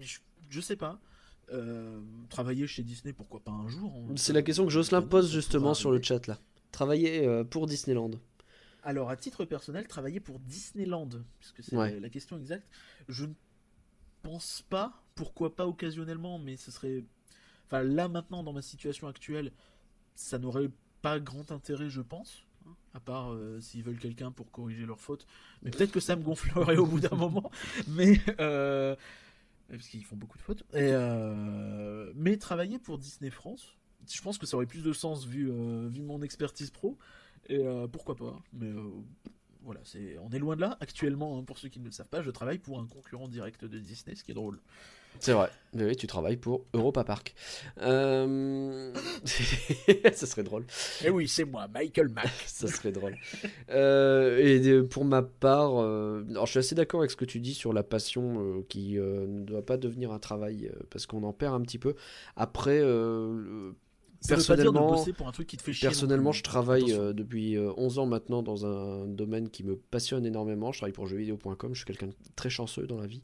[0.00, 1.00] Je, je sais pas.
[1.50, 4.14] Euh, travailler chez Disney, pourquoi pas un jour hein.
[4.16, 6.38] C'est la question que Jocelyn pose justement sur le chat là.
[6.70, 8.12] Travailler euh, pour Disneyland.
[8.84, 12.66] Alors, à titre personnel, travailler pour Disneyland, puisque c'est la, question exacte,
[13.08, 13.32] je ne
[14.22, 17.04] pense pas, pourquoi pas occasionnellement, mais ce serait.
[17.66, 19.52] Enfin, là maintenant, dans ma situation actuelle,
[20.14, 20.70] ça n'aurait
[21.00, 25.00] pas grand intérêt, je pense, hein, à part euh, s'ils veulent quelqu'un pour corriger leurs
[25.00, 25.26] fautes.
[25.62, 27.50] Mais peut-être que ça me gonflerait au bout d'un moment.
[27.88, 28.20] Mais
[29.76, 30.64] parce qu'ils font beaucoup de fautes.
[30.74, 33.74] Euh, mais travailler pour Disney France,
[34.10, 36.98] je pense que ça aurait plus de sens vu, euh, mon expertise pro.
[37.48, 38.70] Et euh, pourquoi pas Mais
[39.62, 40.76] voilà, c'est, on est loin de là.
[40.80, 43.64] Actuellement, hein, pour ceux qui ne le savent pas, je travaille pour un concurrent direct
[43.64, 44.60] de Disney, ce qui est drôle.
[45.20, 45.50] C'est vrai.
[45.74, 47.34] Oui, tu travailles pour Europa Park.
[47.80, 48.92] Euh...
[50.12, 50.66] ça serait drôle.
[51.02, 52.30] Eh oui, c'est moi, Michael Mack.
[52.46, 53.16] ça serait drôle.
[53.70, 57.40] Euh, et pour ma part, euh, alors je suis assez d'accord avec ce que tu
[57.40, 61.32] dis sur la passion euh, qui ne doit pas devenir un travail parce qu'on en
[61.32, 61.94] perd un petit peu.
[62.36, 62.82] Après,
[64.26, 68.00] personnellement, pour un truc qui te fait chier personnellement je travaille euh, depuis 11 euh,
[68.00, 70.72] ans maintenant dans un domaine qui me passionne énormément.
[70.72, 73.22] Je travaille pour jeuxvideo.com, je suis quelqu'un de très chanceux dans la vie.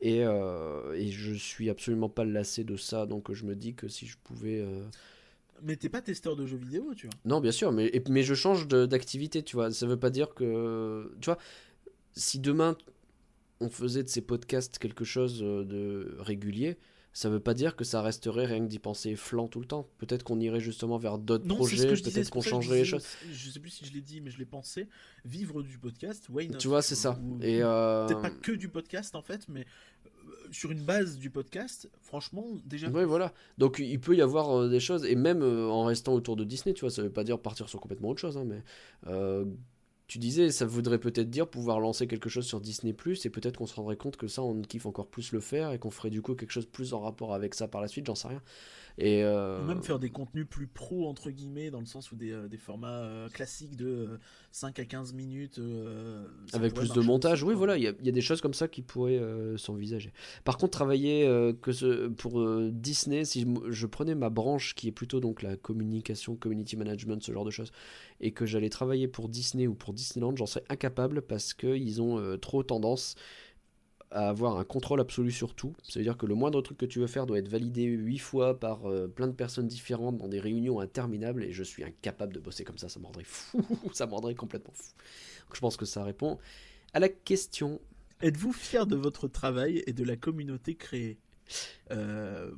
[0.00, 3.88] Et, euh, et, je suis absolument pas lassé de ça, donc je me dis que
[3.88, 4.64] si je pouvais...
[5.62, 8.34] Mais t'es pas testeur de jeux vidéo, tu vois Non, bien sûr, mais, mais je
[8.34, 9.72] change d'activité, tu vois.
[9.72, 11.12] Ça veut pas dire que...
[11.20, 11.38] Tu vois,
[12.12, 12.76] si demain
[13.60, 16.78] on faisait de ces podcasts quelque chose de régulier,
[17.18, 19.88] ça veut pas dire que ça resterait rien que d'y penser flanc tout le temps.
[19.98, 23.04] Peut-être qu'on irait justement vers d'autres projets, peut-être qu'on changerait les choses.
[23.32, 24.86] Je sais plus si je l'ai dit, mais je l'ai pensé.
[25.24, 27.18] Vivre du podcast, why Tu vois, c'est ça.
[27.40, 28.06] Et euh...
[28.06, 32.46] Peut-être pas que du podcast en fait, mais euh, sur une base du podcast, franchement,
[32.64, 32.88] déjà.
[32.88, 33.34] Oui, voilà.
[33.58, 36.44] Donc il peut y avoir euh, des choses, et même euh, en restant autour de
[36.44, 38.62] Disney, tu vois, ça veut pas dire partir sur complètement autre chose, hein, mais
[40.08, 42.92] tu disais, ça voudrait peut-être dire pouvoir lancer quelque chose sur Disney⁇
[43.26, 45.78] et peut-être qu'on se rendrait compte que ça, on kiffe encore plus le faire et
[45.78, 48.14] qu'on ferait du coup quelque chose plus en rapport avec ça par la suite, j'en
[48.14, 48.42] sais rien.
[49.00, 52.32] Et euh, Même faire des contenus plus pro, entre guillemets, dans le sens où des,
[52.32, 54.18] euh, des formats euh, classiques de
[54.50, 55.60] 5 à 15 minutes.
[56.52, 58.82] Avec plus de montage, oui, voilà, il y, y, a des choses comme ça qui
[58.82, 59.22] pourraient
[59.56, 60.12] s'envisager.
[60.44, 61.26] Par contre, travailler
[61.62, 65.56] que ce, pour Disney, si je, je, prenais ma branche qui est plutôt donc la
[65.56, 67.70] communication, community management, ce genre de choses,
[68.20, 72.36] et que j'allais travailler pour Disney ou pour Disneyland, j'en serais incapable parce qu'ils ont
[72.38, 73.14] trop tendance
[74.10, 75.74] à avoir un contrôle absolu sur tout.
[75.82, 78.18] Ça veut dire que le moindre truc que tu veux faire doit être validé huit
[78.18, 82.32] fois par euh, plein de personnes différentes dans des réunions interminables et je suis incapable
[82.34, 83.62] de bosser comme ça, ça me rendrait fou,
[83.92, 84.92] ça me rendrait complètement fou.
[85.52, 86.38] je pense que ça répond
[86.94, 87.80] à la question.
[88.20, 91.18] Êtes-vous fier de votre travail et de la communauté créée?
[91.92, 92.50] Euh,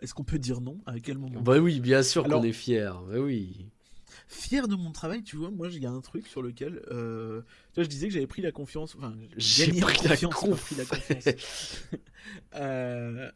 [0.00, 0.78] Est-ce qu'on peut dire non?
[0.86, 1.40] À quel moment?
[1.42, 2.98] Bah oui, bien sûr qu'on est fier.
[3.02, 3.66] Bah oui
[4.28, 7.42] fier de mon travail, tu vois, moi il y a un truc sur lequel, euh,
[7.72, 10.74] tu vois, je disais que j'avais pris la confiance, enfin, j'ai pris, la confiance, pris
[10.76, 11.84] la confiance
[12.54, 13.30] euh,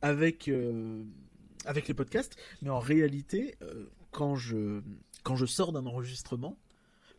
[0.00, 1.02] avec euh,
[1.64, 3.56] avec les podcasts, mais en réalité,
[4.10, 4.80] quand je
[5.22, 6.58] quand je sors d'un enregistrement,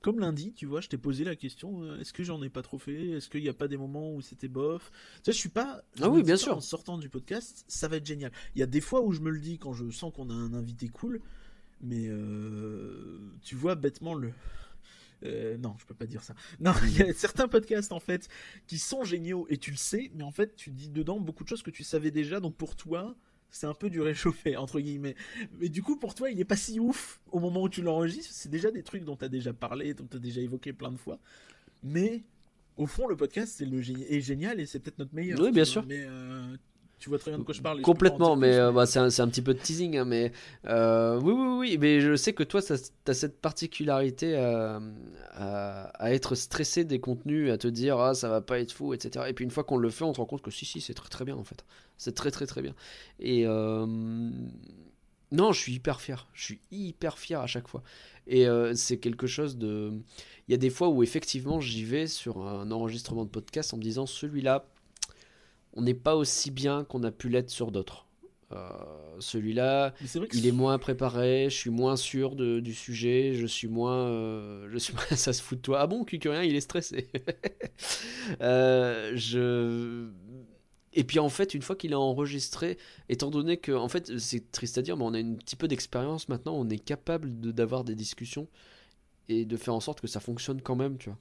[0.04, 2.78] comme lundi, tu vois, je t'ai posé la question est-ce que j'en ai pas trop
[2.78, 3.12] fait?
[3.12, 4.92] Est-ce qu'il n'y a pas des moments où c'était bof?
[4.92, 5.82] Tu sais, je suis pas.
[6.02, 6.58] ah oui, bien sûr.
[6.58, 8.32] En sortant du podcast, ça va être génial.
[8.54, 10.34] Il y a des fois où je me le dis quand je sens qu'on a
[10.34, 11.22] un invité cool.
[11.84, 14.32] Mais euh, tu vois bêtement le.
[15.26, 16.34] Euh, non, je peux pas dire ça.
[16.60, 18.30] Non, il y a certains podcasts en fait
[18.68, 21.50] qui sont géniaux et tu le sais, mais en fait tu dis dedans beaucoup de
[21.50, 23.16] choses que tu savais déjà, donc pour toi
[23.50, 25.16] c'est un peu du réchauffé entre guillemets.
[25.60, 28.34] Mais du coup pour toi il est pas si ouf au moment où tu l'enregistres,
[28.34, 30.92] c'est déjà des trucs dont tu as déjà parlé, dont tu as déjà évoqué plein
[30.92, 31.20] de fois.
[31.84, 32.24] Mais
[32.78, 35.40] au fond le podcast c'est le est génial et c'est peut-être notre meilleur.
[35.40, 35.86] Oui bien sûr.
[35.86, 36.56] Mais euh,
[37.04, 37.82] tu vois très bien de quoi je parle.
[37.82, 39.98] Complètement, mais euh, bah, c'est un, un, petit peu de teasing.
[39.98, 40.32] Hein, mais
[40.68, 44.80] euh, oui, oui, oui, mais je sais que toi, tu as cette particularité à,
[45.34, 49.26] à, être stressé des contenus, à te dire ah ça va pas être fou, etc.
[49.28, 50.94] Et puis une fois qu'on le fait, on se rend compte que si, si, c'est
[50.94, 51.66] très très bien en fait.
[51.98, 52.74] C'est très très très bien.
[53.20, 56.30] Et euh, non, je suis hyper fier.
[56.32, 57.84] Je suis hyper fier à chaque fois.
[58.28, 59.92] Et c'est quelque chose de.
[60.48, 63.78] Il y a des fois où effectivement j'y vais sur un enregistrement de podcast en
[63.78, 64.66] me disant celui-là
[65.74, 68.08] on n'est pas aussi bien qu'on a pu l'être sur d'autres.
[68.52, 68.70] Euh,
[69.20, 69.94] celui-là,
[70.34, 74.78] il est moins préparé, je suis moins sûr du sujet, je suis moins, euh, je
[74.78, 75.82] suis ça se fout de toi.
[75.82, 77.10] Ah bon, rien, il est stressé.
[78.42, 80.08] Euh, je
[80.94, 82.78] et puis en fait, une fois qu'il est enregistré,
[83.10, 85.68] étant donné que, en fait, c'est triste à dire, mais on a un petit peu
[85.68, 88.48] d'expérience maintenant, on est capable d'avoir des discussions
[89.30, 91.20] et de faire en sorte que ça fonctionne quand même, tu vois.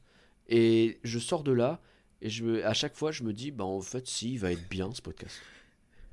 [0.49, 1.81] Et je sors de là,
[2.23, 4.69] et je, à chaque fois, je me dis, bah en fait, si, il va être
[4.69, 5.37] bien ce podcast.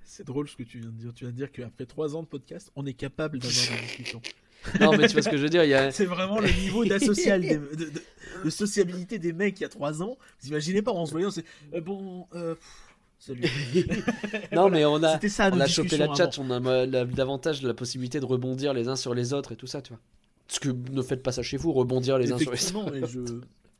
[0.04, 1.14] C'est drôle ce que tu viens de dire.
[1.14, 4.22] Tu viens de dire qu'après trois ans de podcast, on est capable d'avoir des discussions.
[4.82, 5.62] non, mais tu vois ce que je veux dire.
[5.62, 5.92] A...
[5.92, 6.98] C'est vraiment le niveau de,
[8.44, 10.18] de, sociabilité des mecs il y a trois ans.
[10.42, 11.46] Vous imaginez pas en se voyant, c'est
[11.76, 12.26] euh, bon.
[12.34, 12.56] Euh,
[13.20, 13.46] salut.
[14.52, 18.20] non, mais on a, ça, on a chopé la chat, on a davantage la possibilité
[18.20, 20.02] de rebondir les uns sur les autres et tout ça, tu vois.
[20.48, 22.96] Ce que ne faites pas ça chez vous, rebondir les uns sur les autres.
[22.96, 23.20] Et je,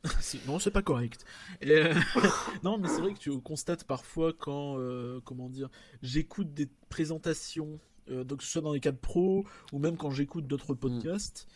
[0.46, 1.24] non, c'est pas correct.
[1.64, 1.94] Euh,
[2.62, 5.68] non, mais c'est vrai que tu constates parfois quand, euh, comment dire,
[6.02, 7.78] j'écoute des présentations,
[8.10, 10.78] euh, donc que ce soit dans les cadres pro ou même quand j'écoute d'autres mm.
[10.78, 11.46] podcasts,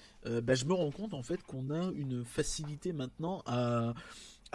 [0.43, 3.93] bah, je me rends compte en fait qu'on a une facilité maintenant à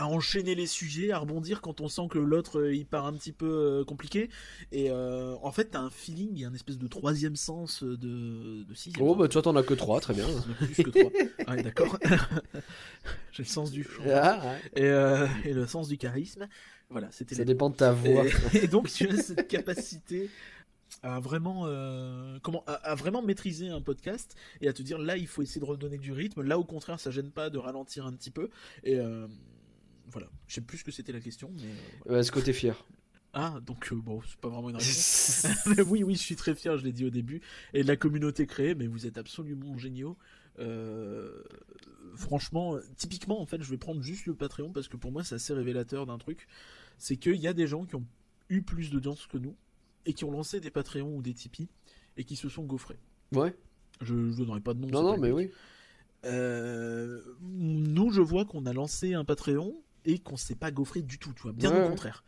[0.01, 3.13] à enchaîner les sujets, à rebondir quand on sent que l'autre euh, il part un
[3.13, 4.30] petit peu euh, compliqué.
[4.71, 7.84] Et euh, en fait, t'as un feeling, il y a une espèce de troisième sens
[7.84, 9.05] de, de sixième.
[9.05, 10.26] Oh, bah toi, t'en as que 3, très bien.
[10.73, 11.11] Plus que trois.
[11.47, 11.97] Ah ouais, d'accord.
[13.31, 14.41] J'ai le sens du chant Ah,
[14.76, 14.81] ouais.
[15.43, 16.47] et, et le sens du charisme.
[16.89, 18.26] Voilà, c'était Ça les- dépend de ta voix.
[18.53, 20.30] et, et donc tu as cette capacité
[21.03, 25.17] à vraiment euh, comment à, à vraiment maîtriser un podcast et à te dire là
[25.17, 28.07] il faut essayer de redonner du rythme là au contraire ça gêne pas de ralentir
[28.07, 28.49] un petit peu
[28.84, 29.27] et euh,
[30.11, 31.76] voilà je sais plus ce que c'était la question mais euh,
[32.06, 32.19] voilà.
[32.19, 32.76] Est-ce que t'es fier
[33.34, 36.56] ah donc euh, bon c'est pas vraiment une réponse Mais oui oui je suis très
[36.56, 37.41] fier je l'ai dit au début
[37.73, 40.18] et de la communauté créée mais vous êtes absolument géniaux
[40.60, 41.41] Euh,
[42.15, 45.36] franchement typiquement en fait je vais prendre juste le Patreon parce que pour moi c'est
[45.36, 46.48] assez révélateur d'un truc
[46.98, 48.06] c'est qu'il y a des gens qui ont
[48.49, 49.56] eu plus d'audience que nous
[50.06, 51.69] et qui ont lancé des Patreons ou des Tipeee
[52.18, 52.99] et qui se sont gaufrés.
[53.31, 53.56] Ouais.
[54.02, 54.88] Je ne donnerai pas de nom.
[54.88, 55.52] Non, non, mais oui.
[56.26, 61.17] Euh, nous, je vois qu'on a lancé un Patreon et qu'on s'est pas gaufré du
[61.19, 62.23] tout, tu vois, bien Ouais, au contraire.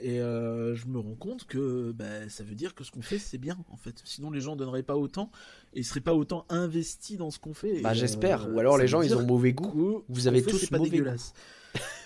[0.00, 3.18] Et euh, je me rends compte que bah, ça veut dire que ce qu'on fait,
[3.18, 4.00] c'est bien, en fait.
[4.04, 5.30] Sinon, les gens donneraient pas autant
[5.74, 7.80] et seraient pas autant investis dans ce qu'on fait.
[7.80, 8.46] Bah, j'espère.
[8.46, 10.04] euh, Ou alors les gens, ils ont mauvais goût.
[10.08, 10.96] Vous avez fait, tous c'est pas mauvais goût.
[10.98, 11.32] dégueulasse.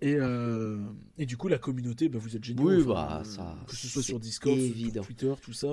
[0.00, 0.78] et, euh,
[1.18, 2.68] et du coup, la communauté, bah, vous êtes géniaux.
[2.68, 5.02] Oui, enfin, bah, ça, que ce soit sur Discord, sur évident.
[5.02, 5.68] Twitter, tout ça.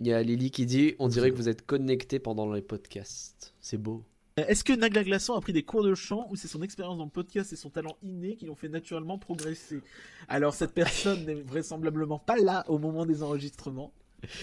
[0.00, 3.54] Il y a Lily qui dit On dirait que vous êtes connectés pendant les podcasts.
[3.60, 4.04] C'est beau.
[4.36, 7.04] Est-ce que Nagla Glaçon a pris des cours de chant ou c'est son expérience dans
[7.04, 9.80] le podcast et son talent inné qui l'ont fait naturellement progresser?
[10.28, 13.92] Alors, cette personne n'est vraisemblablement pas là au moment des enregistrements.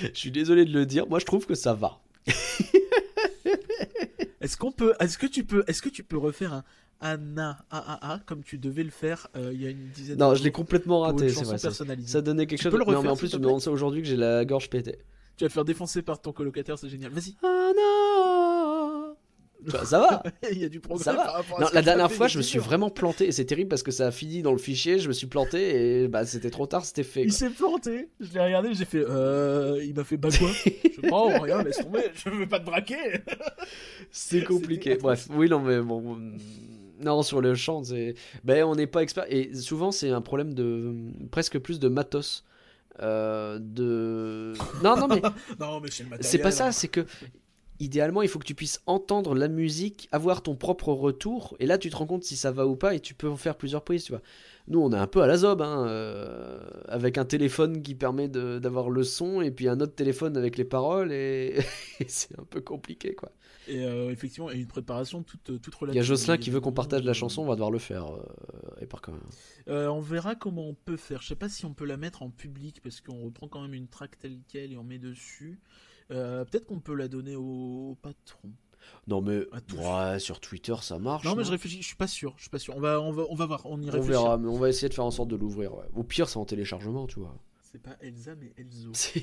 [0.01, 1.07] Je suis désolé de le dire.
[1.07, 1.99] Moi, je trouve que ça va.
[4.39, 6.63] Est-ce qu'on peut, est-ce que tu peux, est-ce que tu peux refaire un
[6.99, 10.35] Anna AAA comme tu devais le faire euh, il y a une dizaine Non, de
[10.35, 11.59] je l'ai complètement raté, c'est vrai.
[11.59, 12.71] Ça, ça donnait quelque Tu chose.
[12.71, 14.43] peux le non, mais refaire, en plus, te me demandes ça aujourd'hui que j'ai la
[14.43, 14.97] gorge pétée.
[15.37, 17.11] Tu vas te faire défoncer par ton colocataire, c'est génial.
[17.11, 17.35] Vas-y.
[17.43, 18.20] Ah non Tu
[19.69, 21.03] vois, Ça va il y a du progrès.
[21.03, 21.41] Ça va.
[21.59, 22.67] Non, la dernière fois, il je me suis jours.
[22.67, 24.99] vraiment planté et c'est terrible parce que ça a fini dans le fichier.
[24.99, 27.21] Je me suis planté et bah c'était trop tard, c'était fait.
[27.21, 27.37] Il quoi.
[27.37, 28.09] s'est planté.
[28.19, 29.03] Je l'ai regardé, j'ai fait.
[29.07, 30.49] Euh, il m'a fait bah quoi?
[30.49, 32.03] Je oh rien, laisse tomber.
[32.13, 32.95] Je veux pas te braquer.
[34.11, 34.95] C'est compliqué.
[34.95, 36.15] Bref, oui, non, mais bon.
[36.15, 36.37] mm,
[37.01, 38.15] Non, sur le chant, c'est.
[38.43, 39.25] Ben, on n'est pas expert.
[39.29, 40.93] Et souvent, c'est un problème de.
[41.31, 42.43] Presque plus de matos.
[43.01, 44.53] Euh, de.
[44.83, 45.21] Non, non, mais
[45.59, 46.29] non, mais c'est le matériel.
[46.31, 46.71] c'est pas ça, hein.
[46.71, 47.05] c'est que.
[47.81, 51.79] Idéalement, il faut que tu puisses entendre la musique, avoir ton propre retour, et là
[51.79, 53.83] tu te rends compte si ça va ou pas, et tu peux en faire plusieurs
[53.83, 54.21] prises, tu vois.
[54.67, 58.27] Nous, on est un peu à la zob, hein, euh, avec un téléphone qui permet
[58.27, 61.57] d'avoir le son, et puis un autre téléphone avec les paroles, et,
[61.99, 63.31] et c'est un peu compliqué, quoi.
[63.67, 65.95] Et euh, effectivement, il y a une préparation toute, toute relative.
[65.95, 68.07] Il y a Jocelyn qui veut qu'on partage la chanson, on va devoir le faire.
[68.07, 69.21] euh, et par quand même.
[69.67, 71.21] Euh, on verra comment on peut faire.
[71.21, 73.73] Je sais pas si on peut la mettre en public parce qu'on reprend quand même
[73.73, 75.59] une track telle quelle et on met dessus.
[76.11, 78.49] Euh, Peut-être qu'on peut la donner au, au patron.
[79.07, 79.45] Non mais
[79.77, 81.25] ouais, sur Twitter ça marche.
[81.25, 81.81] Non, mais je réfléchis.
[81.81, 82.33] Je suis pas sûr.
[82.37, 82.75] Je suis pas sûr.
[82.75, 83.61] On va, on va, on va voir.
[83.65, 84.09] On y On réfléchit.
[84.09, 85.73] verra, mais on va essayer de faire en sorte de l'ouvrir.
[85.75, 85.85] ouais.
[85.93, 87.35] Au pire, c'est en téléchargement, tu vois.
[87.71, 88.91] C'est pas Elsa mais Elzo.
[88.93, 89.21] C'est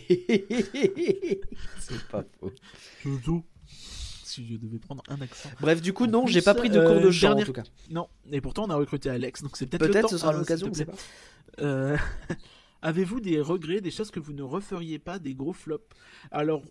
[2.10, 2.52] pas faux.
[3.05, 3.44] Elzo.
[3.66, 5.51] Si je devais prendre un accent.
[5.60, 7.65] Bref, du coup, non, j'ai pas pris de cours de euh, chant en tout cas.
[7.90, 8.09] Non.
[8.31, 10.70] Et pourtant, on a recruté Alex, donc c'est peut-être Peut-être temps, ce sera hein, l'occasion,
[10.70, 11.62] on.
[11.62, 11.97] Euh,
[12.82, 15.85] Avez-vous des regrets, des choses que vous ne referiez pas, des gros flops?
[16.31, 16.62] Alors,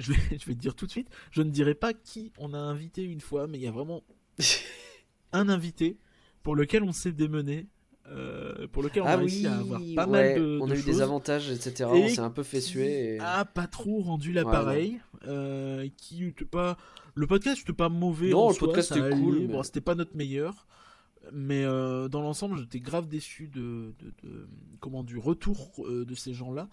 [0.00, 2.54] je vais, je vais te dire tout de suite, je ne dirai pas qui on
[2.54, 4.02] a invité une fois, mais il y a vraiment
[5.32, 5.96] un invité
[6.42, 7.66] pour lequel on s'est démené,
[8.08, 10.66] euh, pour lequel on a Ah réussi oui, à avoir pas ouais, mal de, on
[10.66, 10.86] de a eu choses.
[10.86, 11.90] des avantages, etc.
[11.94, 13.16] Et on s'est un peu fait suer.
[13.16, 13.18] Et...
[13.20, 16.76] a pas trop rendu l'appareil, euh, qui pas
[17.14, 19.94] le podcast c'était pas mauvais Non, le soi, podcast était cool, mais- bon c'était pas
[19.94, 20.66] notre meilleur
[21.32, 24.48] mais euh, dans l'ensemble j'étais grave déçu de, de, de-
[24.80, 26.68] comment du retour euh, de ces gens là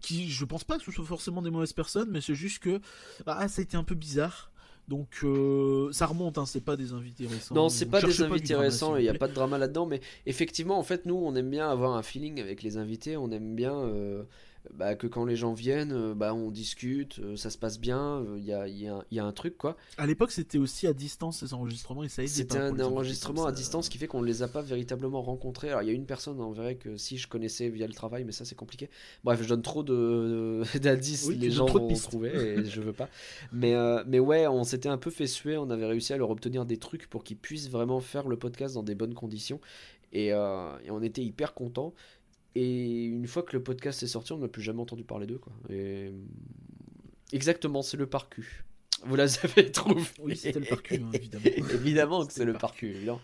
[0.00, 2.80] qui je pense pas que ce soit forcément des mauvaises personnes mais c'est juste que
[3.26, 4.50] ah ça a été un peu bizarre.
[4.88, 7.54] Donc euh, ça remonte hein, c'est pas des invités récents.
[7.54, 10.76] Non, c'est pas des invités récents il n'y a pas de drama là-dedans, mais effectivement,
[10.76, 13.74] en fait, nous, on aime bien avoir un feeling avec les invités, on aime bien
[13.74, 14.24] euh,
[14.74, 18.18] bah, que quand les gens viennent, euh, bah, on discute, euh, ça se passe bien,
[18.20, 19.76] euh, il y, a, il y a un- il y a un truc, quoi.
[19.98, 23.88] à l'époque c'était aussi à distance ces enregistrements et ça C'était un enregistrement à distance
[23.88, 25.70] qui fait qu'on ne les a pas véritablement rencontrés.
[25.70, 28.24] Alors, il y a une personne, en vrai, que si je connaissais via le travail,
[28.24, 28.88] mais ça, c'est compliqué.
[29.24, 32.30] Bref, je donne trop de- d'indices, Oui, tu les gens de vont trouver
[32.60, 33.08] et je veux pas.
[33.52, 36.30] Mais, euh, mais ouais, on s'était un peu fait suer, on avait réussi à leur
[36.30, 39.60] obtenir des trucs pour qu'ils puissent vraiment faire le podcast dans des bonnes conditions.
[40.12, 41.94] Et, euh, et on était hyper contents.
[42.54, 45.38] Et une fois que le podcast est sorti, on n'a plus jamais entendu parler d'eux.
[45.38, 45.52] Quoi.
[45.70, 46.12] Et...
[47.32, 48.64] Exactement, c'est le parcu.
[49.04, 50.02] Vous les avez trouvés.
[50.20, 53.20] oui c'était le parcours hein, évidemment Évidemment que c'est le parcu, évidemment.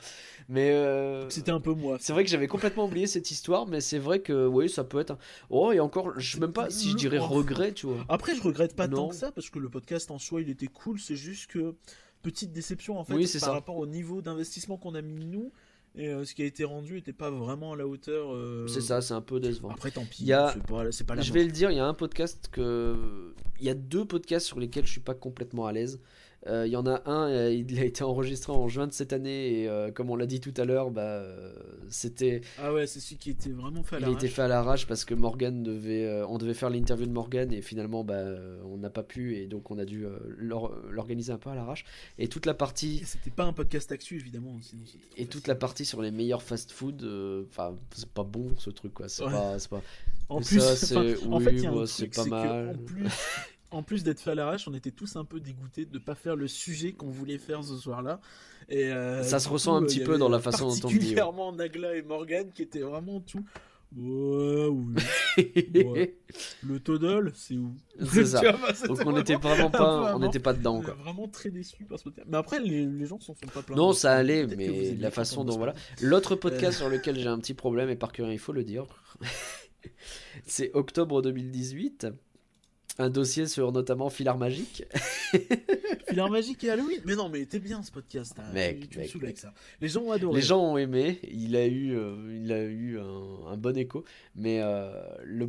[0.48, 1.98] Mais euh, C'était un peu moi.
[2.00, 4.98] c'est vrai que j'avais complètement oublié cette histoire, mais c'est vrai que oui, ça peut
[4.98, 5.12] être.
[5.12, 5.18] un-
[5.50, 8.04] Oh, et encore, je sais même pas si je dirais regret, tu vois.
[8.08, 8.96] Après, je regrette pas Non.
[8.96, 10.98] tant que ça parce que le podcast en soi, il était cool.
[10.98, 11.74] C'est juste que
[12.22, 13.52] petite déception en fait Oui, par ça.
[13.52, 15.52] rapport au niveau d'investissement qu'on a mis nous
[15.96, 18.30] Et ce qui a été rendu n'était pas vraiment à la hauteur.
[18.68, 19.70] C'est ça, c'est un peu décevant.
[19.70, 20.22] Après, tant pis.
[20.22, 20.54] Il y a...
[20.68, 23.34] pas, la Je vais le dire, il y a un podcast que.
[23.60, 26.00] Il y a deux podcasts sur lesquels je suis pas complètement à l'aise.
[26.46, 29.12] Euh, il y en a un, euh, il a été enregistré en juin de cette
[29.12, 31.24] année et euh, comme on l'a dit tout à l'heure, bah,
[31.88, 32.42] c'était.
[32.58, 34.14] Ah ouais, c'est celui qui était vraiment fait à l'arrache.
[34.14, 37.12] Il a été fait à l'arrache parce que Morgan devait, on devait faire l'interview de
[37.12, 38.24] Morgan et finalement, bah,
[38.64, 40.06] on n'a pas pu et donc on a dû
[40.36, 41.84] l'organiser un peu à l'arrache.
[42.18, 43.02] Et toute la partie.
[43.04, 44.56] C'était pas un podcast actu évidemment.
[44.60, 44.82] Sinon
[45.16, 49.08] et toute la partie sur les meilleurs fast-food, enfin, c'est pas bon ce truc quoi.
[49.08, 49.82] C'est pas, pas.
[50.28, 51.16] En plus, c'est
[51.86, 52.76] c'est pas mal.
[52.76, 53.08] En plus,
[53.70, 56.14] en plus d'être fait à l'arrache, on était tous un peu dégoûtés de ne pas
[56.14, 58.20] faire le sujet qu'on voulait faire ce soir-là.
[58.68, 60.96] Et euh, ça se ressent un petit peu dans la façon dont on dit.
[60.96, 63.44] Particulièrement Nagla et Morgan qui étaient vraiment tout.
[63.96, 64.94] Ouais, oui.
[66.62, 67.74] Le Todol, c'est où?
[68.12, 68.42] C'est ça.
[68.86, 70.92] Donc on n'était vraiment pas, on n'était pas dedans quoi.
[70.94, 73.76] Vraiment très déçu par ce Mais après les, les gens s'en sont pas plaints.
[73.76, 75.74] Non, ça allait, mais la façon dont voilà.
[76.02, 76.80] L'autre podcast euh.
[76.80, 78.84] sur lequel j'ai un petit problème et par cœur il faut le dire,
[80.46, 82.08] c'est octobre 2018
[82.98, 84.84] un dossier sur notamment Filar Magique.
[86.08, 87.00] Filar Magique et Halloween.
[87.04, 88.34] Mais non, mais t'es bien ce podcast.
[88.38, 88.50] Hein.
[88.52, 89.54] Mec, tu, me avec ça.
[89.80, 90.40] Les gens ont adoré.
[90.40, 91.20] Les gens ont aimé.
[91.30, 94.04] Il a eu, euh, il a eu un, bon écho.
[94.34, 94.90] Mais euh,
[95.24, 95.48] le.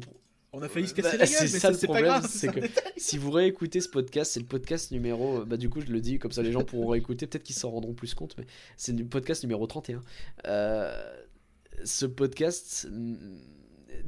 [0.51, 2.27] On a failli se casser bah, la gueule, mais ça, c'est pas grave.
[2.27, 2.59] C'est que
[2.97, 5.45] si vous réécoutez ce podcast, c'est le podcast numéro.
[5.45, 7.27] Bah, du coup, je le dis, comme ça les gens pourront réécouter.
[7.27, 8.45] Peut-être qu'ils s'en rendront plus compte, mais
[8.77, 10.01] c'est le podcast numéro 31.
[10.47, 10.91] Euh,
[11.83, 12.87] ce podcast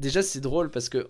[0.01, 1.09] déjà c'est drôle parce que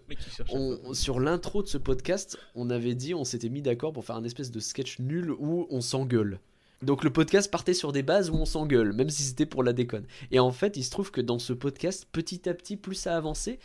[0.94, 4.24] sur l'intro de ce podcast, on avait dit, on s'était mis d'accord pour faire un
[4.24, 6.40] espèce de sketch nul où on s'engueule.
[6.84, 9.74] Donc le podcast partait sur des bases où on s'engueule, même si c'était pour la
[9.74, 10.06] déconne.
[10.32, 13.16] Et en fait, il se trouve que dans ce podcast, petit à petit, plus ça
[13.16, 13.60] avançait,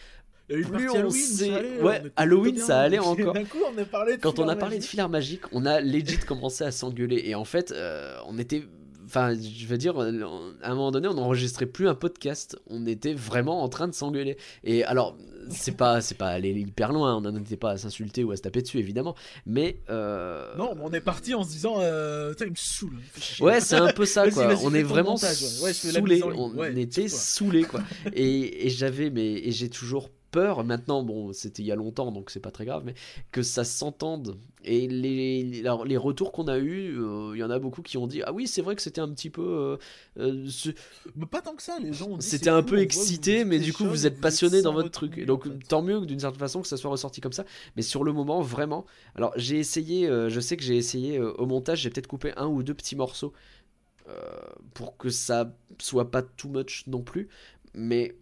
[0.49, 1.81] plus on sait.
[1.81, 3.35] Ouais, Halloween, ça allait encore.
[4.21, 7.23] Quand on a parlé de filaire magique, on a legit commencé à s'engueuler.
[7.25, 8.63] Et en fait, euh, on était
[9.07, 12.59] Enfin, je veux dire, à un moment donné, on n'enregistrait plus un podcast.
[12.69, 14.37] On était vraiment en train de s'engueuler.
[14.65, 15.17] Et alors,
[15.49, 17.17] c'est pas, c'est pas aller hyper loin.
[17.17, 19.15] On n'en était pas à s'insulter ou à se taper dessus, évidemment.
[19.47, 20.57] Mais euh...
[20.57, 22.99] non, on est parti en se disant, euh, il me saoule.
[23.41, 24.55] Ouais, c'est un peu ça, quoi.
[24.65, 26.23] on est vraiment saoulé.
[26.25, 27.83] On était saoulé, quoi.
[28.13, 32.13] et, et j'avais, mais et j'ai toujours peur, maintenant, bon, c'était il y a longtemps,
[32.13, 32.93] donc c'est pas très grave, mais
[33.33, 34.37] que ça s'entende.
[34.65, 38.07] Et les, les retours qu'on a eu, euh, il y en a beaucoup qui ont
[38.07, 39.41] dit Ah oui, c'est vrai que c'était un petit peu.
[39.41, 39.77] Euh,
[40.19, 40.47] euh,
[41.15, 42.21] mais pas tant que ça, les gens.
[42.21, 45.25] C'était un peu excité, mais du coup, vous êtes passionné dans votre truc.
[45.25, 47.47] Donc, tant mieux d'une certaine façon que ça soit ressorti comme ça.
[47.77, 48.85] Mais sur le moment, vraiment.
[49.15, 52.63] Alors, j'ai essayé, je sais que j'ai essayé au montage, j'ai peut-être coupé un ou
[52.63, 53.33] deux petits morceaux
[54.75, 57.29] pour que ça soit pas too much non plus.
[57.73, 58.15] Mais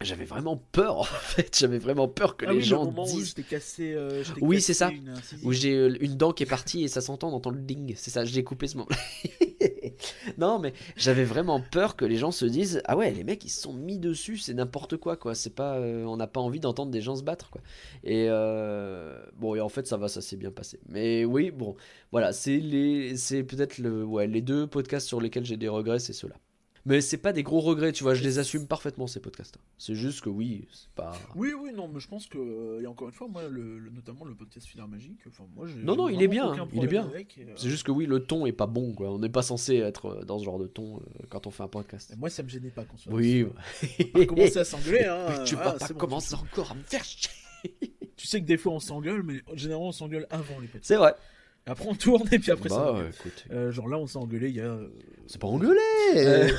[0.00, 3.34] j'avais vraiment peur en fait, j'avais vraiment peur que ah les gens disent.
[3.38, 4.90] Où cassé, euh, oui, c'est ça.
[5.42, 7.94] où j'ai euh, une dent qui est partie et ça s'entend dans le ding.
[7.96, 8.88] C'est ça, j'ai coupé ce moment.
[10.38, 13.50] non, mais j'avais vraiment peur que les gens se disent ah ouais, les mecs ils
[13.50, 15.34] se sont mis dessus, c'est n'importe quoi quoi.
[15.34, 17.62] C'est pas, euh, on n'a pas envie d'entendre des gens se battre quoi.
[18.02, 18.28] Et
[19.38, 20.80] bon, et en fait ça va, ça s'est bien passé.
[20.88, 21.76] Mais oui, bon,
[22.12, 25.98] voilà, c'est les, c'est peut-être le, ouais, les deux podcasts sur lesquels j'ai des regrets,
[25.98, 26.36] c'est ceux-là.
[26.86, 29.58] Mais c'est pas des gros regrets, tu vois, je les assume parfaitement ces podcasts.
[29.78, 31.12] C'est juste que oui, c'est pas.
[31.34, 34.26] Oui, oui, non, mais je pense que, euh, et encore une fois, moi, le, notamment
[34.26, 37.10] le podcast Filaire Magique, enfin, moi, Non, non, il est bien, il est bien.
[37.10, 39.10] Euh, c'est juste que oui, le ton est pas bon, quoi.
[39.10, 41.00] On n'est pas censé être euh, dans ce genre de ton
[41.30, 42.14] quand on fait un podcast.
[42.18, 43.12] moi, ça me gênait pas qu'on soit.
[43.12, 43.46] Oui,
[44.14, 45.44] on va commencer à s'engueuler, hein.
[45.46, 47.30] tu vas pas commencer encore à me faire chier.
[48.16, 50.84] tu sais que des fois on s'engueule, mais généralement on s'engueule avant les podcasts.
[50.84, 51.14] C'est vrai.
[51.66, 53.08] Après on tourne et puis après bah, ça.
[53.08, 53.44] Écoute.
[53.50, 54.64] Euh, genre là on s'est engueulé il y a.
[54.64, 54.88] Euh,
[55.26, 55.80] c'est pas engueulé
[56.16, 56.50] euh...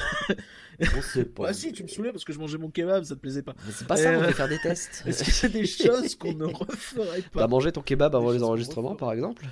[0.80, 1.44] On sait pas.
[1.50, 3.54] Ah si, tu me saoulais parce que je mangeais mon kebab, ça te plaisait pas.
[3.70, 5.04] c'est pas ça, on euh, va faire des tests.
[5.08, 7.42] Est-ce que c'est des choses qu'on ne referait pas?
[7.42, 9.46] T'as mangé ton kebab avant les enregistrements par exemple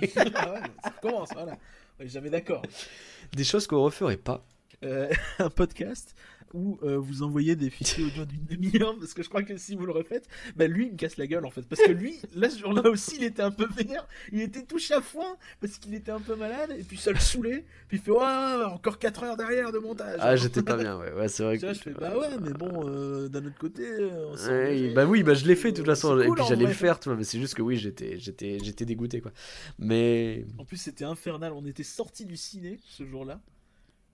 [0.00, 1.58] Ah ouais, ça commence, voilà.
[2.00, 2.62] Jamais d'accord.
[3.32, 4.46] Des choses qu'on referait pas.
[4.82, 6.14] un podcast
[6.54, 9.74] où euh, vous envoyez des fichiers audio d'une demi-heure, parce que je crois que si
[9.74, 11.62] vous le refaites, bah lui il me casse la gueule en fait.
[11.62, 14.94] Parce que lui, là ce jour-là aussi, il était un peu vénère, il était touché
[14.94, 18.00] à foin, parce qu'il était un peu malade, et puis ça le saoulait, puis il
[18.00, 20.18] fait Ouais, encore 4 heures derrière de montage.
[20.20, 21.58] Ah, j'étais pas bien, ouais, ouais c'est vrai.
[21.58, 21.72] Que...
[21.72, 23.82] je fais Bah ouais, mais bon, euh, d'un autre côté.
[24.48, 26.98] Ouais, bah oui, bah je l'ai fait de toute façon, et puis j'allais le faire,
[26.98, 29.32] tu vois, mais c'est juste que oui, j'étais, dégoûté quoi.
[29.78, 30.44] Mais.
[30.58, 33.40] En plus, c'était infernal, on était sorti du ciné ce jour-là.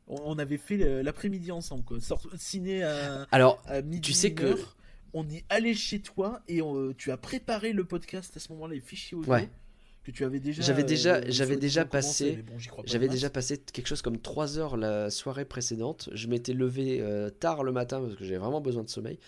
[0.08, 1.98] On avait fait l'après-midi ensemble, quoi.
[2.36, 4.56] ciné à, Alors, midi, tu sais que.
[5.12, 6.60] On est allé chez toi et
[6.98, 9.34] tu as préparé le podcast à ce moment-là, les fichiers audio.
[10.06, 10.62] Que tu avais déjà.
[10.62, 12.44] J'avais déjà, euh, j'avais déjà passé.
[12.84, 16.10] j'avais déjà passé quelque chose comme 3 heures la soirée précédente.
[16.12, 19.18] Je m'étais levé euh, tard le matin parce que j'avais vraiment besoin de sommeil.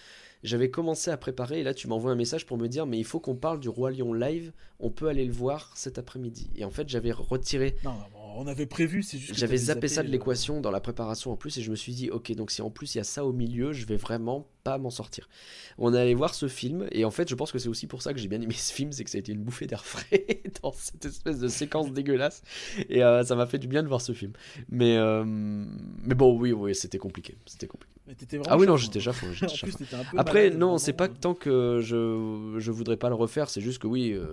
[0.45, 3.05] J'avais commencé à préparer et là tu m'envoies un message pour me dire mais il
[3.05, 4.53] faut qu'on parle du Roi Lion live.
[4.79, 6.49] On peut aller le voir cet après-midi.
[6.55, 7.75] Et en fait j'avais retiré.
[7.83, 7.97] Non,
[8.39, 9.39] on avait prévu, c'est juste.
[9.39, 12.09] J'avais zappé, ça de l'équation dans la préparation en plus et je me suis dit,
[12.09, 14.79] ok, donc si en plus il y a ça au milieu, je vais vraiment pas
[14.79, 15.29] m'en sortir.
[15.77, 18.01] On est allé voir ce film et en fait, je pense que c'est aussi pour
[18.01, 19.85] ça que j'ai bien aimé ce film, c'est que ça a été une bouffée d'air
[19.85, 22.43] frais dans cette espèce de séquence dégueulasse
[22.89, 24.33] et ça m'a fait du bien de voir ce film.
[24.69, 27.37] Mais, mais bon, oui, oui, c'était compliqué.
[27.45, 27.98] C'était compliqué
[28.47, 29.27] ah oui, non, j'étais déjà fou.
[30.17, 33.87] Après, non, c'est pas tant que je, je voudrais pas le refaire, c'est juste que
[33.87, 34.27] oui, euh,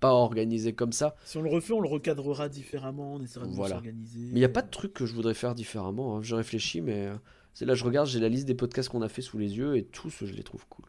[0.00, 1.14] pas organisé comme ça.
[1.24, 3.80] Si on le refait, on le recadrera différemment, on essaiera de voilà.
[3.84, 6.16] Mais il n'y a pas de truc que je voudrais faire différemment.
[6.16, 6.22] Hein.
[6.22, 7.14] Je réfléchis, mais euh,
[7.54, 9.76] c'est là, je regarde, j'ai la liste des podcasts qu'on a fait sous les yeux
[9.76, 10.86] et tous, je les trouve cool.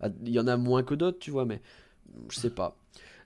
[0.00, 1.60] Ah, il y en a moins que d'autres, tu vois, mais
[2.28, 2.76] je sais pas.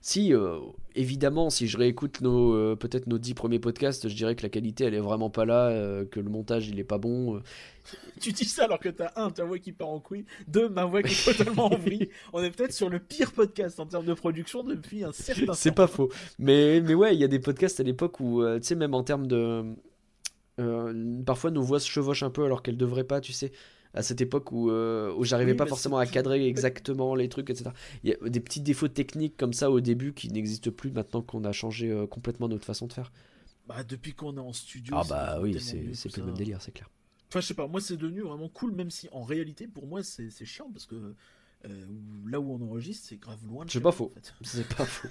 [0.01, 0.59] Si, euh,
[0.95, 4.49] évidemment, si je réécoute nos euh, peut-être nos dix premiers podcasts, je dirais que la
[4.49, 7.41] qualité elle est vraiment pas là, euh, que le montage il est pas bon.
[8.19, 10.83] Tu dis ça alors que t'as un, ta voix qui part en couille, deux, ma
[10.83, 12.09] voix qui est totalement en vrille.
[12.33, 15.53] On est peut-être sur le pire podcast en termes de production depuis un certain temps.
[15.53, 16.09] C'est pas faux.
[16.37, 19.03] Mais, mais ouais, il y a des podcasts à l'époque où, tu sais, même en
[19.03, 19.63] termes de.
[21.25, 23.53] parfois nos voix se chevauchent un peu alors qu'elles devraient pas, tu sais
[23.97, 27.71] à cette époque où, euh, où j'arrivais pas forcément à cadrer exactement les trucs, etc.
[28.03, 31.23] Il y a des petits défauts techniques comme ça au début qui n'existent plus maintenant
[31.23, 33.11] qu'on a changé euh, complètement notre façon de faire.
[33.67, 34.95] Bah, depuis qu'on est en studio.
[34.97, 36.89] Ah, bah oui, c'est plus le même délire, c'est clair.
[37.29, 40.03] Enfin, je sais pas, moi c'est devenu vraiment cool, même si en réalité, pour moi,
[40.03, 41.15] c'est chiant parce que
[41.65, 41.85] euh,
[42.27, 43.91] là où on enregistre, c'est grave loin de chez moi.
[43.91, 44.13] C'est pas faux.
[44.43, 45.09] C'est pas faux.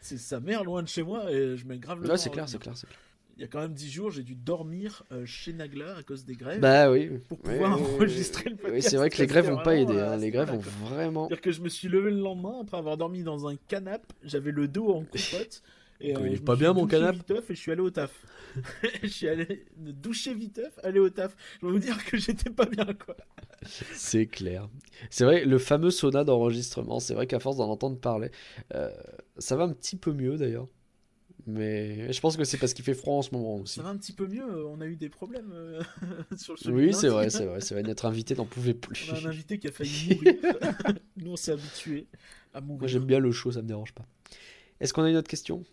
[0.00, 2.08] c'est sa mère loin de chez moi et je mets grave le.
[2.08, 2.98] Là, c'est clair, c'est clair, c'est clair
[3.36, 6.24] il y a quand même 10 jours, j'ai dû dormir euh, chez Nagla à cause
[6.24, 6.60] des grèves.
[6.60, 7.10] Bah oui.
[7.28, 8.74] Pour pouvoir enregistrer le podcast.
[8.74, 9.98] Oui, c'est vrai que les grèves n'ont pas aidé.
[9.98, 10.16] Hein.
[10.16, 11.28] Les grèves ont vraiment.
[11.28, 14.06] C'est-à-dire que je me suis levé le lendemain après avoir dormi dans un canapé.
[14.22, 15.62] J'avais le dos en compote.
[16.00, 17.18] Et, euh, il est pas bien mon canapé.
[17.28, 18.10] et je suis allé au taf.
[19.02, 21.36] je suis allé doucher viteuf, aller au taf.
[21.60, 23.16] Je vais vous dire que j'étais pas bien quoi.
[23.92, 24.68] C'est clair.
[25.08, 28.30] C'est vrai, le fameux sauna d'enregistrement, c'est vrai qu'à force d'en entendre parler,
[28.74, 28.90] euh,
[29.38, 30.66] ça va un petit peu mieux d'ailleurs.
[31.46, 33.74] Mais je pense que c'est parce qu'il fait froid en ce moment aussi.
[33.74, 35.82] Ça va un petit peu mieux, on a eu des problèmes euh,
[36.36, 37.82] sur le Oui, c'est vrai, c'est vrai, c'est vrai.
[37.82, 39.10] Notre invité n'en pouvait plus.
[39.10, 40.34] On a un invité qui a failli mourir.
[41.16, 42.06] Nous, on s'est habitués
[42.54, 42.80] à mourir.
[42.80, 44.06] Moi, j'aime bien le chaud, ça me dérange pas.
[44.80, 45.64] Est-ce qu'on a une autre question?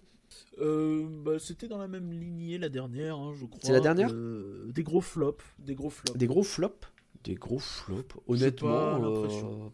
[0.60, 3.60] Euh, bah, C'était dans la même lignée la dernière, hein, je crois.
[3.64, 4.14] C'est la dernière?
[4.14, 5.44] Des gros flops.
[5.60, 6.18] Des gros flops.
[6.18, 6.88] Des gros flops?
[7.24, 9.04] Des gros flops Honnêtement.
[9.04, 9.70] Euh,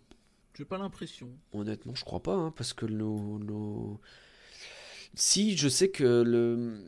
[0.56, 1.30] J'ai pas l'impression.
[1.53, 3.99] Honnêtement, je crois pas, hein, parce que nos, nos,
[5.18, 6.80] si, je sais que le.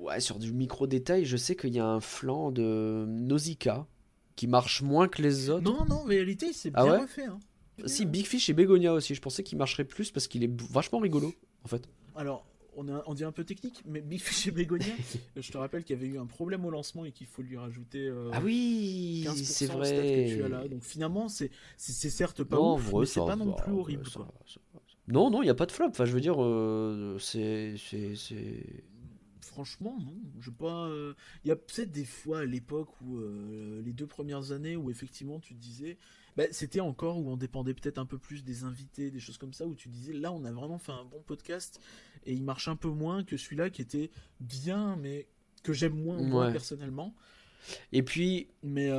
[0.00, 3.86] Ouais, sur du micro-détail, je sais qu'il y a un flanc de Nausicaa
[4.34, 5.62] qui marche moins que les autres.
[5.62, 7.26] Non, non, en réalité, c'est ah bien refait.
[7.26, 7.38] Hein.
[7.86, 10.98] Si, Big Fish et Begonia aussi, je pensais qu'il marcherait plus parce qu'il est vachement
[10.98, 11.32] rigolo,
[11.64, 11.88] en fait.
[12.16, 12.44] Alors,
[12.76, 14.92] on, on dit un peu technique, mais Big Fish et Begonia,
[15.36, 17.56] je te rappelle qu'il y avait eu un problème au lancement et qu'il faut lui
[17.56, 18.08] rajouter.
[18.08, 20.28] Euh, ah oui, c'est vrai.
[20.28, 20.66] Que tu as là.
[20.66, 24.08] Donc finalement, c'est certes pas ouf, mais c'est pas non plus horrible.
[24.12, 24.26] quoi.
[25.08, 25.88] Non, non, il n'y a pas de flop.
[25.88, 27.74] Enfin, je veux dire, euh, c'est.
[29.40, 30.14] Franchement, non.
[30.40, 30.86] Je pas.
[30.86, 31.14] Euh,
[31.44, 34.90] il y a peut-être des fois à l'époque où euh, les deux premières années où
[34.90, 35.98] effectivement tu disais,
[36.36, 39.52] bah, c'était encore où on dépendait peut-être un peu plus des invités, des choses comme
[39.52, 41.80] ça, où tu disais là on a vraiment fait un bon podcast
[42.24, 44.10] et il marche un peu moins que celui-là qui était
[44.40, 45.26] bien, mais
[45.62, 47.14] que j'aime moins personnellement.
[47.92, 48.48] Et puis.
[48.62, 48.90] Mais,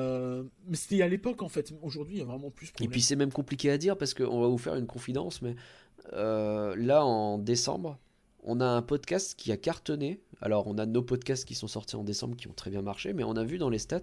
[0.68, 1.74] mais c'était à l'époque en fait.
[1.82, 2.72] Aujourd'hui, il y a vraiment plus.
[2.80, 5.56] Et puis c'est même compliqué à dire parce qu'on va vous faire une confidence, mais
[6.12, 7.98] euh, là en décembre,
[8.44, 10.20] on a un podcast qui a cartonné.
[10.42, 13.14] Alors on a nos podcasts qui sont sortis en décembre qui ont très bien marché,
[13.14, 14.02] mais on a vu dans les stats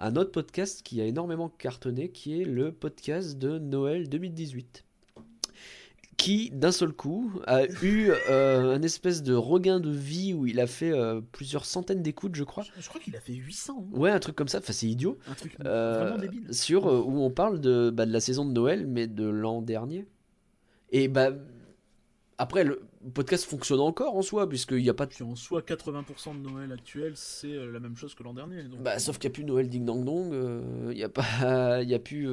[0.00, 4.84] un autre podcast qui a énormément cartonné, qui est le podcast de Noël 2018
[6.18, 10.58] qui d'un seul coup a eu euh, un espèce de regain de vie où il
[10.58, 12.64] a fait euh, plusieurs centaines d'écoutes, je crois.
[12.78, 13.78] Je, crois qu'il a fait 800.
[13.78, 13.96] Hein.
[13.96, 14.58] Ouais, un truc comme ça.
[14.58, 15.16] Enfin, c'est idiot.
[15.30, 16.52] Un truc vraiment débile.
[16.52, 20.06] Sur où on parle de, bah, de la saison de Noël, mais de l'an dernier.
[20.90, 21.30] Et bah.
[22.40, 22.80] Après, le
[23.14, 25.24] podcast fonctionne encore en soi, puisqu'il n'y a pas de.
[25.24, 28.62] En soi, 80% de Noël actuel, c'est euh, la même chose que l'an dernier.
[28.78, 30.32] Bah, euh, sauf qu'il n'y a plus Noël Ding Dong Dong,
[30.90, 31.82] il n'y a pas.
[31.82, 32.28] Il y a plus.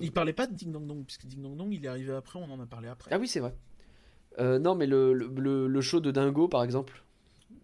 [0.00, 2.38] Il parlait pas de Ding Dong Dong, puisque Ding Dong Dong, il est arrivé après,
[2.38, 3.10] on en a parlé après.
[3.12, 3.54] Ah oui, c'est vrai.
[4.38, 7.04] non, mais le, le, le, show de Dingo, par exemple,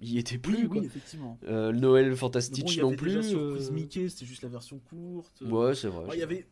[0.02, 0.66] il était plus.
[0.66, 1.38] Oui, effectivement.
[1.48, 3.14] le Noël Fantastique bon, non plus.
[3.14, 5.40] Déjà Surprise Mickey, c'était juste la version courte.
[5.40, 6.04] Ouais, c'est vrai.
[6.12, 6.46] Il y avait.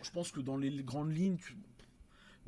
[0.00, 1.58] Je pense que dans les grandes lignes, tu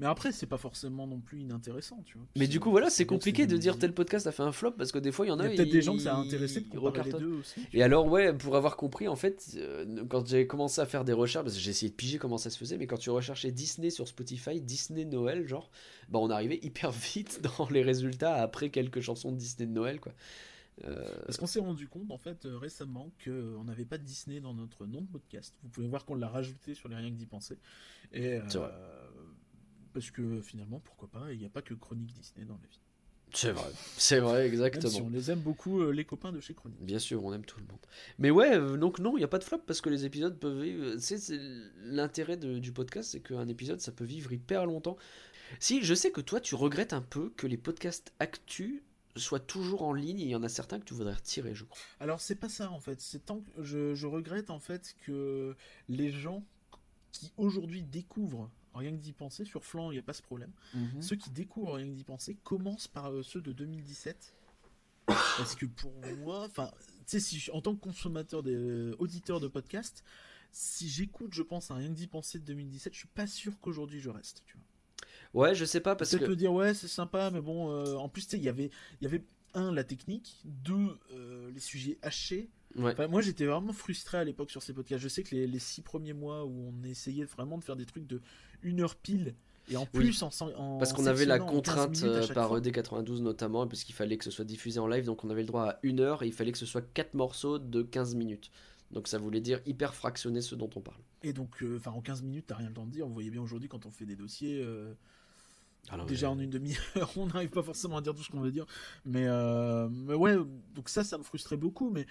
[0.01, 2.27] mais après, c'est pas forcément non plus inintéressant, tu vois.
[2.35, 4.93] Mais du coup, voilà, c'est compliqué de dire tel podcast a fait un flop parce
[4.93, 5.45] que des fois, il y en a.
[5.45, 7.61] Il y a peut-être des gens que ça a intéressé de les deux aussi.
[7.75, 11.13] Et alors, ouais, pour avoir compris, en fait, euh, quand j'ai commencé à faire des
[11.13, 13.53] recherches, parce que j'ai essayé de piger comment ça se faisait, mais quand tu recherchais
[13.53, 15.71] Disney sur Spotify, Disney Noël, genre,
[16.09, 20.01] bah on arrivait hyper vite dans les résultats après quelques chansons de Disney de Noël,
[20.01, 20.13] quoi.
[20.85, 21.05] Euh...
[21.27, 24.55] Parce qu'on s'est rendu compte en fait euh, récemment qu'on n'avait pas de Disney dans
[24.55, 25.55] notre nom de podcast.
[25.63, 27.59] Vous pouvez voir qu'on l'a rajouté sur les rien que d'y penser.
[28.13, 28.43] Et euh,
[29.93, 32.81] parce que finalement, pourquoi pas, il n'y a pas que Chronique Disney dans la vie.
[33.33, 34.91] C'est vrai, c'est vrai, exactement.
[34.91, 36.83] si on les aime beaucoup, les copains de chez Chronique.
[36.83, 37.79] Bien sûr, on aime tout le monde.
[38.19, 40.61] Mais ouais, donc non, il n'y a pas de flop parce que les épisodes peuvent
[40.61, 40.97] vivre.
[40.99, 41.39] C'est
[41.85, 44.97] l'intérêt du podcast, c'est qu'un épisode, ça peut vivre hyper longtemps.
[45.59, 48.83] Si, je sais que toi, tu regrettes un peu que les podcasts actus
[49.17, 50.21] soient toujours en ligne.
[50.21, 51.81] Il y en a certains que tu voudrais retirer, je crois.
[51.99, 53.01] Alors, c'est pas ça en fait.
[53.01, 55.57] C'est tant que je, je, regrette en fait que
[55.89, 56.45] les gens
[57.13, 60.53] qui aujourd'hui découvrent rien que d'y penser, sur Flan, il n'y a pas ce problème.
[60.75, 61.03] Mhm.
[61.03, 64.35] Ceux qui découvrent rien que d'y penser commencent par euh, ceux de 2017.
[65.07, 66.71] Parce que pour moi, enfin,
[67.07, 70.05] tu sais, si en tant que consommateur, des, euh, auditeur de podcast,
[70.53, 73.59] si j'écoute, je pense, à rien que d'y penser de 2017, je suis pas sûr
[73.61, 74.63] qu'aujourd'hui je reste, tu vois.
[75.33, 76.33] Ouais, je sais pas parce que.
[76.33, 78.71] dire ouais, c'est sympa, mais bon, euh, en plus, tu sais, il y avait,
[79.01, 79.25] il y avait
[79.55, 80.97] un la technique, deux
[81.53, 85.03] les sujets hachés, moi, j'étais vraiment frustré à l'époque sur ces podcasts.
[85.03, 88.07] Je sais que les, six premiers mois où on essayait vraiment de faire des trucs
[88.07, 88.21] de
[88.63, 89.35] une heure pile,
[89.71, 90.31] et en plus, en,
[90.79, 94.81] Parce qu'on avait la contrainte euh, par ED92 notamment, puisqu'il fallait que ce soit diffusé
[94.81, 96.67] en live, donc on avait le droit à une heure et il fallait que ce
[96.67, 98.51] soit quatre morceaux de 15 minutes.
[98.91, 101.01] Donc ça voulait dire hyper fractionner ce dont on parle.
[101.23, 103.07] Et donc, euh, enfin, en 15 minutes, t'as rien le temps de dire.
[103.07, 104.61] Vous voyez bien aujourd'hui quand on fait des dossiers.
[104.61, 104.93] Euh,
[106.09, 108.67] déjà en une demi-heure, on n'arrive pas forcément à dire tout ce qu'on veut dire.
[109.05, 109.27] Mais,
[109.89, 110.37] mais ouais,
[110.75, 111.91] donc ça, ça me frustrait beaucoup.
[111.91, 112.07] Mais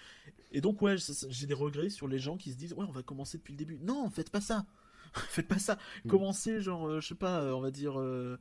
[0.53, 0.95] et donc, ouais,
[1.30, 3.57] j'ai des regrets sur les gens qui se disent, ouais, on va commencer depuis le
[3.57, 3.80] début.
[3.81, 4.65] Non, faites pas ça.
[5.30, 5.77] faites pas ça.
[6.06, 6.10] Mm.
[6.10, 8.38] Commencez, genre, euh, je sais pas, euh, on va dire euh,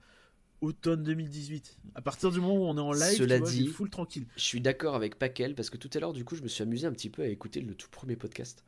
[0.60, 1.78] automne 2018.
[1.94, 4.26] À partir du moment où on est en live, Cela dit, full tranquille.
[4.36, 6.62] Je suis d'accord avec Paquel parce que tout à l'heure, du coup, je me suis
[6.62, 8.64] amusé un petit peu à écouter le tout premier podcast.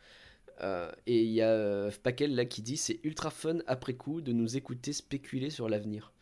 [1.07, 4.57] et il y a Paquel là qui dit c'est ultra fun après coup de nous
[4.57, 6.13] écouter spéculer sur l'avenir.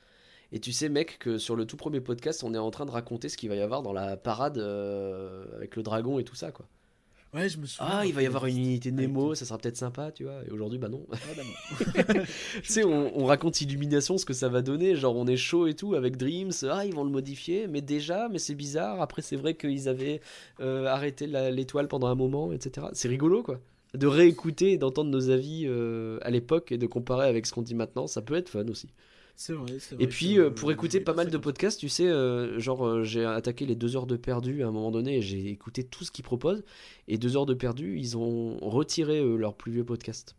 [0.50, 2.90] Et tu sais, mec, que sur le tout premier podcast, on est en train de
[2.90, 6.52] raconter ce qu'il va y avoir dans la parade avec le dragon et tout ça,
[6.52, 6.66] quoi.
[7.34, 7.92] Ouais, je me souviens.
[7.92, 10.40] Ah, il va y avoir une unité Nemo, ça sera peut-être sympa, tu vois.
[10.46, 11.06] Et aujourd'hui, bah non.
[11.12, 12.14] Ah, bah
[12.62, 14.96] tu sais, on, raconte Illumination, ce que ça va donner.
[14.96, 16.52] Genre, on est chaud et tout avec Dreams.
[16.70, 19.02] Ah, ils vont le modifier, mais déjà, mais c'est bizarre.
[19.02, 20.22] Après, c'est vrai qu'ils avaient
[20.60, 22.86] euh, arrêté l'étoile pendant un moment, etc.
[22.94, 23.60] C'est rigolo, quoi.
[23.94, 27.62] De réécouter et d'entendre nos avis euh, à l'époque et de comparer avec ce qu'on
[27.62, 28.88] dit maintenant, ça peut être fun aussi.
[29.40, 32.58] C'est vrai, vrai, Et puis, euh, pour écouter pas mal de podcasts, tu sais, euh,
[32.58, 35.48] genre, euh, j'ai attaqué les deux heures de perdu à un moment donné et j'ai
[35.48, 36.64] écouté tout ce qu'ils proposent.
[37.06, 40.34] Et deux heures de perdu, ils ont retiré leur plus vieux podcast.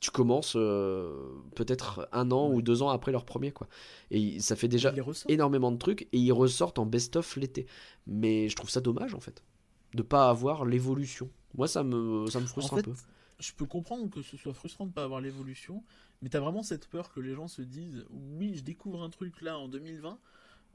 [0.00, 3.68] Tu commences peut-être un an ou deux ans après leur premier, quoi.
[4.10, 4.92] Et ça fait déjà
[5.28, 7.66] énormément de trucs et ils ressortent en best-of l'été.
[8.08, 9.44] Mais je trouve ça dommage, en fait,
[9.94, 11.30] de pas avoir l'évolution.
[11.54, 12.94] Moi, ça me, ça me frustre un peu.
[13.38, 15.82] Je peux comprendre que ce soit frustrant de pas avoir l'évolution,
[16.22, 19.40] mais t'as vraiment cette peur que les gens se disent oui, je découvre un truc
[19.40, 20.18] là en 2020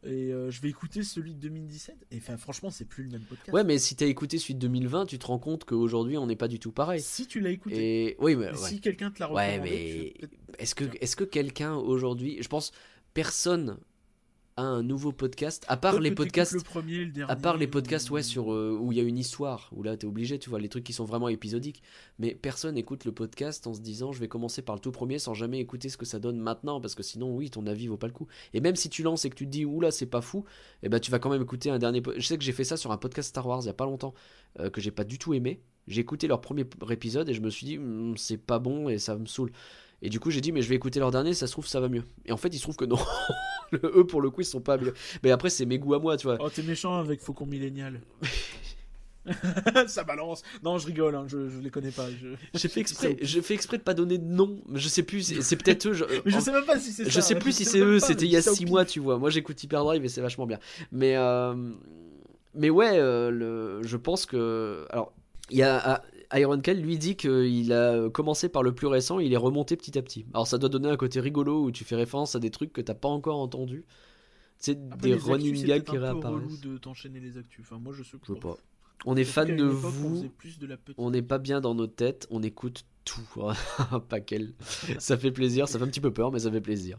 [0.03, 2.07] et euh, je vais écouter celui de 2017.
[2.11, 3.51] Et enfin, franchement, c'est plus le même podcast.
[3.53, 6.35] Ouais, mais si t'as écouté celui de 2020, tu te rends compte qu'aujourd'hui on n'est
[6.35, 7.01] pas du tout pareil.
[7.01, 8.09] Si tu l'as écouté.
[8.09, 9.59] Et oui, mais, si quelqu'un te l'a recommandé.
[9.59, 10.13] Ouais, mais
[10.59, 12.71] est-ce que, est-ce que quelqu'un aujourd'hui, je pense,
[13.13, 13.77] personne
[14.57, 16.55] un nouveau podcast à part les podcasts
[17.27, 19.97] à part les podcasts ouais sur euh, où il y a une histoire où là
[19.97, 21.83] t'es obligé tu vois les trucs qui sont vraiment épisodiques
[22.19, 25.19] mais personne écoute le podcast en se disant je vais commencer par le tout premier
[25.19, 27.97] sans jamais écouter ce que ça donne maintenant parce que sinon oui ton avis vaut
[27.97, 30.05] pas le coup et même si tu lances et que tu te dis oula c'est
[30.05, 30.45] pas fou
[30.83, 32.63] et eh ben tu vas quand même écouter un dernier je sais que j'ai fait
[32.63, 34.13] ça sur un podcast Star Wars il y a pas longtemps
[34.61, 37.49] euh, que j'ai pas du tout aimé j'ai écouté leur premier épisode et je me
[37.49, 39.51] suis dit hmm, c'est pas bon et ça me saoule
[40.01, 41.79] et du coup, j'ai dit, mais je vais écouter leur dernier, ça se trouve, ça
[41.79, 42.03] va mieux.
[42.25, 42.97] Et en fait, il se trouve que non.
[43.83, 44.93] eux, pour le coup, ils sont pas mieux.
[45.23, 46.37] Mais après, c'est mes goûts à moi, tu vois.
[46.39, 48.01] Oh, t'es méchant avec Faucon Millénial.
[49.87, 50.43] ça balance.
[50.63, 52.05] Non, je rigole, hein, je, je les connais pas.
[52.53, 54.59] J'ai fait exprès, j'ai fait exprès de pas donner de nom.
[54.73, 55.93] Je sais plus, c'est peut-être eux.
[55.93, 56.05] Je...
[56.23, 57.09] mais je sais même pas si c'est ça.
[57.09, 57.99] Je sais plus si c'est eux.
[57.99, 59.17] C'était il y a 6 mois, tu vois.
[59.17, 60.59] Moi, j'écoute Hyperdrive et c'est vachement bien.
[60.91, 61.55] Mais euh...
[62.53, 63.81] mais ouais, euh, le...
[63.83, 65.13] je pense que alors
[65.49, 66.01] il y a ah,
[66.33, 69.97] Iron Kell lui dit qu'il a commencé par le plus récent, il est remonté petit
[69.97, 70.25] à petit.
[70.33, 72.81] Alors ça doit donner un côté rigolo où tu fais référence à des trucs que
[72.81, 73.85] t'as pas encore entendu.
[74.57, 76.61] C'est des running gags qui réapparaissent.
[76.61, 77.65] de t'enchaîner les actus.
[77.65, 78.57] Enfin, moi je sais pas.
[79.05, 80.29] On est fan de vous.
[80.97, 82.27] On n'est pas bien dans nos têtes.
[82.31, 83.27] On écoute tout.
[84.09, 84.53] pas quel.
[84.99, 85.67] ça fait plaisir.
[85.67, 86.97] Ça fait un petit peu peur, mais ça fait plaisir.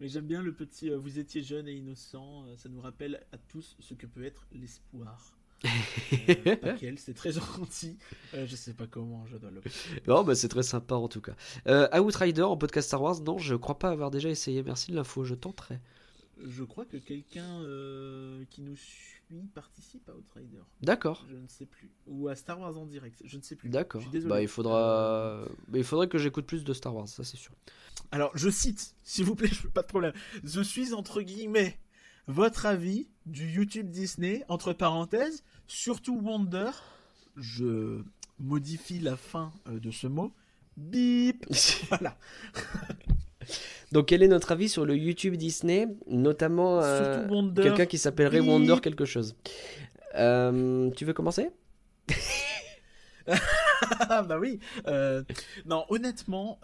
[0.00, 0.90] Mais j'aime bien le petit.
[0.90, 2.44] Euh, vous étiez jeune et innocent.
[2.46, 5.36] Euh, ça nous rappelle à tous ce que peut être l'espoir.
[5.64, 7.98] Euh, c'est très gentil.
[8.34, 9.60] Euh, je sais pas comment je dois le.
[10.06, 11.34] Non, bah c'est très sympa en tout cas.
[11.66, 14.62] Euh, Outrider en podcast Star Wars, non, je crois pas avoir déjà essayé.
[14.62, 15.78] Merci de l'info, je tenterai.
[16.46, 17.60] Je crois que quelqu'un
[18.50, 20.60] qui nous suit participe à Outrider.
[20.82, 21.24] D'accord.
[21.30, 21.90] Je ne sais plus.
[22.06, 23.68] Ou à Star Wars en direct, je ne sais plus.
[23.68, 24.02] D'accord.
[24.24, 27.52] Bah il faudra, bah, il faudrait que j'écoute plus de Star Wars, ça c'est sûr.
[28.10, 30.12] Alors je cite, s'il vous plaît, je pas de problème.
[30.42, 31.78] Je suis entre guillemets
[32.26, 36.70] votre avis du YouTube Disney, entre parenthèses, surtout Wonder,
[37.36, 38.02] je
[38.38, 40.32] modifie la fin euh, de ce mot,
[40.76, 41.46] bip,
[41.88, 42.16] voilà.
[43.92, 48.76] Donc, quel est notre avis sur le YouTube Disney, notamment euh, quelqu'un qui s'appellerait Wonder
[48.82, 49.36] quelque chose.
[50.14, 51.50] Euh, Tu veux commencer?
[54.08, 54.60] Bah oui.
[54.86, 55.22] Euh,
[55.64, 56.58] non, honnêtement,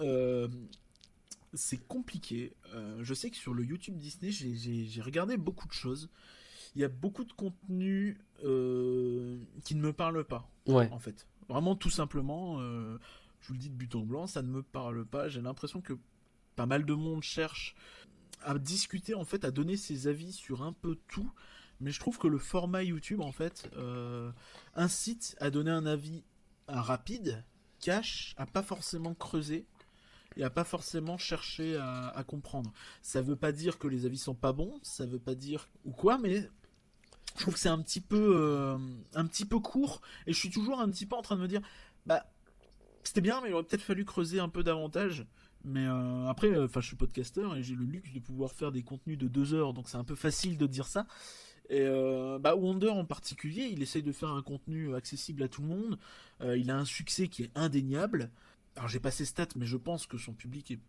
[1.54, 2.54] c'est compliqué.
[3.00, 6.10] je sais que sur le YouTube Disney, j'ai regardé beaucoup de choses.
[6.76, 10.48] Il y a beaucoup de contenu qui ne me parle pas.
[10.66, 10.88] Ouais.
[10.92, 12.60] En fait, vraiment tout simplement
[13.40, 15.28] je vous le dis de but en blanc, ça ne me parle pas.
[15.28, 15.94] J'ai l'impression que
[16.56, 17.74] pas mal de monde cherche
[18.42, 21.30] à discuter, en fait, à donner ses avis sur un peu tout.
[21.80, 24.30] Mais je trouve que le format YouTube, en fait, euh,
[24.74, 26.22] incite à donner un avis
[26.68, 27.42] rapide,
[27.80, 29.66] cache, à pas forcément creuser
[30.36, 32.72] et à pas forcément chercher à, comprendre.
[33.02, 35.92] Ça veut pas dire que les avis sont pas bons, ça veut pas dire ou
[35.92, 36.48] quoi, mais
[37.36, 38.78] je trouve que c'est un petit peu euh,
[39.14, 41.48] un petit peu court et je suis toujours un petit peu en train de me
[41.48, 41.62] dire
[42.06, 42.26] bah
[43.02, 45.26] c'était bien, mais il aurait peut-être fallu creuser un peu davantage.
[45.64, 48.82] Mais euh, après, euh, je suis podcasteur et j'ai le luxe de pouvoir faire des
[48.82, 51.06] contenus de deux heures, donc c'est un peu facile de dire ça.
[51.70, 51.86] Et
[52.40, 55.98] bah, Wonder en particulier, il essaye de faire un contenu accessible à tout le monde.
[56.40, 58.32] il a un succès qui est indéniable.
[58.76, 60.80] Alors j'ai pas ses stats, mais je pense que son public est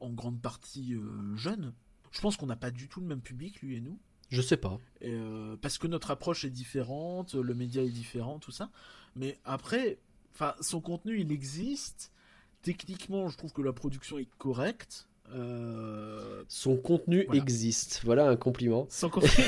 [0.00, 0.94] en grande partie
[1.34, 1.72] jeune.
[2.12, 3.98] Je pense qu'on n'a pas du tout le même public, lui et nous.
[4.30, 4.78] Je sais pas.
[5.60, 8.70] parce que notre approche est différente, le média est différent, tout ça.
[9.14, 9.98] Mais après,
[10.60, 12.12] son contenu, il existe.
[12.62, 15.08] Techniquement, je trouve que la production est correcte.
[15.34, 18.00] Euh, son contenu existe.
[18.04, 18.86] Voilà un compliment.
[18.88, 19.44] Son contenu.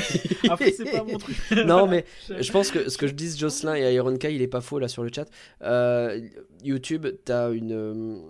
[0.51, 1.37] Après, c'est pas mon truc.
[1.67, 4.61] non, mais je pense que ce que je dis Jocelyn et Ironka, il est pas
[4.61, 5.29] faux là sur le chat.
[5.63, 6.21] Euh,
[6.65, 8.23] YouTube, t'as une,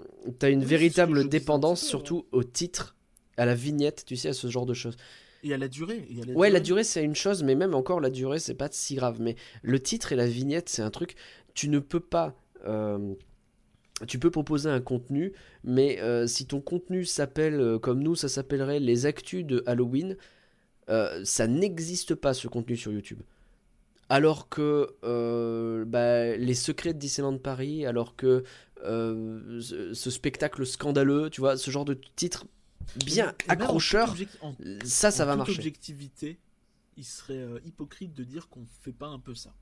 [0.43, 2.97] as une véritable dépendance, surtout au titre,
[3.37, 4.97] à la vignette, tu sais, à ce genre de choses.
[5.45, 6.07] Et à la durée.
[6.35, 9.19] ouais, la durée, c'est une chose, mais même encore, la durée, c'est pas si grave.
[9.21, 11.15] Mais le titre et la vignette, c'est un truc.
[11.55, 12.35] Tu ne peux pas
[12.67, 13.15] euh,
[14.07, 15.33] tu peux proposer un contenu,
[15.65, 20.17] mais euh, si ton contenu s'appelle euh, comme nous, ça s'appellerait les actus de Halloween,
[21.25, 23.21] ça n'existe pas ce contenu sur YouTube.
[24.09, 24.97] Alors que
[25.85, 28.43] bah, les secrets de Disneyland Paris, alors que
[28.83, 32.47] ce, spectacle scandaleux, tu vois, ce genre de titre
[33.05, 34.17] bien accrocheur,
[34.83, 35.59] ça, ça va marcher.
[35.59, 36.39] objectivité,
[36.97, 39.53] il serait hypocrite de dire qu'on fait pas un peu ça.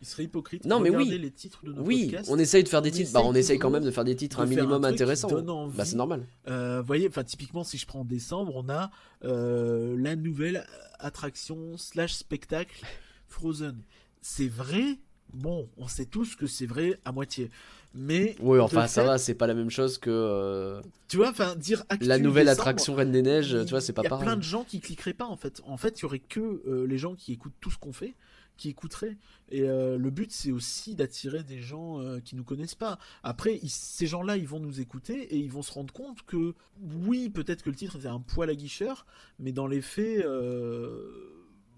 [0.00, 0.64] Il serait hypocrite.
[0.64, 1.18] Non, mais oui.
[1.18, 3.12] Les titres de nos oui, on essaye de faire des titres.
[3.12, 5.28] Bah, on essaye quand même de faire des titres un minimum intéressants.
[5.76, 6.26] Bah, c'est normal.
[6.48, 8.90] Euh, voyez, enfin, typiquement, si je prends décembre, on a
[9.24, 10.64] euh, la nouvelle
[10.98, 12.82] attraction slash spectacle
[13.28, 13.76] Frozen.
[14.22, 14.98] C'est vrai?
[15.34, 17.50] Bon, on sait tous que c'est vrai à moitié.
[17.94, 20.10] Mais oui, enfin ça va, c'est pas la même chose que.
[20.10, 24.02] Euh, tu vois, enfin dire la nouvelle attraction Reine des Neiges, tu vois, c'est pas
[24.02, 24.22] pareil.
[24.22, 25.60] Il y a plein de gens qui cliqueraient pas en fait.
[25.66, 28.14] En fait, il y aurait que les gens qui écoutent tout ce qu'on fait
[28.60, 29.16] qui écouteraient.
[29.48, 32.98] Et euh, le but, c'est aussi d'attirer des gens euh, qui nous connaissent pas.
[33.22, 37.30] Après, ces gens-là, ils vont nous écouter et ils vont se rendre compte que, oui,
[37.30, 39.06] peut-être que le titre était un poil aguicheur,
[39.38, 41.10] mais dans les faits, euh,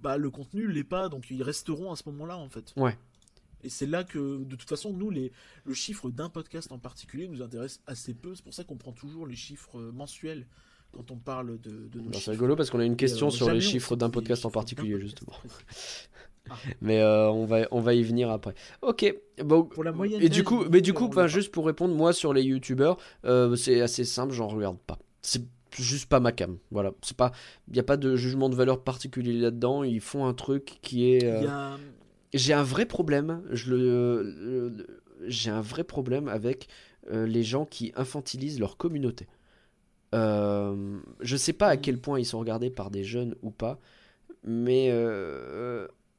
[0.03, 2.75] bah, le contenu l'est pas, donc ils resteront à ce moment-là, en fait.
[2.77, 2.99] Ouais.
[3.63, 5.31] Et c'est là que, de toute façon, nous, les,
[5.65, 8.35] le chiffre d'un podcast en particulier nous intéresse assez peu.
[8.35, 10.49] C'est pour ça qu'on prend toujours les chiffres mensuels
[10.91, 13.49] quand on parle de, de nos bah, C'est rigolo parce qu'on a une question sur
[13.51, 15.37] les chiffres d'un podcast en particulier, justement.
[16.51, 16.55] Ah.
[16.81, 18.55] Mais euh, on, va, on va y venir après.
[18.83, 19.15] Ok.
[19.45, 20.23] Bon, pour la moyenne.
[20.23, 23.81] Et du coup, mais du coup, juste pour répondre, moi sur les youtubeurs, euh, c'est
[23.81, 24.99] assez simple, j'en regarde pas.
[25.23, 25.43] C'est
[25.77, 26.59] juste pas ma cam.
[26.71, 26.93] Voilà.
[27.03, 27.33] C'est pas,
[27.69, 29.85] il y a pas de jugement de valeur particulier là-dedans.
[29.85, 31.25] Ils font un truc qui est.
[31.25, 31.77] Euh,
[32.35, 33.43] j'ai un vrai problème.
[33.51, 34.87] Je le,
[35.27, 36.69] j'ai un vrai problème avec
[37.11, 39.27] les gens qui infantilisent leur communauté.
[40.13, 43.81] je sais pas à quel point ils sont regardés par des jeunes ou pas,
[44.45, 44.91] mais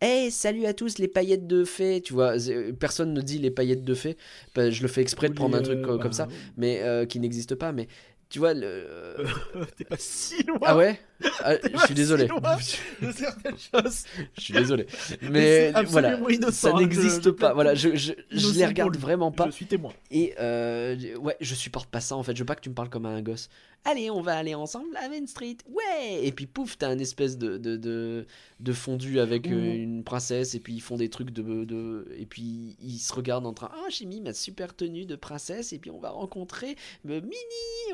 [0.03, 2.34] Hey, salut à tous les paillettes de fées, tu vois,
[2.77, 4.17] personne ne dit les paillettes de fées,
[4.53, 6.27] bah, je le fais exprès de prendre un truc comme bah, ça,
[6.57, 7.88] mais euh, qui n'existe pas, mais
[8.27, 9.15] tu vois le
[9.77, 10.57] t'es pas si loin.
[10.63, 10.99] Ah ouais?
[11.41, 12.27] Ah, je suis désolé.
[13.01, 14.03] de certaines choses.
[14.35, 14.88] Je suis désolé.
[15.21, 16.19] Mais, voilà.
[16.51, 17.53] ça hein, n'existe pas.
[17.53, 19.45] voilà je, je, je les regarde vraiment pas.
[19.45, 19.93] Je suis témoin.
[20.11, 22.35] Et euh, ouais je supporte pas ça en fait.
[22.35, 23.49] Je veux pas que tu me parles comme un gosse
[23.85, 26.26] allez, on va aller ensemble à Main Street, ouais!
[26.26, 28.26] Et puis pouf, t'as un espèce de, de,
[28.60, 32.07] de, fondu avec euh, une princesse, et puis ils font des trucs de, de...
[32.18, 35.73] Et puis ils se regardent en train, ah, j'ai mis ma super tenue de princesse,
[35.73, 37.23] et puis on va rencontrer Mini,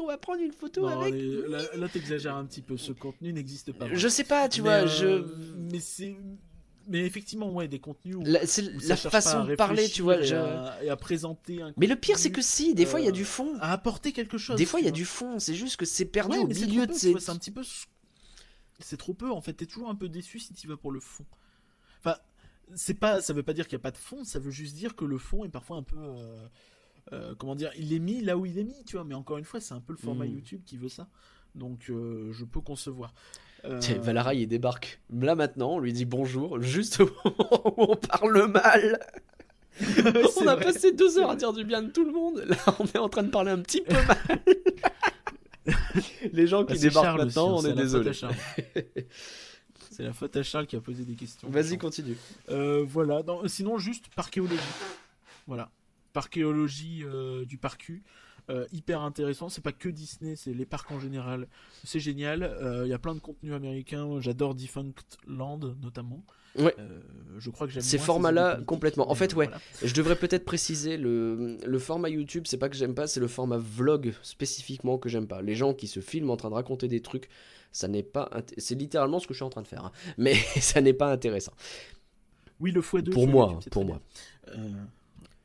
[0.02, 1.14] on va prendre une photo avec...
[1.16, 3.88] là, t'exagères un petit peu, ce contenu n'existe pas.
[3.92, 5.06] Je sais pas, tu vois, je...
[5.06, 5.26] Euh,
[5.72, 6.16] mais c'est
[6.90, 10.96] mais effectivement, ouais, des contenus où c'est la façon de parler, tu vois, et, à,
[10.98, 11.74] présenter un.
[11.78, 13.58] Mais le pire, c'est que si, des fois, il y a du fond.
[13.60, 14.58] À apporter quelque chose.
[14.58, 15.40] Des fois, il y a du fond.
[15.40, 17.18] C'est juste que c'est perdu au milieu de ces.
[17.20, 17.62] C'est un petit peu.
[18.80, 19.54] C'est trop peu, en fait.
[19.54, 21.26] T'es toujours un peu déçu si tu vas pour le fond.
[22.00, 22.18] Enfin,
[22.76, 23.22] c'est pas.
[23.22, 24.24] Ça veut pas dire qu'il y a pas de fond.
[24.24, 25.98] Ça veut juste dire que le fond est parfois un peu.
[27.12, 29.06] Euh, comment dire, il est mis là où il est mis, tu vois.
[29.06, 30.34] Mais encore une fois, c'est un peu le format Mm.
[30.34, 31.08] YouTube qui veut ça.
[31.56, 33.14] Donc, euh, je peux concevoir.
[33.66, 37.92] Euh, Tiens, Valara, il débarque là maintenant, on lui dit bonjour, juste au moment où
[37.92, 39.00] on parle mal.
[39.82, 40.66] on a vrai.
[40.66, 42.44] passé deux heures à dire du bien de tout le monde.
[42.48, 44.40] Là, on est en train de parler un petit peu mal.
[46.34, 48.04] Les gens bah, qui c'est débarquent Charles maintenant, aussi, on hein, est c'est la faute
[48.04, 48.10] désolé.
[48.10, 48.36] à Charles.
[49.92, 51.50] C'est la faute à Charles qui a posé des questions.
[51.50, 52.16] Vas-y, continue.
[52.50, 53.22] Euh, voilà.
[53.22, 54.56] Non, sinon, juste parchéologie.
[55.46, 55.70] Voilà.
[56.14, 58.02] Parchéologie euh, du parcu.
[58.50, 59.50] Euh, hyper intéressant.
[59.50, 61.48] C'est pas que Disney, c'est les parcs en général.
[61.84, 62.44] C'est génial.
[62.44, 64.20] Euh, Il y a plein de contenus américains.
[64.20, 66.24] J'adore Defunct Land notamment.
[66.58, 66.74] Ouais.
[66.80, 67.00] Euh,
[67.38, 69.10] je crois que j'aime Ces formats-là, complètement.
[69.12, 69.46] En fait, euh, ouais.
[69.46, 69.62] voilà.
[69.84, 73.28] Je devrais peut-être préciser le, le format YouTube, c'est pas que j'aime pas, c'est le
[73.28, 75.42] format vlog spécifiquement que j'aime pas.
[75.42, 77.30] Les gens qui se filment en train de raconter des trucs,
[77.72, 78.30] ça n'est pas.
[78.58, 79.92] C'est littéralement ce que je suis en train de faire, hein.
[80.18, 81.54] mais ça n'est pas intéressant.
[82.60, 83.12] Oui, le x2.
[83.12, 84.02] Pour moi, YouTube, pour moi.
[84.50, 84.70] Euh,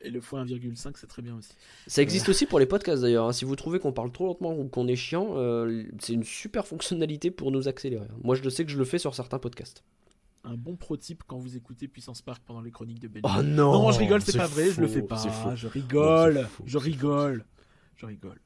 [0.05, 1.51] et le x1,5, c'est très bien aussi.
[1.87, 3.27] Ça existe aussi pour les podcasts d'ailleurs.
[3.27, 3.33] hein.
[3.33, 6.65] Si vous trouvez qu'on parle trop lentement ou qu'on est chiant, euh, c'est une super
[6.67, 8.07] fonctionnalité pour nous accélérer.
[8.23, 9.83] Moi, je sais que je le fais sur certains podcasts.
[10.43, 13.31] Un bon pro-type quand vous écoutez Puissance Park pendant les chroniques de Belgique.
[13.37, 15.17] Oh non non, je rigole, c'est pas vrai, je le fais pas.
[15.17, 15.55] faux.
[15.55, 17.45] Je rigole, faux, je rigole,
[17.95, 18.39] je rigole.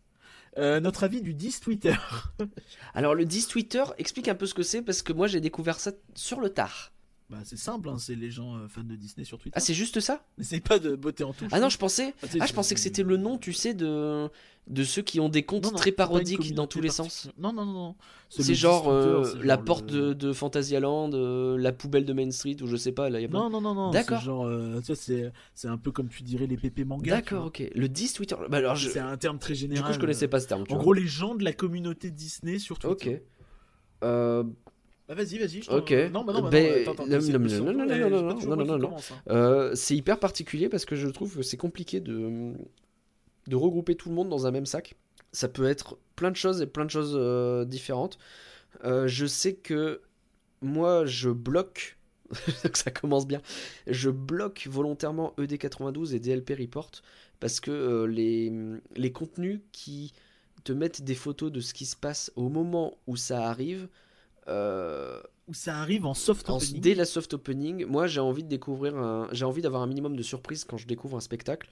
[0.57, 1.93] Euh, notre avis du 10 Twitter.
[2.93, 5.79] Alors, le 10 Twitter, explique un peu ce que c'est parce que moi j'ai découvert
[5.79, 6.91] ça sur le tard.
[7.29, 9.53] Bah, c'est simple, hein, c'est les gens euh, fans de Disney sur Twitter.
[9.55, 10.25] Ah, c'est juste ça?
[10.39, 11.49] N'essaye pas de botter en touche.
[11.51, 12.15] Ah non, je pensais.
[12.23, 14.29] Ah, Ah, je pensais que c'était le nom, tu sais, de
[14.67, 17.27] de ceux qui ont des comptes Non, non, très parodiques dans tous les sens.
[17.39, 17.95] Non, non, non, non.
[18.29, 18.87] C'est genre 10
[19.31, 22.67] Twitter, euh, la porte le- de, de Fantasyland, euh, la poubelle de Main Street, ou
[22.67, 23.89] je sais pas, là, y a pas- Non, non, non, non.
[23.91, 24.21] D'accord.
[25.55, 27.11] C'est un peu comme tu dirais les pépés manga.
[27.11, 27.63] D'accord, ok.
[27.73, 28.35] Le 10 Twitter.
[28.49, 28.89] Bah alors, je...
[28.89, 29.87] C'est un terme très du général.
[29.87, 30.63] coup, je connaissais pas ce terme.
[30.69, 33.11] En gros, les gens de la communauté Disney sur Twitter.
[33.15, 33.21] Ok.
[34.03, 34.43] Euh,
[35.09, 35.61] Bah, vas-y, vas-y.
[35.69, 35.91] Ok.
[36.13, 38.21] Non, bah non, bah Ben, non, attends, attends, non, c'est- non, non, non, non, non,
[38.21, 39.15] non, non, non, non, hein.
[39.29, 42.53] euh, c'est hyper particulier parce que je trouve que c'est compliqué de,
[43.47, 44.95] de regrouper tout le monde dans un même sac.
[45.31, 48.19] Ça peut être plein de choses et plein de choses euh, différentes.
[48.85, 50.01] Euh, je sais que
[50.61, 51.97] moi, je bloque.
[52.71, 53.41] que ça commence bien.
[53.87, 56.91] Je bloque volontairement E ED92 et DLP Report
[57.39, 58.51] parce que euh, les,
[58.95, 60.13] les contenus qui
[60.63, 63.87] te mettent des photos de ce qui se passe au moment où ça arrive.
[64.49, 66.81] Euh, Où ça arrive en soft en- opening.
[66.81, 70.15] dès la soft opening, moi j'ai envie de découvrir un, j'ai envie d'avoir un minimum
[70.15, 71.69] de surprise quand je découvre un spectacle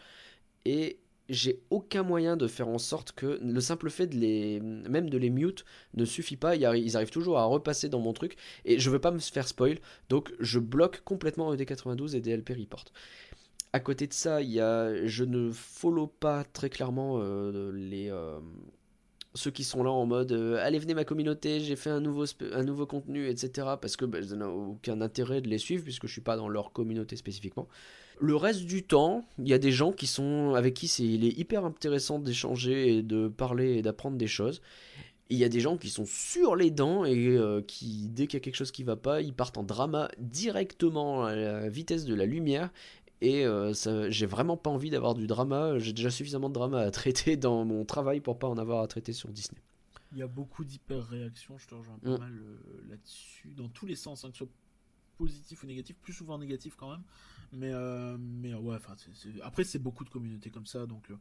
[0.66, 1.00] et
[1.30, 5.18] j'ai aucun moyen de faire en sorte que le simple fait de les même de
[5.18, 8.38] les mute ne suffit pas, ils arri- ils arrivent toujours à repasser dans mon truc
[8.64, 9.78] et je veux pas me faire spoil
[10.08, 12.86] donc je bloque complètement E ED92 et DLP report.
[13.74, 18.10] À côté de ça, il y a je ne follow pas très clairement euh, les
[18.10, 18.40] euh,
[19.38, 22.86] ceux qui sont là en mode euh, allez venez ma communauté j'ai fait un nouveau
[22.86, 23.50] contenu etc
[23.80, 26.50] parce que bah, ça n'a aucun intérêt de les suivre puisque je suis pas dans
[26.50, 27.68] leur communauté spécifiquement.
[28.20, 31.24] Le reste du temps il y a des gens qui sont avec qui c'est il
[31.24, 34.62] est hyper intéressant d'échanger et de parler et d'apprendre des choses.
[35.30, 38.40] Il y a des gens qui sont sur les dents et euh, qui dès qu'il
[38.40, 42.06] y a quelque chose qui va pas ils partent en drama directement à la vitesse
[42.06, 42.72] de la lumière
[43.22, 43.74] et euh,
[44.10, 45.80] j'ai vraiment pas envie d'avoir du drama.
[45.80, 48.88] J'ai déjà suffisamment de drama à traiter dans mon travail pour pas en avoir à
[48.88, 49.62] traiter sur Disney.
[50.14, 52.18] Il y a beaucoup d'hyper-réactions, je te rejoins pas Mm.
[52.18, 52.58] mal euh,
[52.90, 54.54] là-dessus, dans tous les sens, hein, que ce soit
[55.18, 57.04] positif ou négatif, plus souvent négatif quand même.
[57.54, 58.96] Mais, euh, mais ouais, enfin,
[59.44, 61.12] après, c'est beaucoup de communautés comme ça, donc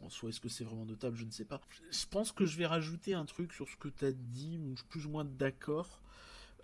[0.00, 1.16] en soi, est-ce que c'est vraiment notable?
[1.16, 1.60] Je ne sais pas.
[1.90, 4.76] Je pense que je vais rajouter un truc sur ce que tu as dit, je
[4.76, 6.00] suis plus ou moins d'accord.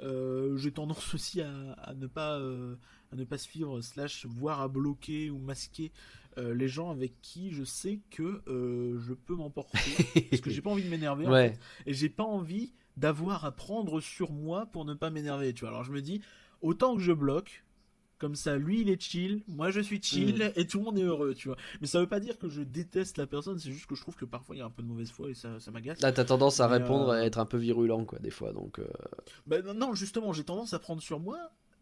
[0.01, 2.77] Euh, J'ai tendance aussi à, à ne pas euh,
[3.13, 5.91] à ne pas suivre slash voire à bloquer ou masquer
[6.39, 9.79] euh, les gens avec qui je sais que je peux m'emporter
[10.31, 11.51] parce que j'ai pas envie de m'énerver en Ouais.
[11.53, 11.91] fait.
[11.91, 15.71] et j'ai pas envie d'avoir à prendre sur moi pour ne pas m'énerver tu vois
[15.71, 16.21] alors je me dis
[16.61, 17.65] autant que je bloque
[18.19, 20.53] comme ça lui il est chill moi je suis chill Mm.
[20.61, 22.63] et tout le monde est heureux tu vois mais ça veut pas dire que je
[22.63, 24.83] déteste la personne c'est juste que je trouve que parfois il y a un peu
[24.83, 27.39] de mauvaise foi et ça, ça m'agace Là, t'as tendance à répondre euh, à être
[27.39, 28.53] un peu virulent, quoi, des fois.
[28.53, 28.87] Donc, euh,
[29.47, 31.39] Ben non, justement j'ai tendance à prendre sur moi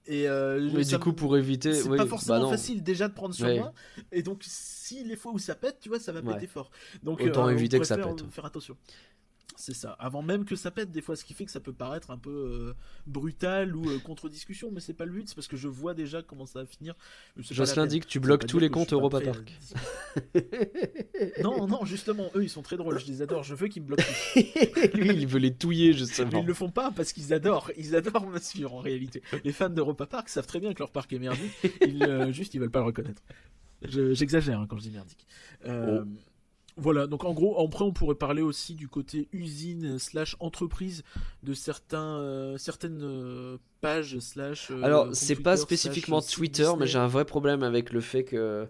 [0.06, 3.14] et euh, Mais du coup, pour éviter, c'est oui, pas bah forcément facile déjà de
[3.14, 3.72] prendre sur moi
[4.12, 6.34] et donc si les fois où ça pète tu vois ça va Ouais.
[6.34, 6.70] péter fort
[7.02, 8.30] donc Autant euh, éviter que ça pète.
[8.30, 8.76] faire attention
[9.56, 9.92] c'est ça.
[10.00, 12.18] Avant même que ça pète des fois ce qui fait que ça peut paraître un
[12.18, 12.74] peu euh,
[13.06, 15.28] brutal ou euh, contre discussion mais c'est pas le but.
[15.28, 16.94] C'est parce que je vois déjà comment ça va finir.
[17.36, 19.52] Jocelyn dit que tu bloques tous les comptes Europa Park.
[19.60, 21.40] discuter.
[21.42, 22.98] non non justement eux ils sont très drôles.
[22.98, 23.42] Je les adore.
[23.44, 24.02] Je veux qu'ils me bloquent.
[24.94, 26.40] Lui, il veut les touiller, mais justement.
[26.40, 27.70] ils le font pas parce qu'ils adorent.
[27.76, 29.22] Ils adorent me suivre en réalité.
[29.44, 31.52] Les fans d'Europa Park savent très bien que leur parc est merdique.
[31.86, 33.22] Ils, euh, juste ils veulent pas le reconnaître.
[33.82, 35.26] Je- j'exagère hein, quand je dis merdique.
[35.66, 36.08] Euh, Oh.
[36.76, 41.04] Voilà, donc en gros, après on pourrait parler aussi du côté usine slash entreprise
[41.44, 44.70] de certains, euh, certaines euh, pages slash.
[44.72, 48.66] euh, Alors, c'est pas spécifiquement Twitter, mais j'ai un vrai problème avec le fait que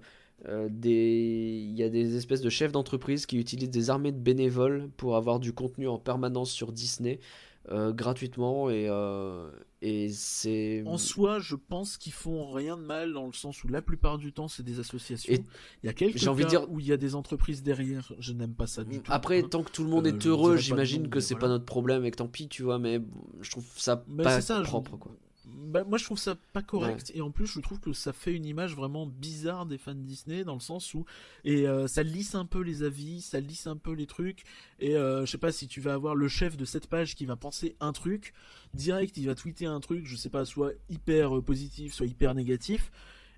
[0.68, 1.66] des...
[1.70, 5.16] il y a des espèces de chefs d'entreprise qui utilisent des armées de bénévoles pour
[5.16, 7.20] avoir du contenu en permanence sur Disney.
[7.70, 8.89] Gratuitement et,
[9.81, 10.82] et c'est.
[10.86, 14.19] En soi, je pense qu'ils font rien de mal dans le sens où la plupart
[14.19, 15.35] du temps, c'est des associations.
[15.82, 16.70] il y a quelques cas envie de dire...
[16.70, 18.12] où il y a des entreprises derrière.
[18.19, 19.12] Je n'aime pas ça du tout.
[19.12, 19.49] Après, hein.
[19.51, 22.16] tant que tout le monde est heureux, j'imagine que c'est pas notre problème et que
[22.16, 22.78] tant pis, tu vois.
[22.78, 23.01] Mais
[23.41, 25.12] je trouve ça pas propre, quoi.
[25.65, 28.32] Bah, moi je trouve ça pas correct et en plus je trouve que ça fait
[28.32, 31.05] une image vraiment bizarre des fans Disney dans le sens où
[31.45, 34.45] et euh, ça lisse un peu les avis, ça lisse un peu les trucs
[34.78, 37.24] et euh, je sais pas si tu vas avoir le chef de cette page qui
[37.24, 38.35] va penser un truc
[38.74, 42.35] direct, il va tweeter un truc, je sais pas, soit hyper euh, positif, soit hyper
[42.35, 42.91] négatif.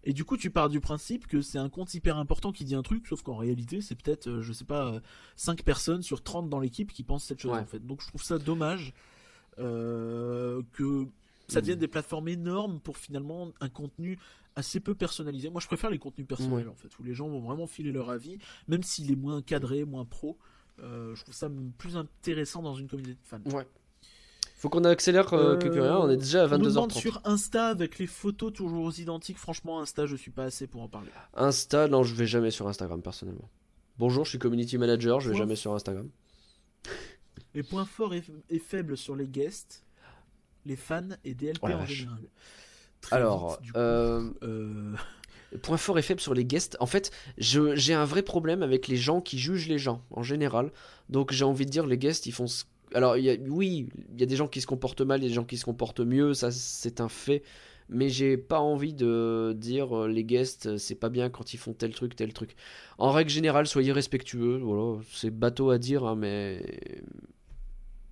[0.05, 2.77] Et du coup, tu pars du principe que c'est un compte hyper important qui dit
[2.77, 5.01] un truc, sauf qu'en réalité, c'est peut-être, je sais pas,
[5.35, 7.85] 5 personnes sur 30 dans l'équipe qui pensent cette chose en fait.
[7.85, 8.94] Donc je trouve ça dommage
[9.57, 11.09] que
[11.48, 14.18] ça devient des plateformes énormes pour finalement un contenu
[14.56, 15.51] assez peu personnalisé.
[15.51, 18.10] Moi, je préfère les contenus personnels en fait, où les gens vont vraiment filer leur
[18.10, 20.39] avis, même s'il est moins cadré, moins pro.
[20.82, 21.48] Euh, je trouve ça
[21.78, 23.56] plus intéressant dans une communauté de fans.
[23.56, 23.66] Ouais.
[24.56, 25.90] Faut qu'on accélère euh, quelque chose.
[25.90, 26.98] On est déjà à 22h30.
[26.98, 29.39] sur Insta avec les photos toujours identiques.
[29.39, 31.10] Franchement, Insta, je suis pas assez pour en parler.
[31.35, 33.51] Insta, non, je vais jamais sur Instagram personnellement.
[33.98, 36.09] Bonjour, je suis community manager, je vais jamais sur Instagram.
[37.55, 39.85] Les points forts et faibles sur les guests
[40.66, 42.18] les fans et DLP oh en général.
[43.12, 44.94] Alors, euh, euh,
[45.62, 46.76] point fort et faible sur les guests.
[46.80, 50.72] En fait, j'ai un vrai problème avec les gens qui jugent les gens en général.
[51.09, 52.47] Donc j'ai envie de dire, les guests, ils font.
[52.94, 55.44] Alors y a, oui, il y a des gens qui se comportent mal, des gens
[55.44, 57.43] qui se comportent mieux, ça c'est un fait.
[57.88, 61.72] Mais j'ai pas envie de dire euh, les guests, c'est pas bien quand ils font
[61.72, 62.56] tel truc, tel truc.
[62.98, 64.59] En règle générale, soyez respectueux.
[64.59, 66.60] Voilà, c'est bateau à dire, hein, mais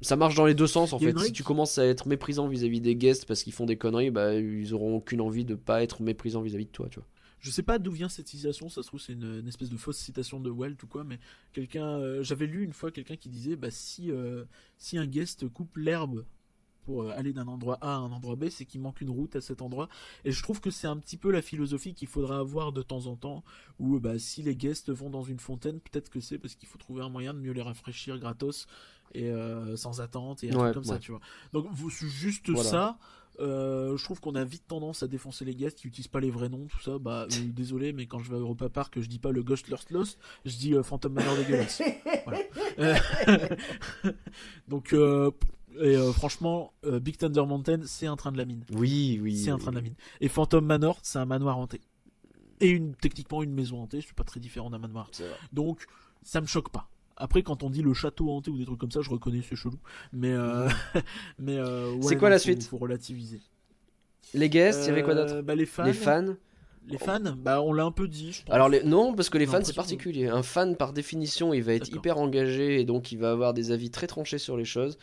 [0.05, 1.19] ça marche dans les deux sens en fait.
[1.19, 4.35] Si tu commences à être méprisant vis-à-vis des guests parce qu'ils font des conneries, bah
[4.35, 7.09] ils auront aucune envie de pas être méprisant vis-à-vis de toi, tu vois.
[7.41, 9.99] Je sais pas d'où vient cette citation, ça se trouve c'est une, espèce de fausse
[9.99, 11.19] citation de Walt ou quoi, mais
[11.53, 14.45] quelqu'un, euh, j'avais lu une fois quelqu'un qui disait, bah si euh,
[14.79, 16.25] si un guest coupe l'herbe
[16.85, 19.37] pour euh, aller d'un endroit A à un endroit B, c'est qu'il manque une route
[19.37, 19.89] à cet endroit.
[20.25, 23.07] Et je trouve que c'est un petit peu la philosophie qu'il faudra avoir de temps
[23.07, 23.45] en temps,
[23.79, 26.79] où bah, si les guests vont dans une fontaine, peut-être que c'est parce qu'il faut
[26.79, 28.67] trouver un moyen de mieux les rafraîchir gratos
[29.13, 31.21] et euh, sans attente et un truc comme ça, tu vois.
[31.53, 32.99] Donc juste ça.
[33.41, 36.31] Euh, je trouve qu'on a vite tendance à défoncer les guests qui utilisent pas les
[36.31, 36.99] vrais noms, tout ça.
[36.99, 39.69] Bah, euh, désolé, mais quand je vais à Europa Park, je dis pas le Ghost
[39.69, 41.83] Lost Lost, je dis Phantom Manor dégueulasse.
[44.69, 44.95] Donc,
[45.81, 48.65] et franchement, Big Thunder Mountain, c'est un train de la mine.
[48.73, 49.37] Oui, oui.
[49.37, 49.97] C'est un train de la mine.
[50.21, 51.81] Et Phantom Manor, c'est un manoir hanté.
[52.61, 55.11] Et une, techniquement une maison hantée, suis pas très différent d'un manoir.
[55.53, 55.87] Donc,
[56.23, 56.89] ça me choque pas.
[57.17, 59.57] Après, quand on dit le château hanté ou des trucs comme ça, je reconnais, c'est
[59.57, 59.79] chelou.
[60.13, 60.69] Mais, euh,
[61.39, 63.41] mais euh, c'est quoi la suite Faut relativiser.
[64.33, 65.85] Les guests, il y avait quoi d'autre euh, bah, les fans.
[65.85, 66.35] Les fans.
[66.87, 68.33] Les fans, bah on l'a un peu dit.
[68.33, 68.55] Je pense.
[68.55, 68.83] Alors les...
[68.83, 70.29] non, parce que les fans c'est particulier.
[70.29, 73.71] Un fan par définition, il va être hyper engagé et donc il va avoir des
[73.71, 74.99] avis très tranchés sur les choses.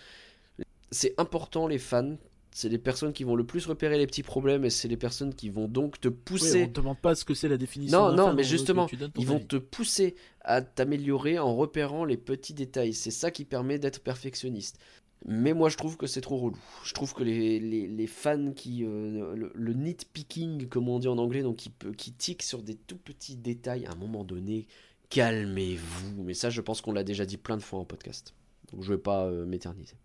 [0.92, 2.18] C'est important les fans
[2.54, 5.34] c'est les personnes qui vont le plus repérer les petits problèmes et c'est les personnes
[5.34, 6.64] qui vont donc te pousser.
[6.64, 8.10] on te demande pas ce que c'est la définition.
[8.10, 8.88] Non, non, mais justement,
[9.18, 12.94] ils vont te pousser à t'améliorer en repérant les petits détails.
[12.94, 14.80] C'est ça qui permet d'être perfectionniste.
[15.26, 16.58] Mais moi, je trouve que c'est trop relou.
[16.84, 18.84] Je trouve que les, les, fans qui.
[18.84, 22.76] Euh, le, nitpicking, comme on dit en anglais, donc qui, peut, qui tique sur des
[22.76, 24.66] tout petits détails, à un moment donné,
[25.10, 26.24] calmez-vous.
[26.24, 28.34] Mais ça, je pense qu'on l'a déjà dit plein de fois en podcast.
[28.72, 29.96] Donc je vais pas euh, m'éterniser.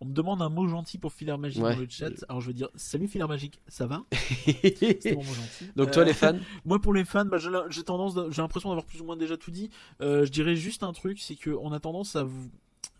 [0.00, 2.10] On me demande un mot gentil pour Filaire Magique dans le chat.
[2.28, 5.70] Alors je veux dire, salut Filaire Magique, ça va C'est mon mot gentil.
[5.74, 8.84] Donc toi les fans euh, Moi pour les fans, bah, j'ai tendance, j'ai l'impression d'avoir
[8.84, 9.70] plus ou moins déjà tout dit.
[10.02, 12.26] Euh, je dirais juste un truc, c'est qu'on a tendance à,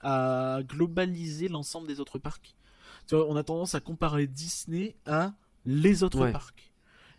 [0.01, 2.55] à globaliser l'ensemble des autres parcs.
[3.06, 5.35] Tu vois, on a tendance à comparer Disney à
[5.66, 6.73] les autres parcs.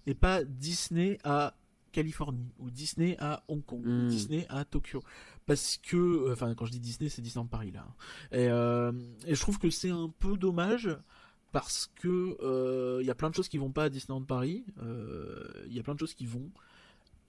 [0.07, 1.55] Et pas Disney à
[1.91, 4.07] Californie ou Disney à Hong Kong ou hmm.
[4.07, 5.03] Disney à Tokyo
[5.47, 7.87] parce que, euh, enfin, quand je dis Disney, c'est Disneyland Paris là.
[8.31, 8.91] Et, euh,
[9.25, 10.89] et je trouve que c'est un peu dommage
[11.53, 14.65] parce que il euh, y a plein de choses qui vont pas à Disneyland Paris.
[14.77, 16.51] Il y a plein de choses qui vont.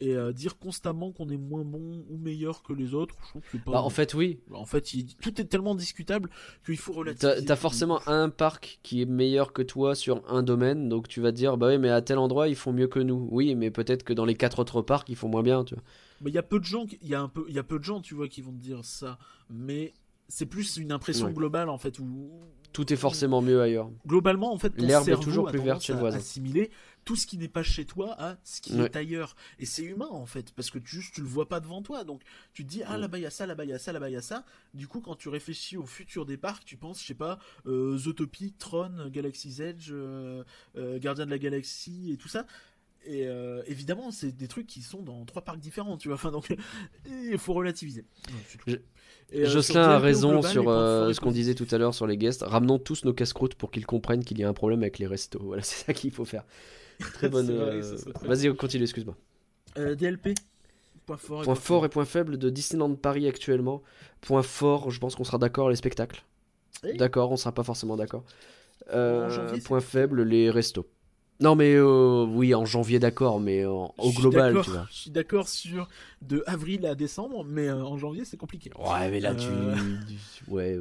[0.01, 3.57] Et dire constamment qu'on est moins bon ou meilleur que les autres, je trouve que
[3.57, 3.73] pas.
[3.73, 4.39] Bah, en fait, oui.
[4.53, 4.89] En fait,
[5.20, 6.31] tout est tellement discutable
[6.65, 7.45] qu'il faut relativiser.
[7.45, 11.20] T'as as forcément un parc qui est meilleur que toi sur un domaine, donc tu
[11.20, 13.27] vas te dire, bah oui, mais à tel endroit ils font mieux que nous.
[13.32, 15.82] Oui, mais peut-être que dans les quatre autres parcs ils font moins bien, tu vois.
[16.20, 17.62] Mais il y a peu de gens, il y a un peu, il y a
[17.62, 19.19] peu de gens, tu vois, qui vont te dire ça.
[19.51, 19.95] Mais
[20.28, 22.31] c'est plus une impression globale en fait où
[22.73, 23.90] tout est forcément mieux ailleurs.
[24.07, 26.19] Globalement, en fait, l'herbe est toujours plus verte chez le voisin.
[26.19, 26.70] Assimiler
[27.05, 29.35] tout ce qui n'est pas chez toi à ce qui est ailleurs.
[29.59, 32.05] Et c'est humain en fait, parce que tu juste tu le vois pas devant toi.
[32.05, 32.23] Donc
[32.53, 34.11] tu te dis ah là-bas il y a ça, là-bas il y a ça, là-bas
[34.11, 34.45] il y a ça.
[34.74, 37.97] Du coup, quand tu réfléchis au futur des parcs, tu penses, je sais pas, euh,
[37.97, 40.45] Zootopie, Tron, Galaxy's Edge, euh,
[40.77, 42.45] euh, Gardien de la Galaxie et tout ça
[43.09, 46.16] et euh, évidemment, c'est des trucs qui sont dans trois parcs différents, tu vois.
[46.16, 46.55] Enfin, donc,
[47.09, 48.05] il faut relativiser.
[48.68, 52.43] Euh, Jocelyn a raison sur ce qu'on disait tout à l'heure sur les guests.
[52.43, 55.40] Ramenons tous nos casse-croûtes pour qu'ils comprennent qu'il y a un problème avec les restos.
[55.43, 56.44] Voilà, c'est ça qu'il faut faire.
[57.14, 57.51] Très bonne.
[58.22, 59.16] Vas-y, continue, excuse-moi.
[59.76, 60.35] DLP
[61.06, 63.82] Point fort, et, point, fort et point faible de Disneyland Paris actuellement.
[64.20, 66.22] Point fort, je pense qu'on sera d'accord, les spectacles.
[66.97, 68.24] D'accord, on sera pas forcément d'accord.
[69.64, 70.86] point faible, les restos.
[71.40, 74.86] Non, mais euh, oui, en janvier, d'accord, mais au global, tu vois.
[74.90, 75.89] Je suis d'accord sur
[76.20, 78.70] de avril à décembre, mais euh, en janvier, c'est compliqué.
[78.77, 79.47] Ouais, mais là, tu.
[79.47, 79.77] Euh,
[80.48, 80.78] ouais,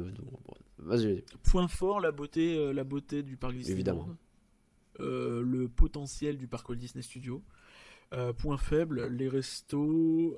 [0.78, 1.22] vas-y.
[1.44, 3.72] Point fort, la beauté, la beauté du parc Disney.
[3.72, 4.08] Évidemment.
[4.98, 7.42] le potentiel du parc Walt Disney Studio.
[8.38, 10.36] point faible, les restos,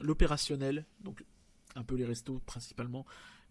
[0.00, 1.24] l'opérationnel, donc
[1.74, 3.04] un peu les restos principalement,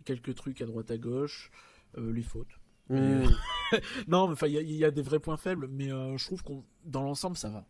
[0.06, 1.52] quelques trucs à droite à gauche,
[1.98, 2.60] les fautes.
[2.90, 3.26] Hmm.
[4.08, 7.04] non, mais il y, a des vrais points faibles, mais euh, je trouve qu'on dans
[7.04, 7.66] l'ensemble ça va.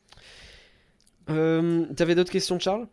[1.30, 2.88] Euh, T'avais d'autres questions, Charles?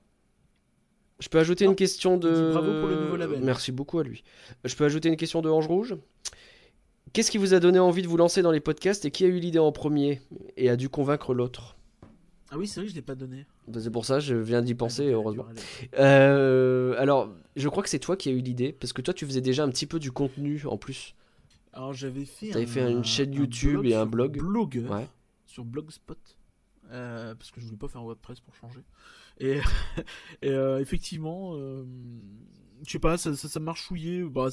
[1.18, 2.52] Je peux ajouter une question de.
[2.52, 3.40] Bravo pour le nouveau label.
[3.42, 4.24] Merci beaucoup à lui.
[4.64, 5.96] Je peux ajouter une question de Ange Rouge?
[7.12, 9.26] Qu'est-ce qui vous a donné envie de vous lancer dans les podcasts et qui a
[9.26, 10.22] eu l'idée en premier
[10.56, 11.76] et a dû convaincre l'autre?
[12.52, 13.46] Ah oui, c'est vrai que je l'ai pas donné.
[13.68, 15.46] Bah, c'est pour ça, je viens d'y penser, heureusement.
[15.98, 19.24] Euh, alors, je crois que c'est toi qui as eu l'idée, parce que toi, tu
[19.24, 21.14] faisais déjà un petit peu du contenu en plus.
[21.72, 22.50] Alors j'avais fait.
[22.50, 24.38] T'avais fait une chaîne YouTube et un blog.
[24.38, 24.84] Blog.
[25.46, 26.18] Sur Blogspot.
[26.92, 28.80] Euh, parce que je voulais pas faire un WordPress pour changer.
[29.40, 29.58] Et,
[30.44, 31.84] euh, effectivement, euh,
[32.84, 34.22] je sais pas, ça, ça, ça marchouillait.
[34.22, 34.48] Bah,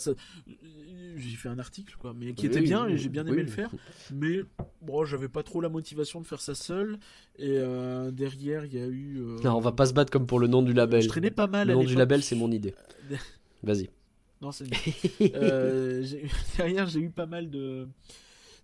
[1.18, 3.70] j'ai fait un article, quoi, mais qui était bien et j'ai bien aimé le faire.
[4.14, 4.44] Mais
[4.82, 7.00] bon, j'avais pas trop la motivation de faire ça seul.
[7.38, 7.60] Et
[8.14, 9.20] derrière, il y a eu.
[9.44, 11.02] Non, on va pas se battre comme pour le nom du label.
[11.02, 11.68] Je traînais pas mal.
[11.68, 12.74] Le nom du label, c'est mon idée.
[13.64, 13.90] Vas-y.
[14.42, 14.66] Non, c'est
[15.36, 16.06] euh,
[16.58, 17.88] Derrière, j'ai eu pas mal de.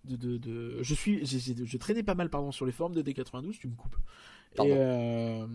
[0.04, 3.68] De, de, je suis je traînais pas mal pardon sur les forums de D92 tu
[3.68, 3.96] me coupes.
[4.56, 5.46] Et, euh,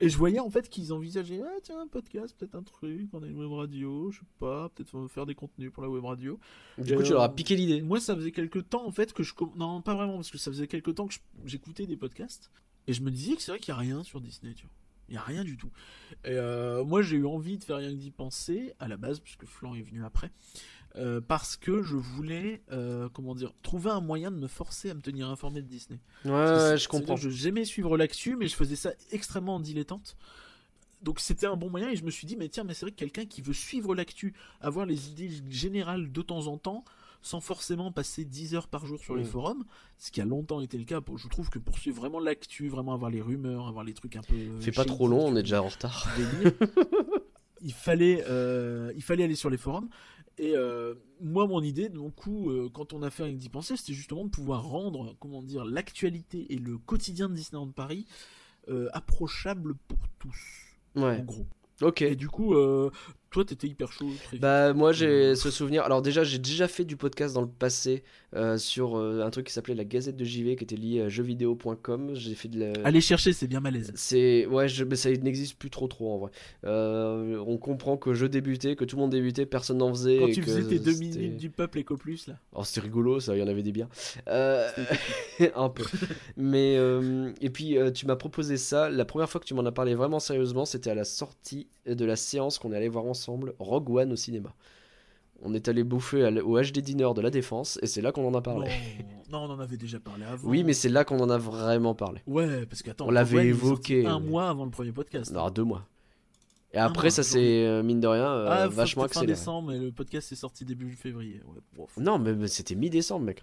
[0.00, 3.22] et je voyais en fait qu'ils envisageaient ah tiens un podcast peut-être un truc on
[3.22, 6.38] a une web radio je sais pas peut-être faire des contenus pour la web radio.
[6.76, 7.80] Du coup tu leur as piqué l'idée.
[7.80, 10.50] moi ça faisait quelques temps en fait que je non pas vraiment parce que ça
[10.50, 11.14] faisait quelques temps que
[11.46, 12.50] j'écoutais des podcasts
[12.86, 14.74] et je me disais que c'est vrai qu'il y a rien sur Disney tu vois
[15.08, 15.70] il n'y a rien du tout.
[16.24, 19.20] Et euh, moi, j'ai eu envie de faire rien que d'y penser, à la base,
[19.20, 20.30] puisque Flan est venu après,
[20.96, 24.94] euh, parce que je voulais, euh, comment dire, trouver un moyen de me forcer à
[24.94, 26.00] me tenir informé de Disney.
[26.24, 27.16] Ouais, je comprends.
[27.16, 30.16] J'aimais suivre l'actu, mais je faisais ça extrêmement en dilettante.
[31.02, 32.92] Donc c'était un bon moyen et je me suis dit, mais tiens, mais c'est vrai
[32.92, 34.32] que quelqu'un qui veut suivre l'actu,
[34.62, 36.82] avoir les idées générales de temps en temps,
[37.24, 39.28] sans forcément passer 10 heures par jour sur les mm.
[39.28, 39.64] forums,
[39.96, 41.00] ce qui a longtemps été le cas.
[41.16, 44.20] Je trouve que pour suivre vraiment l'actu, vraiment avoir les rumeurs, avoir les trucs un
[44.20, 44.36] peu.
[44.60, 46.06] Fais pas trop long, on est déjà en retard.
[47.62, 49.88] il fallait, euh, il fallait aller sur les forums.
[50.36, 53.78] Et euh, moi, mon idée, donc, coup, euh, quand on a fait avec d'y penser,
[53.78, 58.06] c'était justement de pouvoir rendre, comment dire, l'actualité et le quotidien de Disneyland Paris
[58.92, 60.36] approchable pour tous.
[60.94, 61.20] Ouais.
[61.20, 61.46] En gros.
[61.82, 62.02] Ok.
[62.02, 62.90] Et du coup, euh,
[63.34, 64.10] toi, t'étais hyper chaud.
[64.38, 65.82] bah, moi, j'ai ce souvenir.
[65.82, 68.04] Alors, déjà, j'ai déjà fait du podcast dans le passé
[68.36, 71.08] euh, sur euh, un truc qui s'appelait la Gazette de JV, qui était lié à
[71.08, 72.12] jeuxvideo.com.
[72.14, 72.72] J'ai fait de la...
[72.84, 73.92] Allez chercher, c'est bien malaise.
[73.96, 74.84] C'est ouais, je...
[74.84, 76.30] mais ça n'existe plus trop trop en vrai.
[76.64, 80.18] on comprend que je débutais, que tout le monde débutait, personne n'en faisait.
[80.18, 82.38] Quand tu faisais tes deux minutes du peuple Eco Plus là.
[82.54, 83.34] Oh, c'était rigolo, ça.
[83.34, 83.88] Il y en avait des biens.
[84.28, 85.84] un peu.
[86.36, 86.76] mais
[87.40, 88.90] et puis tu m'as proposé ça.
[88.90, 92.04] La première fois que tu m'en as parlé vraiment sérieusement, c'était à la sortie de
[92.04, 93.23] la séance qu'on est allé voir ensemble,
[93.58, 94.54] Rogue One au cinéma.
[95.42, 98.34] On est allé bouffer au HD Dinner de la Défense et c'est là qu'on en
[98.34, 98.70] a parlé.
[99.30, 100.48] Non, on en avait déjà parlé avant.
[100.48, 102.20] Oui, mais c'est là qu'on en a vraiment parlé.
[102.26, 104.06] Ouais, parce qu'attends, on l'avait évoqué.
[104.06, 105.32] Un mois avant le premier podcast.
[105.32, 105.86] Non, deux mois.
[106.72, 109.34] Et après, ça c'est euh, mine de rien euh, ah, vachement accéléré.
[109.34, 111.40] fin décembre, mais le podcast est sorti début février.
[111.98, 113.42] non, mais, c'était mi-décembre, mec.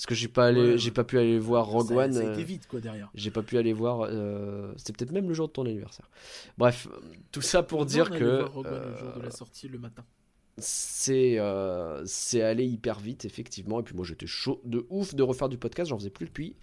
[0.00, 2.12] Parce que j'ai pas allé, j'ai pas pu aller voir Rogue One.
[2.14, 3.10] Ça a été euh, vite quoi derrière.
[3.14, 4.08] J'ai pas pu aller voir.
[4.78, 6.08] C'était peut-être même le jour de ton anniversaire.
[6.56, 6.88] Bref,
[7.32, 8.40] tout ça pour dire que.
[8.40, 10.02] Voir Rogue One le jour de la sortie le matin
[10.60, 15.22] c'est euh, c'est allé hyper vite effectivement et puis moi j'étais chaud de ouf de
[15.22, 16.56] refaire du podcast j'en faisais plus depuis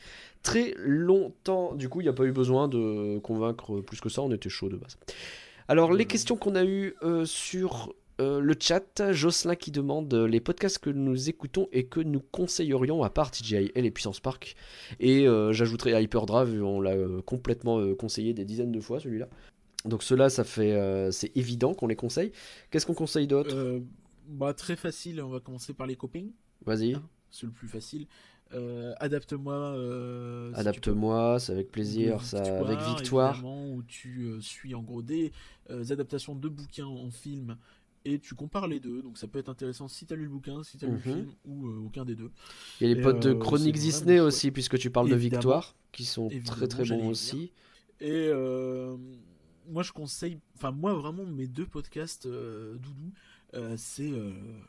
[0.43, 4.21] très longtemps du coup il n'y a pas eu besoin de convaincre plus que ça
[4.21, 4.97] on était chaud de base
[5.67, 10.39] alors les questions qu'on a eues euh, sur euh, le chat Jocelyn qui demande les
[10.39, 14.55] podcasts que nous écoutons et que nous conseillerions à part TGIL et Puissance Park
[14.99, 16.95] et j'ajouterai Hyperdrive on l'a
[17.25, 19.27] complètement conseillé des dizaines de fois celui-là
[19.87, 22.31] donc ceux-là, ça fait, euh, c'est évident qu'on les conseille.
[22.69, 23.55] Qu'est-ce qu'on conseille d'autre?
[23.55, 23.79] Euh,
[24.27, 26.31] bah, Très facile, on va commencer par les copings.
[26.65, 26.95] Vas-y.
[26.95, 28.07] Hein, c'est le plus facile.
[28.53, 29.75] Euh, adapte-moi.
[30.55, 33.43] Adapte-moi, c'est avec plaisir, ça, avec victoire.
[33.45, 35.31] Où tu suis en gros des
[35.69, 37.57] adaptations de bouquins en film
[38.07, 39.01] et tu compares les deux.
[39.01, 40.93] Donc ça peut être intéressant si tu as lu le bouquin, si tu as lu
[40.95, 41.13] le Mhm.
[41.13, 42.31] film ou euh, aucun des deux.
[42.79, 45.15] Il y a les potes de euh, Chroniques Disney aussi, puisque tu parles de.
[45.15, 47.51] Victoire, qui sont très très bons aussi.
[47.99, 48.95] Et euh,
[49.69, 53.11] moi, je conseille, enfin, moi, vraiment, mes deux podcasts, Doudou,
[53.75, 54.11] c'est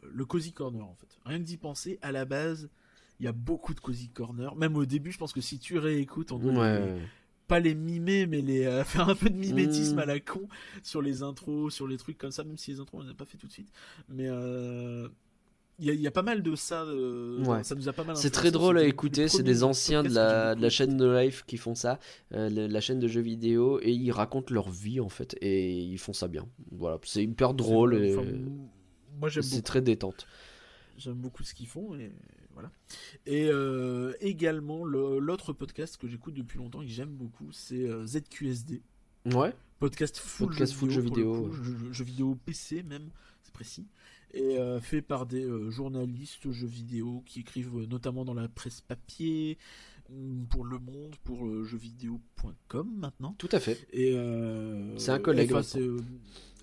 [0.02, 1.08] le Cozy Corner, en fait.
[1.24, 2.70] Rien que d'y penser, à la base,
[3.20, 4.54] il y a beaucoup de Cozy Corner.
[4.56, 6.94] Même au début, je pense que si tu réécoutes, on Ouais.
[7.48, 9.98] Pas les mimer, mais les euh, faire un peu de mimétisme Mm.
[10.00, 10.46] à la con
[10.82, 13.14] sur les intros, sur les trucs comme ça, même si les intros, on les a
[13.14, 13.72] pas fait tout de suite.
[14.08, 15.08] Mais euh,
[15.80, 16.82] il y, a- il y a pas mal de ça.
[16.82, 17.62] euh, Ouais.
[17.64, 20.50] Ça nous a pas mal C'est très drôle à écouter, c'est des anciens de la,
[20.50, 21.98] de beaucoup la chaîne de Life qui font ça,
[22.34, 25.72] euh, la, la chaîne de jeux vidéo, et ils racontent leur vie en fait, et
[25.72, 26.46] ils font ça bien.
[26.72, 28.28] Voilà, c'est hyper drôle C'est- et enfin,
[29.20, 30.26] moi, j'aime c'est très détente.
[30.96, 32.10] J'aime beaucoup ce qu'ils font et
[32.58, 32.72] voilà.
[33.26, 37.84] Et euh, également le- l'autre podcast que j'écoute depuis longtemps et que j'aime beaucoup, c'est
[37.88, 38.82] euh, ZQSD,
[39.34, 43.10] Ouais, podcast full Podcast jeux full jeux vidéo, jeux, jeux vidéo PC même,
[43.42, 43.86] c'est précis,
[44.32, 48.80] et euh, fait par des euh, journalistes jeux vidéo qui écrivent notamment dans la presse
[48.80, 49.56] papier,
[50.10, 53.34] hum, pour Le Monde, pour jeuxvideo.com maintenant.
[53.38, 53.86] tout à fait.
[53.92, 55.78] Et euh, C'est un collègue, enfin.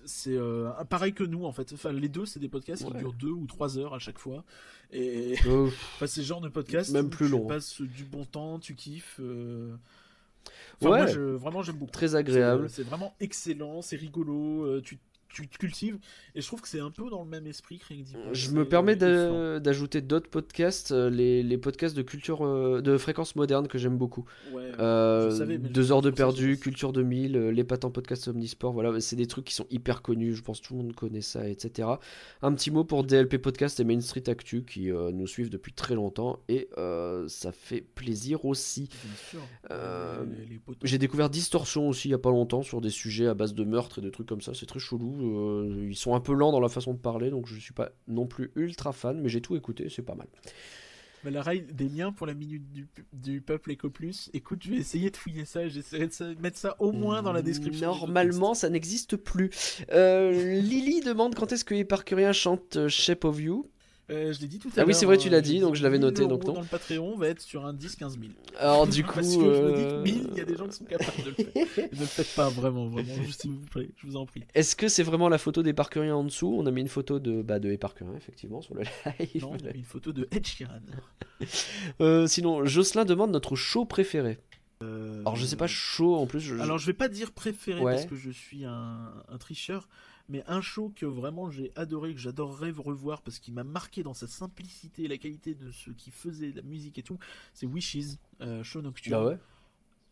[0.06, 1.72] C'est euh, euh, pareil que nous en fait.
[1.72, 2.92] Enfin, les deux, c'est des podcasts Ouais.
[2.92, 4.44] qui durent deux ou trois heures à chaque fois.
[4.92, 5.66] Et Euh,
[5.96, 7.46] enfin, c'est genre de podcast Même plus tu long.
[7.46, 9.18] passes du bon temps, tu kiffes.
[9.20, 9.74] euh.
[10.80, 10.98] Enfin, Ouais.
[10.98, 11.90] moi, je, vraiment, j'aime beaucoup.
[11.90, 12.70] très euh, agréable.
[12.70, 14.64] C'est vraiment excellent, c'est rigolo.
[14.66, 15.98] euh, tu, tu te cultives.
[16.34, 18.14] Et je trouve que c'est un peu dans le même esprit que rien que d'y
[18.32, 23.36] Je me permets d'ajouter d'autres podcasts, euh, les, les podcasts de culture, euh, de fréquence
[23.36, 24.24] moderne que j'aime beaucoup.
[24.52, 29.16] Ouais, Euh, savais, deux heures de perdu, Culture 2000, euh, l'épatants podcast Omnisport, voilà, c'est
[29.16, 31.88] des trucs qui sont hyper connus, je pense que tout le monde connaît ça, etc.
[32.42, 35.72] Un petit mot pour DLP Podcast et Main Street Actu qui euh, nous suivent depuis
[35.72, 38.88] très longtemps et euh, ça fait plaisir aussi.
[39.70, 40.60] Les- les.
[40.82, 43.64] J'ai découvert Distorsion aussi il y a pas longtemps sur des sujets à base de
[43.64, 45.15] meurtre et de trucs comme ça, c'est très chelou.
[45.20, 47.90] Euh, ils sont un peu lents dans la façon de parler donc je suis pas
[48.08, 50.28] non plus ultra fan, mais j'ai tout écouté, c'est pas mal.
[51.24, 54.30] Mais la rail des liens pour la minute du, du peuple Eco Plus.
[54.32, 57.42] Écoute, je vais essayer de fouiller ça j'essaierai de mettre ça au moins dans la
[57.42, 57.96] description.
[57.96, 59.50] Normalement, ça n'existe plus.
[59.92, 63.68] Euh, Lily demande quand est-ce que Éparcurien chante euh, Shape of You?
[64.08, 64.86] Euh, je l'ai dit tout à Ah l'heure.
[64.86, 66.52] oui, c'est vrai, tu l'as euh, dit, donc je l'avais 1000 noté, donc non.
[66.52, 68.22] Dans le Patreon, on va être sur un 10-15 000.
[68.58, 70.56] Alors du coup, Parce que je me dis que euh, 1000, il y a des
[70.56, 71.88] gens qui sont capables de le faire.
[71.92, 74.44] ne le faites pas vraiment, vraiment, juste s'il vous plaît, je vous en prie.
[74.54, 76.54] est-ce que c'est vraiment la photo d'Éparcurien en dessous?
[76.56, 78.82] On a mis une photo de bah, de Éparcurien effectivement sur le
[79.18, 79.42] live.
[79.42, 80.78] Non, une photo de Ed Sheeran.
[82.00, 84.38] Euh, sinon, Jocelyn demande notre show préféré.
[84.82, 86.40] Euh, Alors je sais pas chaud en plus.
[86.40, 87.94] je- Alors je vais pas dire préféré Ouais.
[87.94, 89.88] parce que je suis un, un tricheur,
[90.28, 94.14] mais un show que vraiment j'ai adoré, que j'adorerais revoir parce qu'il m'a marqué dans
[94.14, 97.18] sa simplicité et la qualité de ce qui faisait la musique et tout,
[97.54, 99.22] c'est Wishes, euh, show nocturne.
[99.22, 99.38] Ah ouais?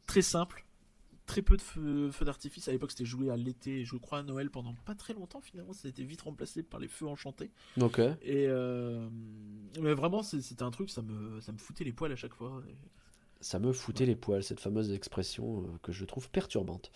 [0.06, 0.64] Très simple,
[1.26, 2.68] très peu de feux, d'artifice.
[2.68, 5.72] À l'époque c'était joué à l'été je crois à Noël pendant pas très longtemps finalement,
[5.72, 7.50] ça a été vite remplacé par les feux enchantés.
[7.80, 7.98] Ok.
[8.22, 9.08] Et euh,
[9.80, 12.62] mais vraiment c'était un truc, ça me, ça me foutait les poils à chaque fois.
[12.68, 12.74] Et-
[13.44, 16.90] Ça me foutait les poils, cette fameuse expression euh, que je trouve perturbante.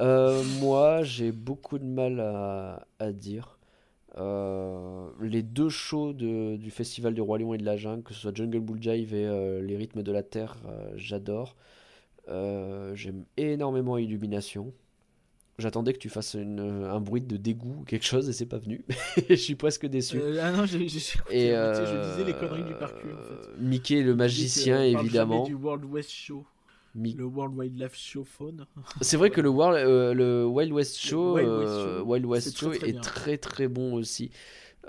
[0.00, 3.58] Euh, moi, j'ai beaucoup de mal à, à dire.
[4.18, 8.14] Euh, les deux shows de- du Festival du Roi Lion et de la Jungle, que
[8.14, 10.56] ce soit Jungle Bull Jive et Les Rythmes de la Terre,
[10.96, 11.56] j'adore.
[12.28, 14.72] J'aime énormément Illumination.
[15.60, 18.84] J'attendais que tu fasses une- un bruit de dégoût quelque chose et c'est pas venu.
[19.28, 20.18] je suis presque déçu.
[20.20, 23.22] Euh, ah non, j'ai écouté, tu sais, je euh, disais les conneries du parcours en
[23.22, 23.60] fait.
[23.60, 25.44] Mickey le magicien, jamais évidemment.
[25.44, 26.44] du World West Show,
[26.94, 28.66] Mi- le World Wildlife Show Phone.
[29.00, 32.26] C'est vrai que le, World- euh, le Wild West Show, Wild West euh, Show, Wild
[32.26, 34.30] West c'est Show très, très est très très bon aussi.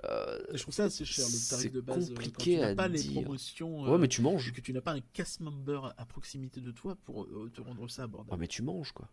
[0.06, 2.10] Euh, je trouve ça assez cher le C'est tarif de base.
[2.10, 3.22] euh, compliqué quand tu n'as à pas les dire.
[3.22, 3.84] promotions.
[3.84, 4.52] ouais, euh, mais tu manges.
[4.54, 7.88] que tu n'as pas un cast member à proximité de toi pour euh, te rendre
[7.90, 8.40] ça Ouais, abordable.
[8.40, 9.10] mais tu manges quoi.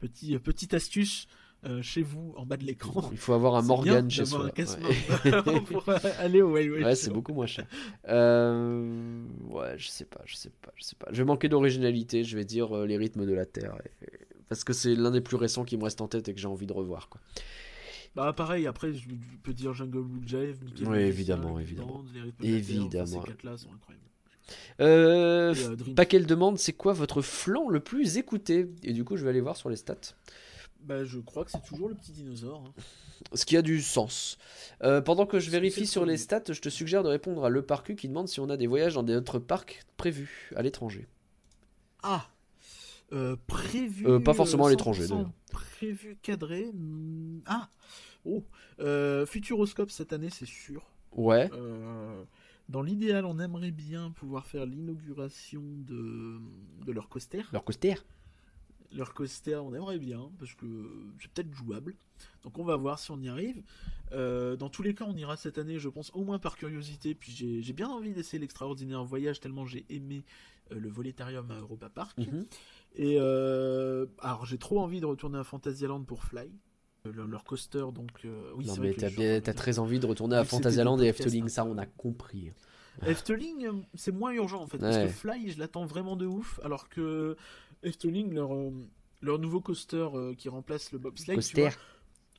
[0.00, 1.26] Petit, euh, petite astuce
[1.64, 3.08] euh, chez vous en bas de l'écran.
[3.12, 4.46] Il faut avoir un Morgan chez soi.
[4.46, 5.84] un Ouais, pour
[6.18, 7.66] aller au Wild West Ouais, c'est beaucoup moins cher.
[8.08, 11.08] Euh, Ouais, je sais pas, je sais pas, je sais pas.
[11.12, 13.76] Je vais manquer d'originalité, je vais dire euh, les rythmes de la Terre.
[14.02, 14.08] et-
[14.48, 16.48] Parce que c'est l'un des plus récents qui me reste en tête et que j'ai
[16.48, 17.08] envie de revoir.
[17.10, 17.20] Quoi.
[18.16, 19.08] Bah pareil, après je,
[19.42, 21.98] peux dire Jungle Blue Jive, Mickey Oui, évidemment, évidemment.
[21.98, 23.06] Band, les rythmes de la Terre, enfin, Évidemment.
[23.22, 24.04] ces quatre-là sont incroyables.
[24.80, 29.24] Euh, euh, Paquel demande c'est quoi votre flanc le plus écouté Et du coup, je
[29.24, 29.96] vais aller voir sur les stats.
[30.82, 32.64] Bah, je crois que c'est toujours le petit dinosaure.
[32.66, 32.82] hein.
[33.34, 34.38] Ce qui a du sens.
[34.82, 37.60] Euh, pendant que je vérifie sur les stats, je te suggère de répondre à Le
[37.62, 41.06] Parcu qui demande si on a des voyages dans d'autres parcs prévus à l'étranger.
[42.02, 42.26] Ah
[43.12, 44.06] Euh, Prévu.
[44.08, 45.30] Euh, pas forcément à l'étranger, 100% d'ailleurs.
[45.52, 46.70] Prévu, cadré.
[46.72, 47.68] hmm, Ah
[48.24, 48.42] Oh
[49.26, 50.82] Futuroscope cette année, c'est sûr.
[51.12, 51.50] Ouais.
[52.70, 56.40] Dans l'idéal, on aimerait bien pouvoir faire l'inauguration de,
[56.86, 57.42] de leur coaster.
[57.52, 57.96] Leur coaster
[58.92, 60.66] leur coaster, on aimerait bien, parce que
[61.20, 61.94] c'est peut-être jouable.
[62.42, 63.62] Donc on va voir si on y arrive.
[64.12, 67.14] Euh, dans tous les cas, on ira cette année, je pense, au moins par curiosité.
[67.14, 70.24] Puis j'ai bien envie d'essayer l'extraordinaire voyage, tellement j'ai aimé
[70.72, 72.18] euh, le volétarium à Europa Park.
[72.18, 72.46] Mhm.
[72.96, 76.50] Et euh, alors j'ai trop envie de retourner à Fantasyland pour Fly.
[77.04, 78.10] Leur, coaster, donc
[78.56, 81.86] oui, non, mais t'as très envie de retourner à Fantasyland et Efteling, ça on a
[81.86, 82.52] compris.
[83.06, 86.88] Efteling, c'est moins urgent en fait, parce que Fly, je l'attends vraiment de ouf, alors
[86.88, 87.36] que
[87.82, 88.50] Efteling, leur,
[89.22, 91.38] leur nouveau coaster qui remplace le bobsleigh,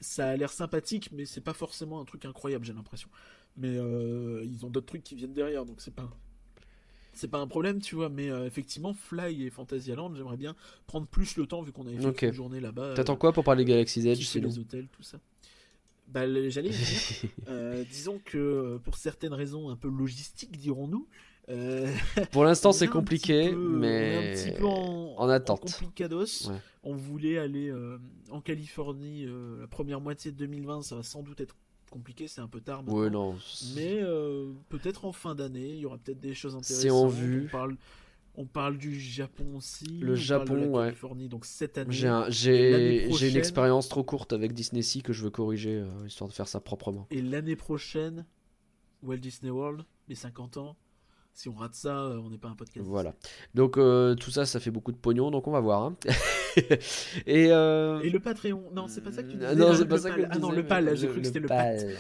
[0.02, 3.10] ça a l'air sympathique, mais c'est pas forcément un truc incroyable, j'ai l'impression.
[3.56, 6.10] Mais euh, ils ont d'autres trucs qui viennent derrière, donc c'est pas
[7.14, 8.10] c'est pas un problème, tu vois.
[8.10, 10.56] Mais euh, effectivement, Fly et Fantasyland, j'aimerais bien
[10.88, 12.94] prendre plus le temps vu qu'on avait fait une journée là-bas.
[12.96, 15.20] T'attends quoi pour parler Galaxy's Edge C'est les hôtels, tout ça.
[16.08, 16.78] Bah, j'allais dire.
[17.48, 21.08] Euh, disons que pour certaines raisons un peu logistiques, dirons-nous.
[22.32, 25.62] pour l'instant, c'est compliqué, mais un petit peu en, attente.
[25.62, 26.50] complicados.
[26.84, 27.98] On voulait aller euh,
[28.30, 31.56] en Californie euh, la première moitié de 2020, ça va sans doute être
[31.92, 33.36] compliqué, c'est un peu tard Ouais, non.
[33.76, 36.82] Mais euh, peut-être en fin d'année, il y aura peut-être des choses intéressantes.
[36.82, 37.46] C'est en vue.
[37.46, 37.78] On parle,
[38.36, 40.00] on parle du Japon aussi.
[40.00, 41.92] Le Japon, de la Californie, donc cette année.
[42.30, 46.48] J'ai une expérience trop courte avec Disney Sea que je veux corriger, histoire de faire
[46.48, 47.06] ça proprement.
[47.12, 48.26] Et l'année prochaine,
[49.04, 50.76] Walt Disney World, les 50 ans.
[51.34, 52.86] Si on rate ça, on n'est pas un podcast.
[52.86, 53.14] Voilà.
[53.54, 55.84] Donc tout ça, ça fait beaucoup de pognon, donc on va voir.
[55.84, 55.96] Hein.
[57.28, 58.02] et, euh...
[58.02, 58.64] et, le Patreon.
[58.74, 59.56] Non, c'est pas ça que tu disais.
[59.56, 61.96] Non, c'est pas ça que Ah non, le PAL, j'ai cru que c'était le PAL.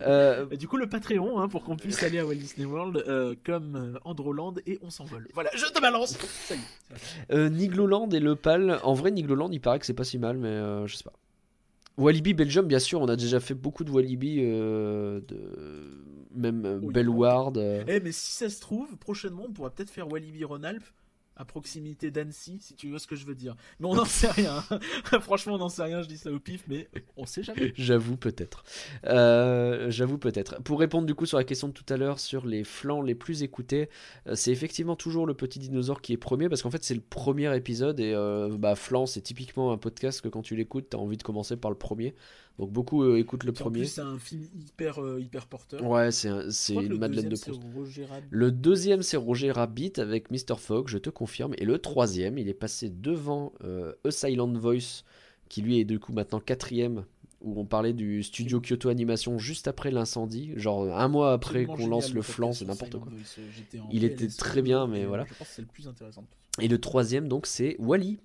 [0.00, 0.46] euh...
[0.56, 3.76] Du coup, le Patreon, hein, pour qu'on puisse aller à Walt Disney World euh, comme
[3.76, 5.28] euh, Androland et on s'envole.
[5.34, 6.10] Voilà, je te balance.
[6.44, 7.34] Ça y est.
[7.34, 8.78] Euh, Nigloland et le PAL.
[8.82, 11.12] En vrai, Nigloland, il paraît que c'est pas si mal, mais je sais pas.
[11.98, 15.22] Walibi Belgium, bien sûr, on a déjà fait beaucoup de Walibi, de...
[16.34, 17.58] même oui, Bellward.
[17.86, 20.90] Eh, mais si ça se trouve, prochainement, on pourra peut-être faire Walibi Rhône-Alpes
[21.36, 23.56] à proximité d'Annecy, si tu vois ce que je veux dire.
[23.80, 24.62] Mais on n'en sait rien.
[25.20, 27.72] Franchement, on n'en sait rien, je dis ça au pif, mais on sait jamais.
[27.76, 28.64] J'avoue peut-être.
[29.06, 30.62] Euh, j'avoue peut-être.
[30.62, 33.14] Pour répondre du coup sur la question de tout à l'heure sur les flancs les
[33.14, 33.88] plus écoutés,
[34.26, 37.00] euh, c'est effectivement toujours le petit dinosaure qui est premier, parce qu'en fait c'est le
[37.00, 40.96] premier épisode, et euh, bah, flanc c'est typiquement un podcast que quand tu l'écoutes, tu
[40.96, 42.14] as envie de commencer par le premier.
[42.58, 43.86] Donc beaucoup euh, écoutent le premier.
[43.86, 45.82] c'est un film hyper, euh, hyper porteur.
[45.84, 46.28] Ouais, c'est
[46.74, 47.60] une Madeleine de Proust.
[48.30, 50.56] Le deuxième, c'est Roger Rabbit avec Mr.
[50.58, 51.54] Fogg, je te confirme.
[51.58, 55.04] Et le troisième, il est passé devant euh, A Silent Voice,
[55.48, 57.04] qui lui est du coup maintenant quatrième,
[57.40, 61.86] où on parlait du studio Kyoto Animation juste après l'incendie, genre un mois après qu'on
[61.86, 63.10] lance le flanc, c'est n'importe quoi.
[63.90, 65.24] il était très bien, mais voilà.
[65.28, 66.24] Je pense que c'est le plus intéressant.
[66.60, 68.18] Et le troisième, donc, c'est Wally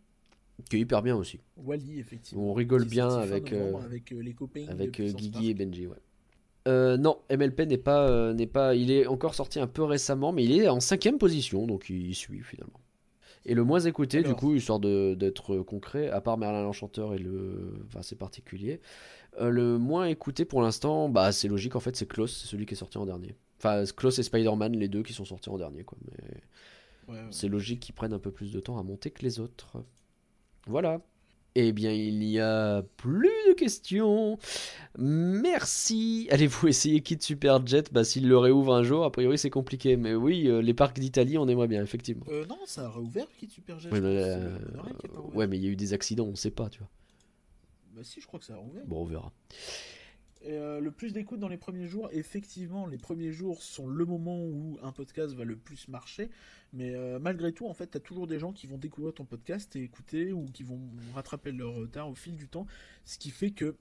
[0.66, 1.40] qui est hyper bien aussi.
[1.58, 2.50] Wally, effectivement.
[2.50, 4.66] On rigole bien avec, euh, avec euh, les copains.
[4.68, 6.98] Avec euh, Guigui et Benji, ouais.
[6.98, 8.76] non, MLP n'est pas, n'est pas.
[8.76, 12.14] Il est encore sorti un peu récemment, mais il est en cinquième position, donc il,
[12.16, 12.80] suit finalement.
[13.46, 17.74] Et le moins écouté, du coup, histoire d'être concret, à part Merlin l'Enchanteur et le.
[17.86, 18.82] Enfin, c'est particulier.
[19.40, 22.74] le moins écouté pour l'instant, bah, c'est logique en fait, c'est Klaus, c'est celui qui
[22.74, 23.36] est sorti en dernier.
[23.60, 25.98] Enfin, Klaus et Spider-Man, les deux qui sont sortis en dernier, quoi.
[26.06, 29.78] Mais c'est logique qu'ils prennent un peu plus de temps à monter que les autres.
[30.68, 31.02] Voilà.
[31.60, 34.38] Eh bien, il n'y a plus de questions.
[35.00, 36.28] Merci.
[36.30, 39.98] Allez-vous essayer Kit Superjet Bah, s'il le réouvre un jour, a priori c'est compliqué.
[39.98, 42.26] Mais oui, euh, les parcs d'Italie, on aimerait bien, effectivement.
[42.30, 43.90] Euh, non, ça a réouvert Kit Superjet.
[43.90, 44.56] Ouais, mais, euh,
[45.34, 46.90] ouais, mais il y a eu des accidents, on sait pas, tu vois.
[47.96, 48.86] Bah, si, je crois que ça a réouvert.
[48.86, 49.32] Bon, on verra.
[50.48, 54.40] Euh, le plus d'écoute dans les premiers jours, effectivement, les premiers jours sont le moment
[54.40, 56.30] où un podcast va le plus marcher.
[56.74, 59.26] Mais euh, malgré tout, en fait, tu as toujours des gens qui vont découvrir ton
[59.26, 60.80] podcast et écouter ou qui vont
[61.14, 62.66] rattraper leur retard au fil du temps.
[63.06, 63.76] Ce qui fait que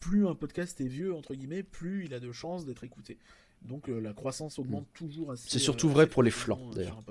[0.00, 3.18] plus un podcast est vieux, entre guillemets, plus il a de chances d'être écouté.
[3.62, 4.94] Donc euh, la croissance augmente mm.
[4.94, 5.48] toujours assez.
[5.48, 7.02] C'est surtout vrai pour les flancs, d'ailleurs.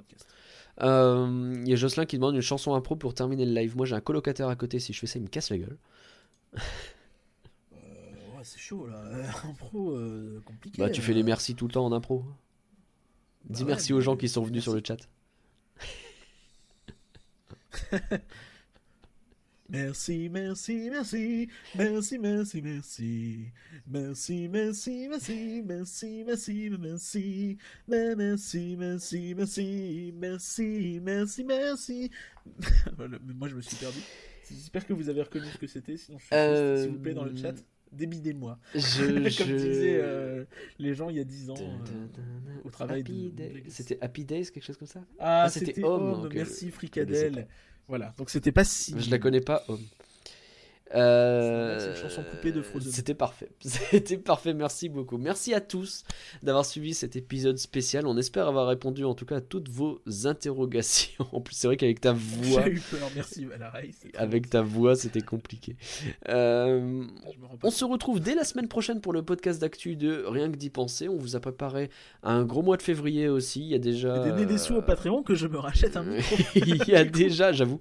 [0.79, 3.75] Il y a Jocelyn qui demande une chanson impro pour terminer le live.
[3.75, 4.79] Moi, j'ai un colocataire à côté.
[4.79, 5.77] Si je fais ça, il me casse la gueule.
[8.68, 9.02] C'est chaud là.
[9.45, 10.81] impro, euh, compliqué.
[10.81, 12.26] Bah, tu fais les merci tout le temps en impro.
[13.45, 14.98] Dis bah merci aux gens qui sont venus sur le chat.
[19.69, 23.52] Merci, merci, merci, merci, merci, merci, merci,
[23.85, 26.38] merci, merci, merci, merci,
[27.85, 32.11] merci, merci, merci, merci, merci, merci, merci.
[33.35, 33.99] Moi, je me suis perdu.
[34.49, 37.26] J'espère que vous avez reconnu ce que c'était, sinon je suis s'il vous plaît dans
[37.26, 37.56] le chat
[37.98, 38.57] débidez-moi.
[38.74, 39.06] Je,
[39.38, 40.45] Comme disaient euh,
[40.80, 43.03] les gens il y a 10 ans euh, au travail.
[43.68, 45.02] C'était Happy Days, quelque chose comme ça?
[45.19, 46.30] Ah, ah c'était Home.
[46.34, 47.48] merci Fricadelle.
[47.88, 48.95] Voilà, donc c'était pas si.
[48.99, 49.84] Je la connais pas, Home.
[50.95, 52.91] Euh, c'est une chanson coupée de Frozen.
[52.91, 53.49] C'était parfait.
[53.59, 54.53] C'était parfait.
[54.53, 55.18] Merci beaucoup.
[55.18, 56.03] Merci à tous
[56.43, 58.07] d'avoir suivi cet épisode spécial.
[58.07, 61.26] On espère avoir répondu en tout cas à toutes vos interrogations.
[61.38, 62.64] En plus, c'est vrai qu'avec ta voix.
[62.64, 63.09] J'ai eu peur.
[63.15, 63.47] Merci.
[64.15, 65.76] Avec ta voix, c'était compliqué.
[66.30, 67.05] Euh,
[67.64, 70.69] on se retrouve dès la semaine prochaine pour le podcast d'actu de Rien que d'y
[70.69, 71.07] penser.
[71.07, 71.89] On vous a préparé
[72.23, 73.61] un gros mois de février aussi.
[73.61, 74.19] Il y a déjà.
[74.19, 76.35] Donner des sous au Patreon que je me rachète un micro.
[76.55, 77.80] il y a déjà, j'avoue,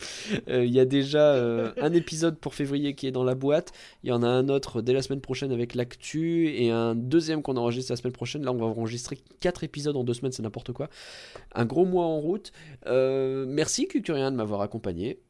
[0.48, 1.34] euh, il y a déjà
[1.80, 3.72] un épisode pour février qui est dans la boîte.
[4.02, 7.42] Il y en a un autre dès la semaine prochaine avec l'actu et un deuxième
[7.42, 8.44] qu'on enregistre la semaine prochaine.
[8.44, 10.88] Là, on va enregistrer 4 épisodes en deux semaines, c'est n'importe quoi.
[11.54, 12.52] Un gros mois en route.
[12.86, 15.20] Euh, merci Cucurien de m'avoir accompagné.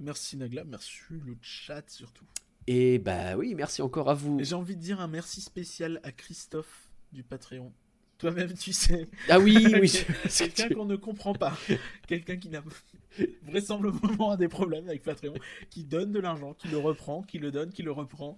[0.00, 2.24] Merci Nagla, merci le chat surtout.
[2.66, 4.38] Et bah oui, merci encore à vous.
[4.40, 7.72] J'ai envie de dire un merci spécial à Christophe du Patreon.
[8.18, 9.08] Toi-même, tu sais.
[9.28, 10.04] Ah oui, oui.
[10.36, 11.56] Quelqu'un qu'on ne comprend pas.
[12.06, 12.62] Quelqu'un qui n'a
[13.46, 15.34] vraisemblablement a des problèmes avec Patreon,
[15.70, 18.36] qui donne de l'argent, qui le reprend, qui le donne, qui le reprend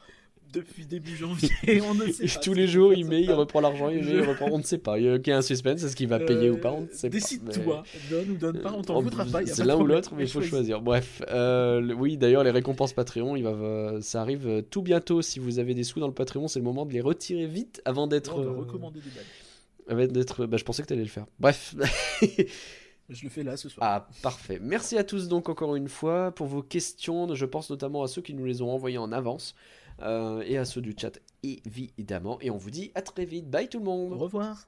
[0.53, 1.51] depuis début janvier.
[1.83, 2.41] On ne sait pas.
[2.41, 4.49] Tous les jours, il met, il reprend l'argent, il met, il reprend.
[4.51, 4.99] On ne sait pas.
[4.99, 7.17] Il y a un suspense, est-ce qu'il va payer ou pas On ne sait pas.
[7.17, 9.45] Décide-toi, donne ou donne pas, on t'en voudra pas.
[9.47, 10.81] C'est l'un ou l'autre, mais il faut choisir.
[10.81, 15.23] Bref, euh, oui, d'ailleurs, les récompenses Patreon, il va, ça arrive euh, tout bientôt.
[15.23, 17.83] Si vous avez des sous dans le Patreon, c'est le moment de les retirer vite
[17.85, 18.39] avant d'être.
[18.39, 20.07] Euh, recommander des.
[20.09, 21.27] D'être, bah, je pensais que tu allais le faire.
[21.39, 21.77] Bref.
[23.09, 23.87] je le fais là ce soir.
[23.89, 24.59] Ah, parfait.
[24.61, 27.35] Merci à tous donc encore une fois pour vos questions.
[27.35, 29.55] Je pense notamment à ceux qui nous les ont envoyées en avance
[30.03, 32.39] euh, et à ceux du chat évidemment.
[32.41, 33.49] Et on vous dit à très vite.
[33.49, 34.13] Bye tout le monde.
[34.13, 34.67] Au revoir.